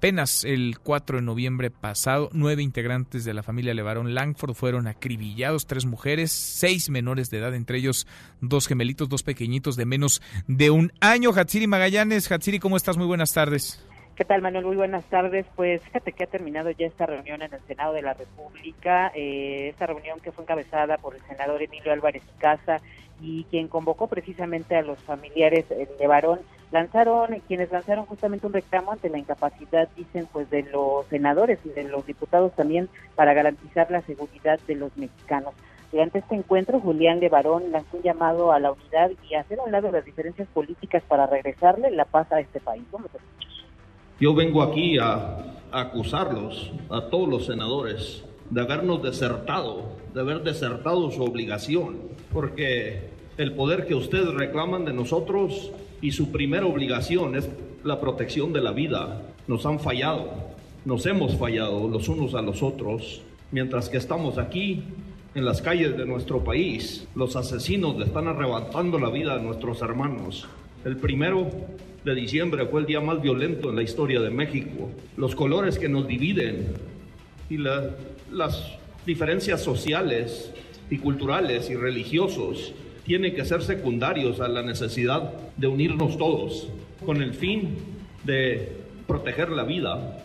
[0.01, 5.67] Apenas el 4 de noviembre pasado, nueve integrantes de la familia Levarón Langford fueron acribillados,
[5.67, 8.07] tres mujeres, seis menores de edad, entre ellos
[8.41, 11.33] dos gemelitos, dos pequeñitos de menos de un año.
[11.37, 12.97] Hatsiri Magallanes, Hatsiri, ¿cómo estás?
[12.97, 13.87] Muy buenas tardes.
[14.17, 14.65] ¿Qué tal, Manuel?
[14.65, 15.45] Muy buenas tardes.
[15.55, 19.69] Pues fíjate que ha terminado ya esta reunión en el Senado de la República, eh,
[19.69, 22.81] esta reunión que fue encabezada por el senador Emilio Álvarez Casa
[23.21, 26.41] y quien convocó precisamente a los familiares de varón
[26.73, 31.71] lanzaron quienes lanzaron justamente un reclamo ante la incapacidad dicen pues de los senadores y
[31.71, 35.55] de los diputados también para garantizar la seguridad de los mexicanos.
[35.91, 39.73] Durante este encuentro Julián Levarón lanzó un llamado a la unidad y hacer a un
[39.73, 42.85] lado las diferencias políticas para regresarle la paz a este país.
[44.21, 45.39] Yo vengo aquí a,
[45.73, 51.99] a acusarlos a todos los senadores de habernos desertado, de haber desertado su obligación,
[52.33, 57.49] porque el poder que ustedes reclaman de nosotros y su primera obligación es
[57.85, 59.23] la protección de la vida.
[59.47, 60.31] Nos han fallado,
[60.85, 64.83] nos hemos fallado los unos a los otros, mientras que estamos aquí
[65.35, 69.81] en las calles de nuestro país, los asesinos le están arrebatando la vida a nuestros
[69.83, 70.49] hermanos.
[70.85, 71.51] El primero
[72.05, 74.91] de diciembre fue el día más violento en la historia de México.
[75.17, 76.69] Los colores que nos dividen
[77.49, 77.91] y la,
[78.33, 78.73] las
[79.07, 80.53] diferencias sociales
[80.91, 82.73] y culturales y religiosos
[83.11, 86.69] tienen que ser secundarios a la necesidad de unirnos todos
[87.05, 87.77] con el fin
[88.23, 88.77] de
[89.09, 90.23] proteger la vida.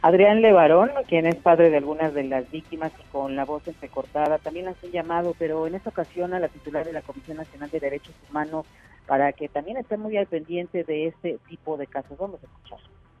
[0.00, 4.38] Adrián Levarón, quien es padre de algunas de las víctimas y con la voz entrecortada,
[4.38, 7.68] también hace un llamado, pero en esta ocasión a la titular de la Comisión Nacional
[7.68, 8.64] de Derechos Humanos
[9.06, 12.16] para que también esté muy al pendiente de este tipo de casos.
[12.16, 12.78] Vamos a escuchar.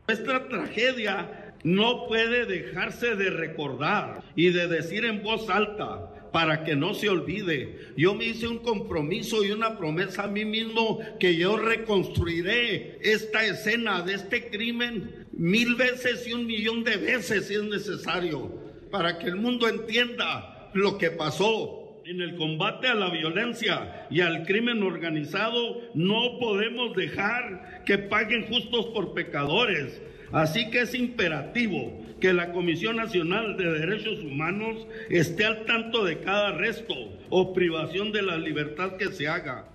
[0.08, 1.28] Nuestra tragedia
[1.62, 7.08] no puede dejarse de recordar y de decir en voz alta para que no se
[7.08, 7.78] olvide.
[7.96, 13.44] Yo me hice un compromiso y una promesa a mí mismo que yo reconstruiré esta
[13.44, 18.52] escena de este crimen mil veces y un millón de veces si es necesario,
[18.90, 21.82] para que el mundo entienda lo que pasó.
[22.04, 28.46] En el combate a la violencia y al crimen organizado no podemos dejar que paguen
[28.46, 30.00] justos por pecadores.
[30.30, 36.20] Así que es imperativo que la Comisión Nacional de Derechos Humanos esté al tanto de
[36.20, 36.94] cada arresto
[37.30, 39.66] o privación de la libertad que se haga.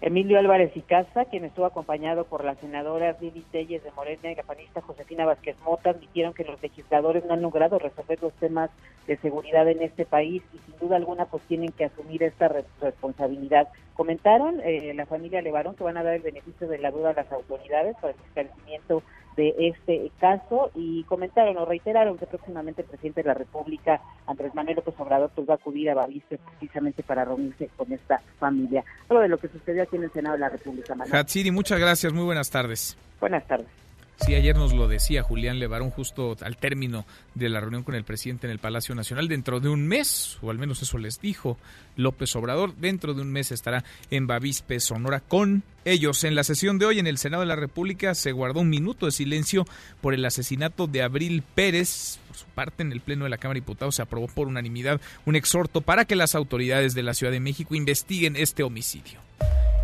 [0.00, 4.36] Emilio Álvarez y Casa, quien estuvo acompañado por la senadora Lili Telles de Morena y
[4.36, 8.70] la panista Josefina Vázquez Mota, admitieron que los legisladores no han logrado resolver los temas
[9.08, 12.48] de seguridad en este país y sin duda alguna pues tienen que asumir esta
[12.80, 13.68] responsabilidad.
[13.94, 17.14] Comentaron eh, la familia Levarón que van a dar el beneficio de la duda a
[17.14, 19.02] las autoridades para el esclarecimiento
[19.38, 24.52] de este caso y comentaron o reiteraron que próximamente el presidente de la República, Andrés
[24.52, 28.84] Manuel López Obrador, pues va a acudir a Bavispe precisamente para reunirse con esta familia.
[29.06, 30.96] Todo de lo que sucedió aquí en el Senado de la República.
[31.12, 32.98] Hatsiri, muchas gracias, muy buenas tardes.
[33.20, 33.87] Buenas tardes.
[34.20, 38.02] Sí, ayer nos lo decía Julián Levarón justo al término de la reunión con el
[38.02, 39.28] presidente en el Palacio Nacional.
[39.28, 41.56] Dentro de un mes, o al menos eso les dijo
[41.96, 46.24] López Obrador, dentro de un mes estará en Bavispe, Sonora, con ellos.
[46.24, 49.06] En la sesión de hoy en el Senado de la República se guardó un minuto
[49.06, 49.66] de silencio
[50.00, 52.18] por el asesinato de Abril Pérez.
[52.26, 55.00] Por su parte, en el Pleno de la Cámara de Diputados se aprobó por unanimidad
[55.26, 59.20] un exhorto para que las autoridades de la Ciudad de México investiguen este homicidio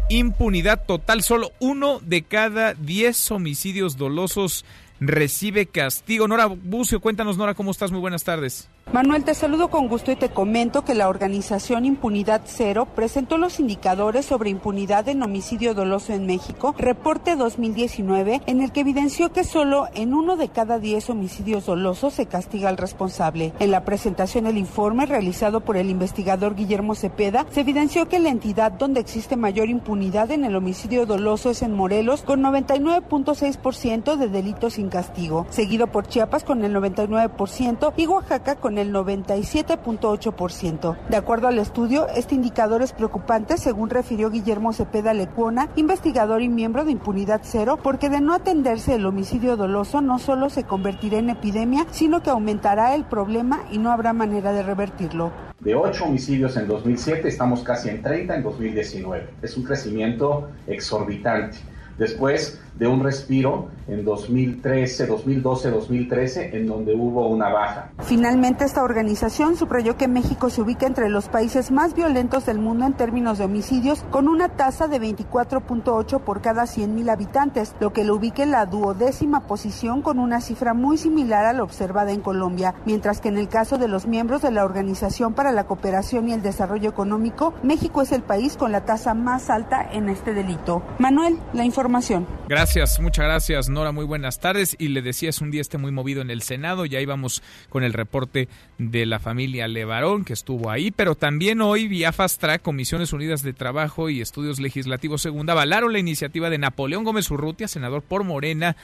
[0.08, 1.22] impunidad total.
[1.22, 4.64] Solo uno de cada diez homicidios dolosos
[5.00, 6.28] recibe castigo.
[6.28, 7.90] Nora Bucio, cuéntanos, Nora, ¿cómo estás?
[7.90, 8.68] Muy buenas tardes.
[8.92, 13.58] Manuel, te saludo con gusto y te comento que la organización Impunidad Cero presentó los
[13.58, 19.42] indicadores sobre impunidad en homicidio doloso en México, reporte 2019, en el que evidenció que
[19.42, 23.52] solo en uno de cada diez homicidios dolosos se castiga al responsable.
[23.58, 28.28] En la presentación del informe realizado por el investigador Guillermo Cepeda, se evidenció que la
[28.28, 34.28] entidad donde existe mayor impunidad en el homicidio doloso es en Morelos, con 99.6% de
[34.28, 40.96] delitos sin castigo, seguido por Chiapas con el 99% y Oaxaca con el 97.8%.
[41.08, 46.48] De acuerdo al estudio, este indicador es preocupante, según refirió Guillermo Cepeda Lecuona, investigador y
[46.48, 51.18] miembro de Impunidad Cero, porque de no atenderse el homicidio doloso no solo se convertirá
[51.18, 55.32] en epidemia, sino que aumentará el problema y no habrá manera de revertirlo.
[55.60, 59.28] De 8 homicidios en 2007 estamos casi en 30 en 2019.
[59.42, 61.58] Es un crecimiento exorbitante.
[61.98, 67.90] Después de un respiro en 2013, 2012, 2013, en donde hubo una baja.
[68.00, 72.86] Finalmente, esta organización subrayó que México se ubica entre los países más violentos del mundo
[72.86, 78.04] en términos de homicidios, con una tasa de 24.8 por cada 100.000 habitantes, lo que
[78.04, 82.20] lo ubica en la duodécima posición con una cifra muy similar a la observada en
[82.20, 86.28] Colombia, mientras que en el caso de los miembros de la Organización para la Cooperación
[86.28, 90.34] y el Desarrollo Económico, México es el país con la tasa más alta en este
[90.34, 90.82] delito.
[90.98, 92.26] Manuel, la información.
[92.48, 92.63] Gracias,
[93.00, 94.74] muchas gracias Nora, muy buenas tardes.
[94.78, 97.84] Y le decía, es un día este muy movido en el Senado, ya íbamos con
[97.84, 102.62] el reporte de la familia Levarón que estuvo ahí, pero también hoy vía Fast Track,
[102.62, 107.68] Comisiones Unidas de Trabajo y Estudios Legislativos Segunda avalaron la iniciativa de Napoleón Gómez Urrutia,
[107.68, 108.76] senador por Morena,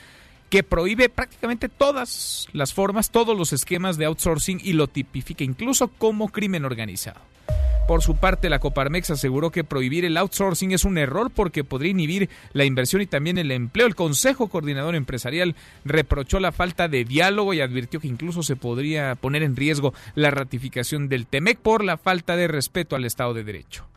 [0.50, 5.88] que prohíbe prácticamente todas las formas, todos los esquemas de outsourcing y lo tipifica incluso
[5.88, 7.20] como crimen organizado.
[7.90, 11.90] Por su parte, la Coparmex aseguró que prohibir el outsourcing es un error porque podría
[11.90, 13.88] inhibir la inversión y también el empleo.
[13.88, 19.16] El Consejo Coordinador Empresarial reprochó la falta de diálogo y advirtió que incluso se podría
[19.16, 23.42] poner en riesgo la ratificación del TEMEC por la falta de respeto al Estado de
[23.42, 23.89] Derecho.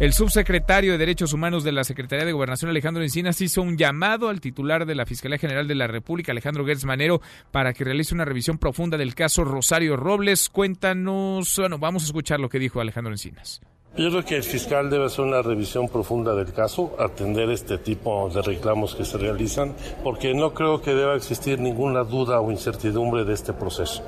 [0.00, 4.30] El subsecretario de Derechos Humanos de la Secretaría de Gobernación, Alejandro Encinas, hizo un llamado
[4.30, 7.20] al titular de la Fiscalía General de la República, Alejandro Gertz Manero,
[7.50, 10.48] para que realice una revisión profunda del caso Rosario Robles.
[10.48, 13.60] Cuéntanos, bueno, vamos a escuchar lo que dijo Alejandro Encinas.
[13.96, 18.30] Yo creo que el fiscal debe hacer una revisión profunda del caso, atender este tipo
[18.30, 23.24] de reclamos que se realizan, porque no creo que deba existir ninguna duda o incertidumbre
[23.24, 24.04] de este proceso.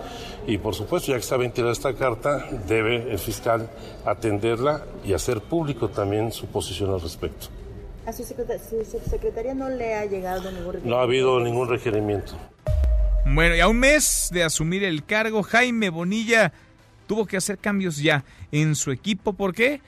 [0.47, 3.69] Y por supuesto, ya que está ventilada esta carta, debe el fiscal
[4.07, 7.49] atenderla y hacer público también su posición al respecto.
[8.07, 10.89] ¿A su, subsecretaria no le ha llegado ningún requerimiento?
[10.89, 12.35] No ha habido ningún requerimiento.
[13.27, 16.53] Bueno, y a un mes de asumir el cargo, Jaime Bonilla
[17.13, 19.35] tuvo que hacer cambios ya en su equipo.
[19.35, 19.83] ¿Por qué?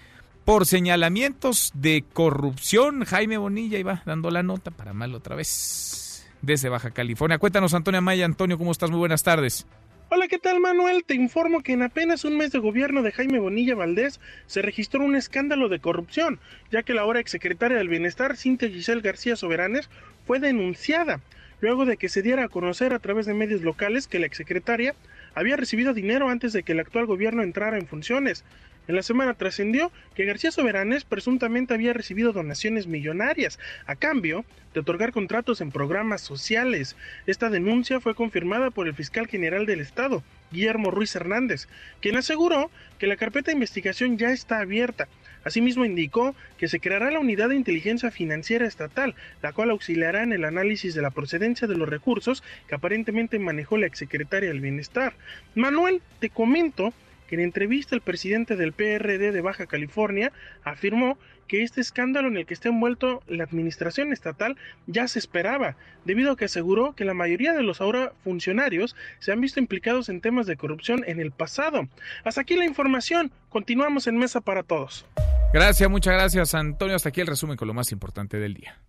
[0.44, 3.06] Por señalamientos de corrupción.
[3.06, 7.38] Jaime Bonilla iba dando la nota para mal otra vez desde Baja California.
[7.38, 8.26] Cuéntanos, Antonio Amaya.
[8.26, 8.90] Antonio, ¿cómo estás?
[8.90, 9.66] Muy buenas tardes.
[10.10, 11.04] Hola, ¿qué tal Manuel?
[11.06, 15.02] Te informo que en apenas un mes de gobierno de Jaime Bonilla Valdés se registró
[15.02, 16.40] un escándalo de corrupción,
[16.70, 19.88] ya que la ahora exsecretaria del Bienestar, Cintia Giselle García Soberanes,
[20.26, 21.22] fue denunciada
[21.60, 24.94] luego de que se diera a conocer a través de medios locales que la exsecretaria
[25.34, 28.44] había recibido dinero antes de que el actual gobierno entrara en funciones.
[28.86, 34.44] En la semana trascendió que García Soberanes presuntamente había recibido donaciones millonarias a cambio
[34.74, 36.94] de otorgar contratos en programas sociales.
[37.26, 41.66] Esta denuncia fue confirmada por el fiscal general del Estado, Guillermo Ruiz Hernández,
[42.00, 45.08] quien aseguró que la carpeta de investigación ya está abierta.
[45.44, 50.32] Asimismo indicó que se creará la Unidad de Inteligencia Financiera Estatal, la cual auxiliará en
[50.32, 55.14] el análisis de la procedencia de los recursos que aparentemente manejó la exsecretaria del Bienestar.
[55.54, 56.92] Manuel, te comento
[57.28, 60.32] que en entrevista el presidente del PRD de Baja California
[60.62, 61.18] afirmó
[61.48, 64.56] que este escándalo en el que está envuelto la administración estatal
[64.86, 69.32] ya se esperaba, debido a que aseguró que la mayoría de los ahora funcionarios se
[69.32, 71.88] han visto implicados en temas de corrupción en el pasado.
[72.24, 75.06] Hasta aquí la información, continuamos en Mesa para Todos.
[75.52, 76.96] Gracias, muchas gracias Antonio.
[76.96, 78.80] Hasta aquí el resumen con lo más importante del día.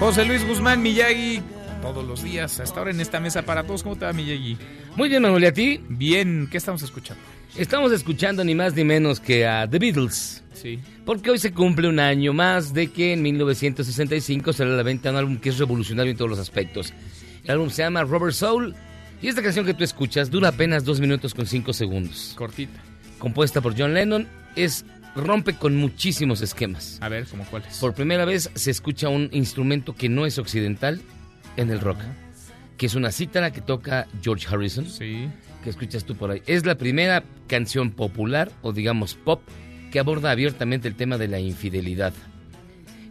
[0.00, 1.42] José Luis Guzmán Miyagi,
[1.82, 3.82] todos los días, hasta ahora en esta mesa para todos.
[3.82, 4.56] ¿Cómo te va, Miyagi?
[4.96, 5.78] Muy bien, Manuel, ¿y a ti?
[5.90, 7.22] Bien, ¿qué estamos escuchando?
[7.54, 10.42] Estamos escuchando ni más ni menos que a The Beatles.
[10.54, 10.80] Sí.
[11.04, 15.10] Porque hoy se cumple un año más de que en 1965 salió a la venta
[15.10, 16.94] un álbum que es revolucionario en todos los aspectos.
[17.44, 18.74] El álbum se llama Rubber Soul
[19.20, 22.32] y esta canción que tú escuchas dura apenas dos minutos con cinco segundos.
[22.38, 22.80] Cortita.
[23.18, 24.86] Compuesta por John Lennon, es
[25.16, 26.98] rompe con muchísimos esquemas.
[27.00, 27.78] A ver, ¿cómo cuáles?
[27.78, 31.00] Por primera vez se escucha un instrumento que no es occidental
[31.56, 31.98] en el rock.
[32.76, 34.86] que es una cítara que toca George Harrison.
[34.86, 35.28] Sí.
[35.62, 36.42] Que escuchas tú por ahí.
[36.46, 39.42] Es la primera canción popular, o digamos pop,
[39.92, 42.14] que aborda abiertamente el tema de la infidelidad.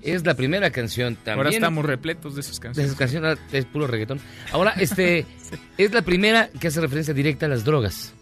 [0.01, 1.37] Es la primera canción también.
[1.37, 2.87] Ahora estamos repletos de esas De canciones.
[2.87, 4.19] esas canciones es puro reggaetón.
[4.51, 5.25] Ahora, este
[5.77, 8.13] es la primera que hace referencia directa a las drogas.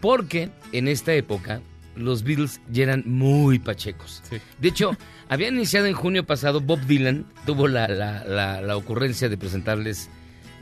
[0.00, 1.60] Porque en esta época
[1.96, 4.22] los Beatles ya eran muy pachecos.
[4.60, 4.96] De hecho,
[5.28, 10.08] habían iniciado en junio pasado, Bob Dylan tuvo la, la- la- la ocurrencia de presentarles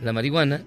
[0.02, 0.62] la marihuana.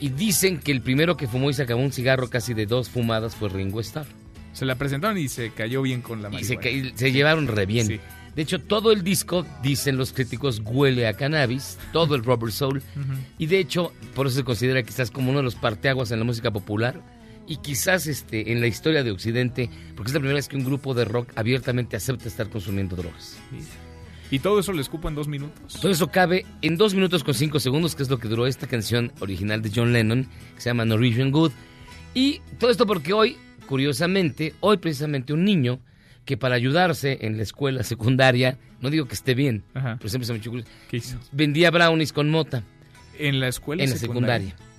[0.00, 2.88] Y dicen que el primero que fumó y se acabó un cigarro casi de dos
[2.88, 4.06] fumadas fue Ringo Starr.
[4.54, 6.88] Se la presentaron y se cayó bien con la Y se, marihuana.
[6.88, 8.00] y se llevaron re bien.
[8.34, 12.82] De hecho, todo el disco, dicen los críticos, huele a cannabis, todo el Rubber Soul.
[13.38, 16.24] Y de hecho, por eso se considera quizás como uno de los parteaguas en la
[16.24, 17.00] música popular
[17.50, 20.64] y quizás este, en la historia de Occidente, porque es la primera vez que un
[20.64, 23.38] grupo de rock abiertamente acepta estar consumiendo drogas.
[24.30, 25.80] Y todo eso lo escupo en dos minutos.
[25.80, 28.68] Todo eso cabe en dos minutos con cinco segundos, que es lo que duró esta
[28.68, 31.50] canción original de John Lennon, que se llama Norwegian Good.
[32.14, 33.36] Y todo esto porque hoy,
[33.66, 35.80] curiosamente, hoy precisamente un niño
[36.24, 39.96] que para ayudarse en la escuela secundaria, no digo que esté bien, Ajá.
[39.98, 41.18] pero siempre se me curioso, ¿Qué hizo?
[41.32, 42.62] vendía brownies con mota
[43.18, 44.50] En la escuela en la secundaria.
[44.50, 44.69] secundaria.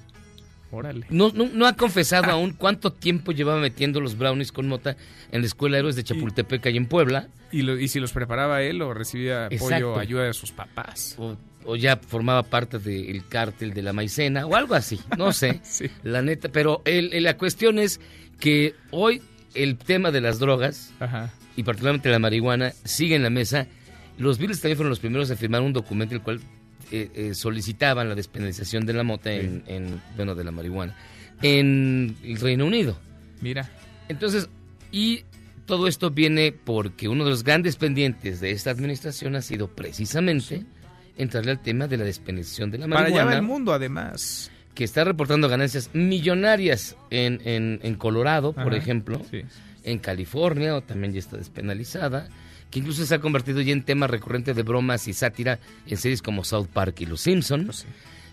[0.72, 1.06] Órale.
[1.10, 4.96] No, no, no ha confesado aún cuánto tiempo llevaba metiendo los brownies con mota
[5.32, 7.28] en la Escuela Héroes de Chapultepec, ahí en Puebla.
[7.52, 9.94] Y, lo- y si los preparaba él o recibía apoyo Exacto.
[9.94, 11.16] o ayuda de sus papás.
[11.18, 11.36] O,
[11.66, 15.60] o ya formaba parte del cártel de la maicena o algo así, no sé,
[16.04, 16.50] la neta.
[16.50, 18.00] Pero el- el- la cuestión es
[18.40, 19.22] que hoy
[19.54, 21.32] el tema de las drogas, Ajá.
[21.58, 23.68] y particularmente la marihuana, sigue en la mesa.
[24.18, 26.40] Los Beatles también fueron los primeros a firmar un documento el cual
[26.92, 30.96] eh, eh, solicitaban la despenalización de la mota en, en- bueno, de la marihuana
[31.42, 32.98] en el Reino Unido.
[33.42, 33.70] Mira.
[34.10, 34.50] Entonces,
[34.92, 35.24] y
[35.66, 40.64] todo esto viene porque uno de los grandes pendientes de esta administración ha sido precisamente
[41.18, 44.52] entrarle al tema de la despenalización de la Para allá marihuana el mundo, además.
[44.76, 49.42] que está reportando ganancias millonarias en, en- en Colorado, por ejemplo, sí.
[49.84, 52.28] en California, o también ya está despenalizada,
[52.72, 56.22] que incluso se ha convertido ya en tema recurrente de bromas y sátira en series
[56.22, 57.70] como South Park y Los Simpson.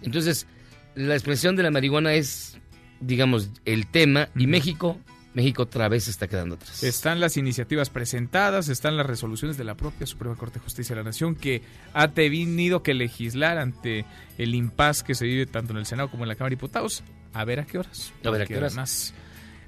[0.01, 0.47] Entonces,
[0.95, 2.57] la expresión de la marihuana es,
[3.01, 4.99] digamos, el tema, y México,
[5.35, 6.83] México otra vez está quedando atrás.
[6.83, 11.03] Están las iniciativas presentadas, están las resoluciones de la propia Suprema Corte de Justicia de
[11.03, 11.63] la Nación que
[11.93, 14.05] ha tenido que legislar ante
[14.39, 17.03] el impas que se vive tanto en el Senado como en la Cámara de Diputados.
[17.33, 18.13] A ver a qué horas.
[18.25, 19.13] A ver a qué horas.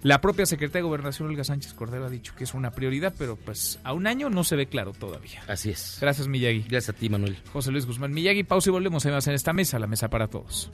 [0.02, 3.36] La propia secretaria de Gobernación, Olga Sánchez Cordero, ha dicho que es una prioridad, pero
[3.36, 5.42] pues a un año no se ve claro todavía.
[5.46, 5.98] Así es.
[6.00, 6.64] Gracias, Miyagi.
[6.68, 7.38] Gracias a ti, Manuel.
[7.52, 8.44] José Luis Guzmán Miyagi.
[8.44, 10.70] Pausa y volvemos además en esta mesa, la mesa para todos.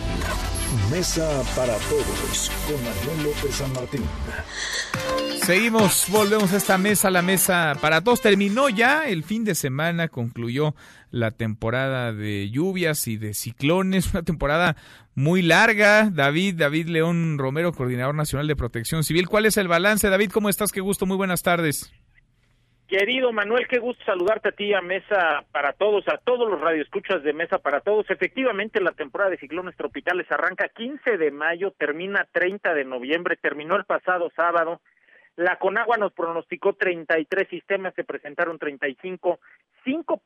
[0.89, 4.03] Mesa para Todos con Manuel López San Martín.
[5.43, 8.21] Seguimos, volvemos a esta mesa, la mesa para todos.
[8.21, 10.75] Terminó ya el fin de semana, concluyó
[11.11, 14.75] la temporada de lluvias y de ciclones, una temporada
[15.13, 16.09] muy larga.
[16.11, 19.27] David, David León Romero, coordinador nacional de protección civil.
[19.27, 20.09] ¿Cuál es el balance?
[20.09, 20.71] David, ¿cómo estás?
[20.71, 21.93] Qué gusto, muy buenas tardes.
[22.91, 27.23] Querido Manuel, qué gusto saludarte a ti a Mesa para Todos, a todos los radioescuchas
[27.23, 28.09] de Mesa para Todos.
[28.09, 33.77] Efectivamente, la temporada de ciclones tropicales arranca 15 de mayo, termina 30 de noviembre, terminó
[33.77, 34.81] el pasado sábado.
[35.37, 39.39] La Conagua nos pronosticó 33 sistemas, se presentaron 35,
[39.85, 40.21] cinco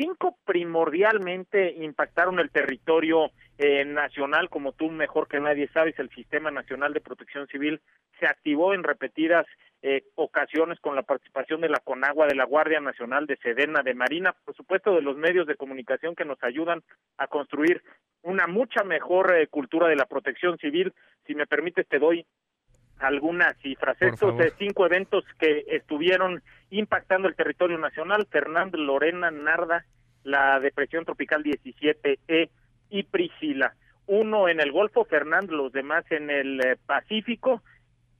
[0.00, 6.50] cinco primordialmente impactaron el territorio eh, nacional, como tú mejor que nadie sabes, el Sistema
[6.50, 7.80] Nacional de Protección Civil
[8.18, 9.46] se activó en repetidas
[9.82, 13.94] eh, ocasiones con la participación de la CONAGUA, de la Guardia Nacional, de Sedena, de
[13.94, 16.82] Marina, por supuesto de los medios de comunicación que nos ayudan
[17.18, 17.82] a construir
[18.22, 20.94] una mucha mejor eh, cultura de la protección civil.
[21.26, 22.26] Si me permites, te doy
[23.00, 23.96] algunas cifras.
[23.98, 24.46] Por Estos favor.
[24.46, 29.84] eh, cinco eventos que estuvieron impactando el territorio nacional, Fernando, Lorena, Narda,
[30.22, 32.50] la depresión tropical 17E
[32.90, 33.74] y Priscila.
[34.06, 37.62] Uno en el Golfo, Fernando, los demás en el eh, Pacífico.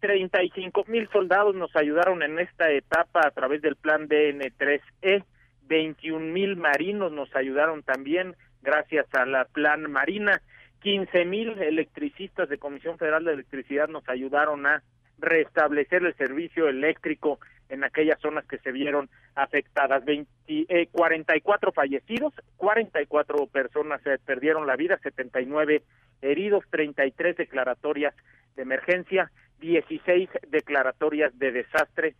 [0.00, 5.24] 35 mil soldados nos ayudaron en esta etapa a través del plan DN3E.
[5.66, 10.40] 21 mil marinos nos ayudaron también gracias a la plan Marina.
[10.80, 14.82] 15 mil electricistas de Comisión Federal de Electricidad nos ayudaron a
[15.18, 17.38] restablecer el servicio eléctrico
[17.68, 20.04] en aquellas zonas que se vieron afectadas.
[20.04, 25.82] 20, eh, 44 fallecidos, 44 personas eh, perdieron la vida, 79
[26.22, 28.14] heridos, 33 declaratorias
[28.56, 29.30] de emergencia,
[29.60, 32.14] 16 declaratorias de desastre,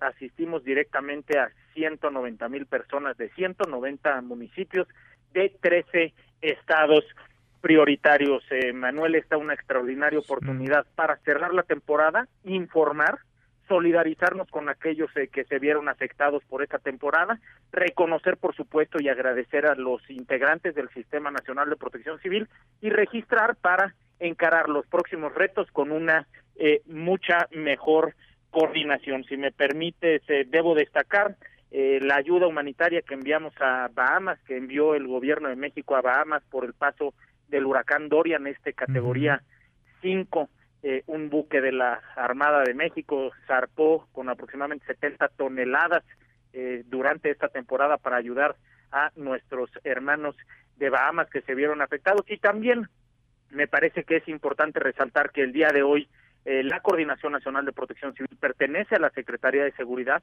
[0.00, 4.88] asistimos directamente a 190 mil personas de 190 municipios
[5.32, 6.12] de 13
[6.42, 7.04] estados
[7.62, 8.42] prioritarios.
[8.50, 13.20] Eh, Manuel, está una extraordinaria oportunidad para cerrar la temporada, informar,
[13.68, 17.40] solidarizarnos con aquellos eh, que se vieron afectados por esta temporada,
[17.72, 22.48] reconocer, por supuesto, y agradecer a los integrantes del Sistema Nacional de Protección Civil
[22.82, 26.26] y registrar para encarar los próximos retos con una
[26.56, 28.14] eh, mucha mejor
[28.50, 29.24] coordinación.
[29.24, 31.36] Si me permite, debo destacar
[31.74, 36.02] eh, la ayuda humanitaria que enviamos a Bahamas, que envió el gobierno de México a
[36.02, 37.14] Bahamas por el paso
[37.52, 39.42] del huracán Dorian, este categoría
[40.00, 40.48] 5,
[40.82, 46.02] eh, un buque de la Armada de México zarpó con aproximadamente 70 toneladas
[46.54, 48.56] eh, durante esta temporada para ayudar
[48.90, 50.34] a nuestros hermanos
[50.76, 52.24] de Bahamas que se vieron afectados.
[52.28, 52.88] Y también
[53.50, 56.08] me parece que es importante resaltar que el día de hoy
[56.46, 60.22] eh, la Coordinación Nacional de Protección Civil pertenece a la Secretaría de Seguridad,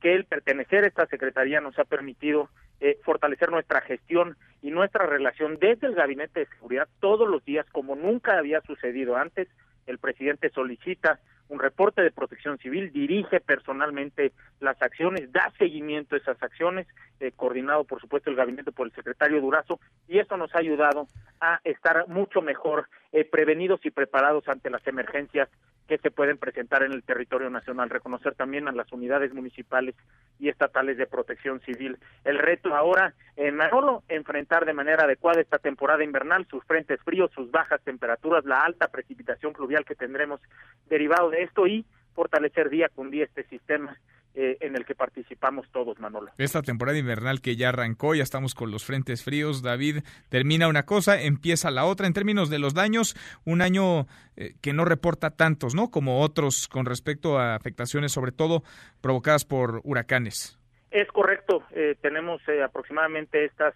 [0.00, 2.48] que el pertenecer a esta Secretaría nos ha permitido
[2.80, 7.66] eh, fortalecer nuestra gestión y nuestra relación desde el Gabinete de Seguridad todos los días,
[7.72, 9.48] como nunca había sucedido antes.
[9.86, 16.18] El presidente solicita un reporte de protección civil, dirige personalmente las acciones, da seguimiento a
[16.18, 16.86] esas acciones,
[17.20, 21.06] eh, coordinado por supuesto el gabinete por el secretario Durazo, y eso nos ha ayudado
[21.40, 25.48] a estar mucho mejor eh, prevenidos y preparados ante las emergencias
[25.86, 29.94] que se pueden presentar en el territorio nacional, reconocer también a las unidades municipales
[30.38, 31.98] y estatales de protección civil.
[32.24, 37.30] El reto ahora en Manolo, enfrentar de manera adecuada esta temporada invernal, sus frentes fríos,
[37.32, 40.40] sus bajas temperaturas, la alta precipitación pluvial que tendremos
[40.88, 43.96] derivado de esto y fortalecer día con día este sistema
[44.38, 46.30] eh, en el que participamos todos, Manolo.
[46.36, 50.84] Esta temporada invernal que ya arrancó, ya estamos con los frentes fríos, David, termina una
[50.84, 52.06] cosa, empieza la otra.
[52.06, 54.06] En términos de los daños, un año
[54.36, 55.90] eh, que no reporta tantos, ¿no?
[55.90, 58.62] Como otros con respecto a afectaciones, sobre todo
[59.00, 60.58] provocadas por huracanes.
[60.90, 63.72] Es correcto, eh, tenemos aproximadamente estas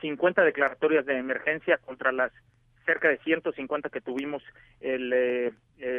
[0.00, 2.32] 50 declaratorias de emergencia contra las
[2.84, 4.42] cerca de 150 que tuvimos
[4.80, 5.52] el, eh,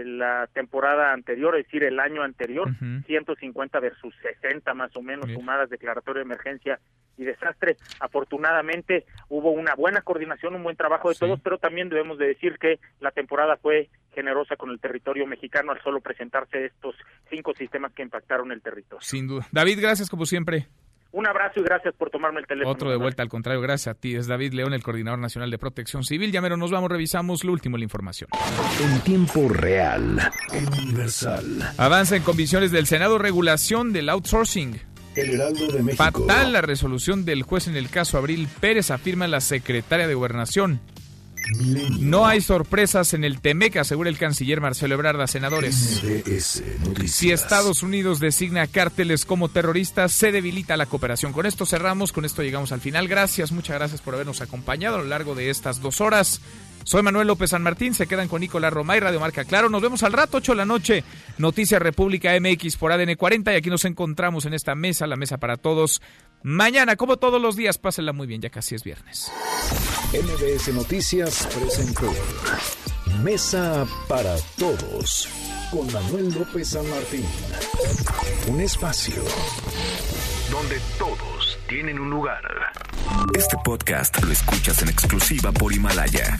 [0.05, 2.69] la temporada anterior, es decir, el año anterior,
[3.05, 6.79] 150 versus 60 más o menos sumadas declaratoria de emergencia
[7.17, 7.77] y desastre.
[7.99, 12.57] Afortunadamente hubo una buena coordinación, un buen trabajo de todos, pero también debemos de decir
[12.59, 16.95] que la temporada fue generosa con el territorio mexicano al solo presentarse estos
[17.29, 19.01] cinco sistemas que impactaron el territorio.
[19.01, 19.47] Sin duda.
[19.51, 20.67] David, gracias como siempre.
[21.13, 22.71] Un abrazo y gracias por tomarme el teléfono.
[22.73, 24.15] Otro de vuelta, al contrario, gracias a ti.
[24.15, 26.31] Es David León, el Coordinador Nacional de Protección Civil.
[26.31, 28.31] Ya mero nos vamos, revisamos lo último la información.
[28.81, 30.19] En tiempo real,
[30.51, 31.45] universal.
[31.77, 34.81] Avanza en comisiones del Senado regulación del outsourcing.
[35.15, 36.03] El Heraldo de México.
[36.03, 40.81] Fatal la resolución del juez en el caso Abril Pérez, afirma la secretaria de Gobernación.
[41.99, 46.01] No hay sorpresas en el que asegura el canciller Marcelo Ebrard a senadores.
[47.07, 51.33] Si Estados Unidos designa cárteles como terroristas, se debilita la cooperación.
[51.33, 53.07] Con esto cerramos, con esto llegamos al final.
[53.07, 56.41] Gracias, muchas gracias por habernos acompañado a lo largo de estas dos horas.
[56.83, 59.69] Soy Manuel López San Martín, se quedan con Nicolás Romay, Radio Marca Claro.
[59.69, 61.03] Nos vemos al rato, 8 de la noche,
[61.37, 65.37] Noticias República MX por ADN 40 y aquí nos encontramos en esta mesa, la mesa
[65.37, 66.01] para todos.
[66.43, 69.31] Mañana, como todos los días, pásenla muy bien, ya casi es viernes.
[70.11, 72.13] MBS Noticias presentó
[73.23, 75.29] Mesa para Todos
[75.71, 77.25] con Manuel López San Martín.
[78.49, 79.23] Un espacio
[80.51, 82.43] donde todos tienen un lugar.
[83.33, 86.37] Este podcast lo escuchas en exclusiva por Himalaya.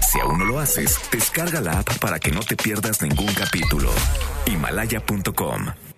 [0.00, 3.90] Si aún no lo haces, descarga la app para que no te pierdas ningún capítulo.
[4.46, 5.91] Himalaya.com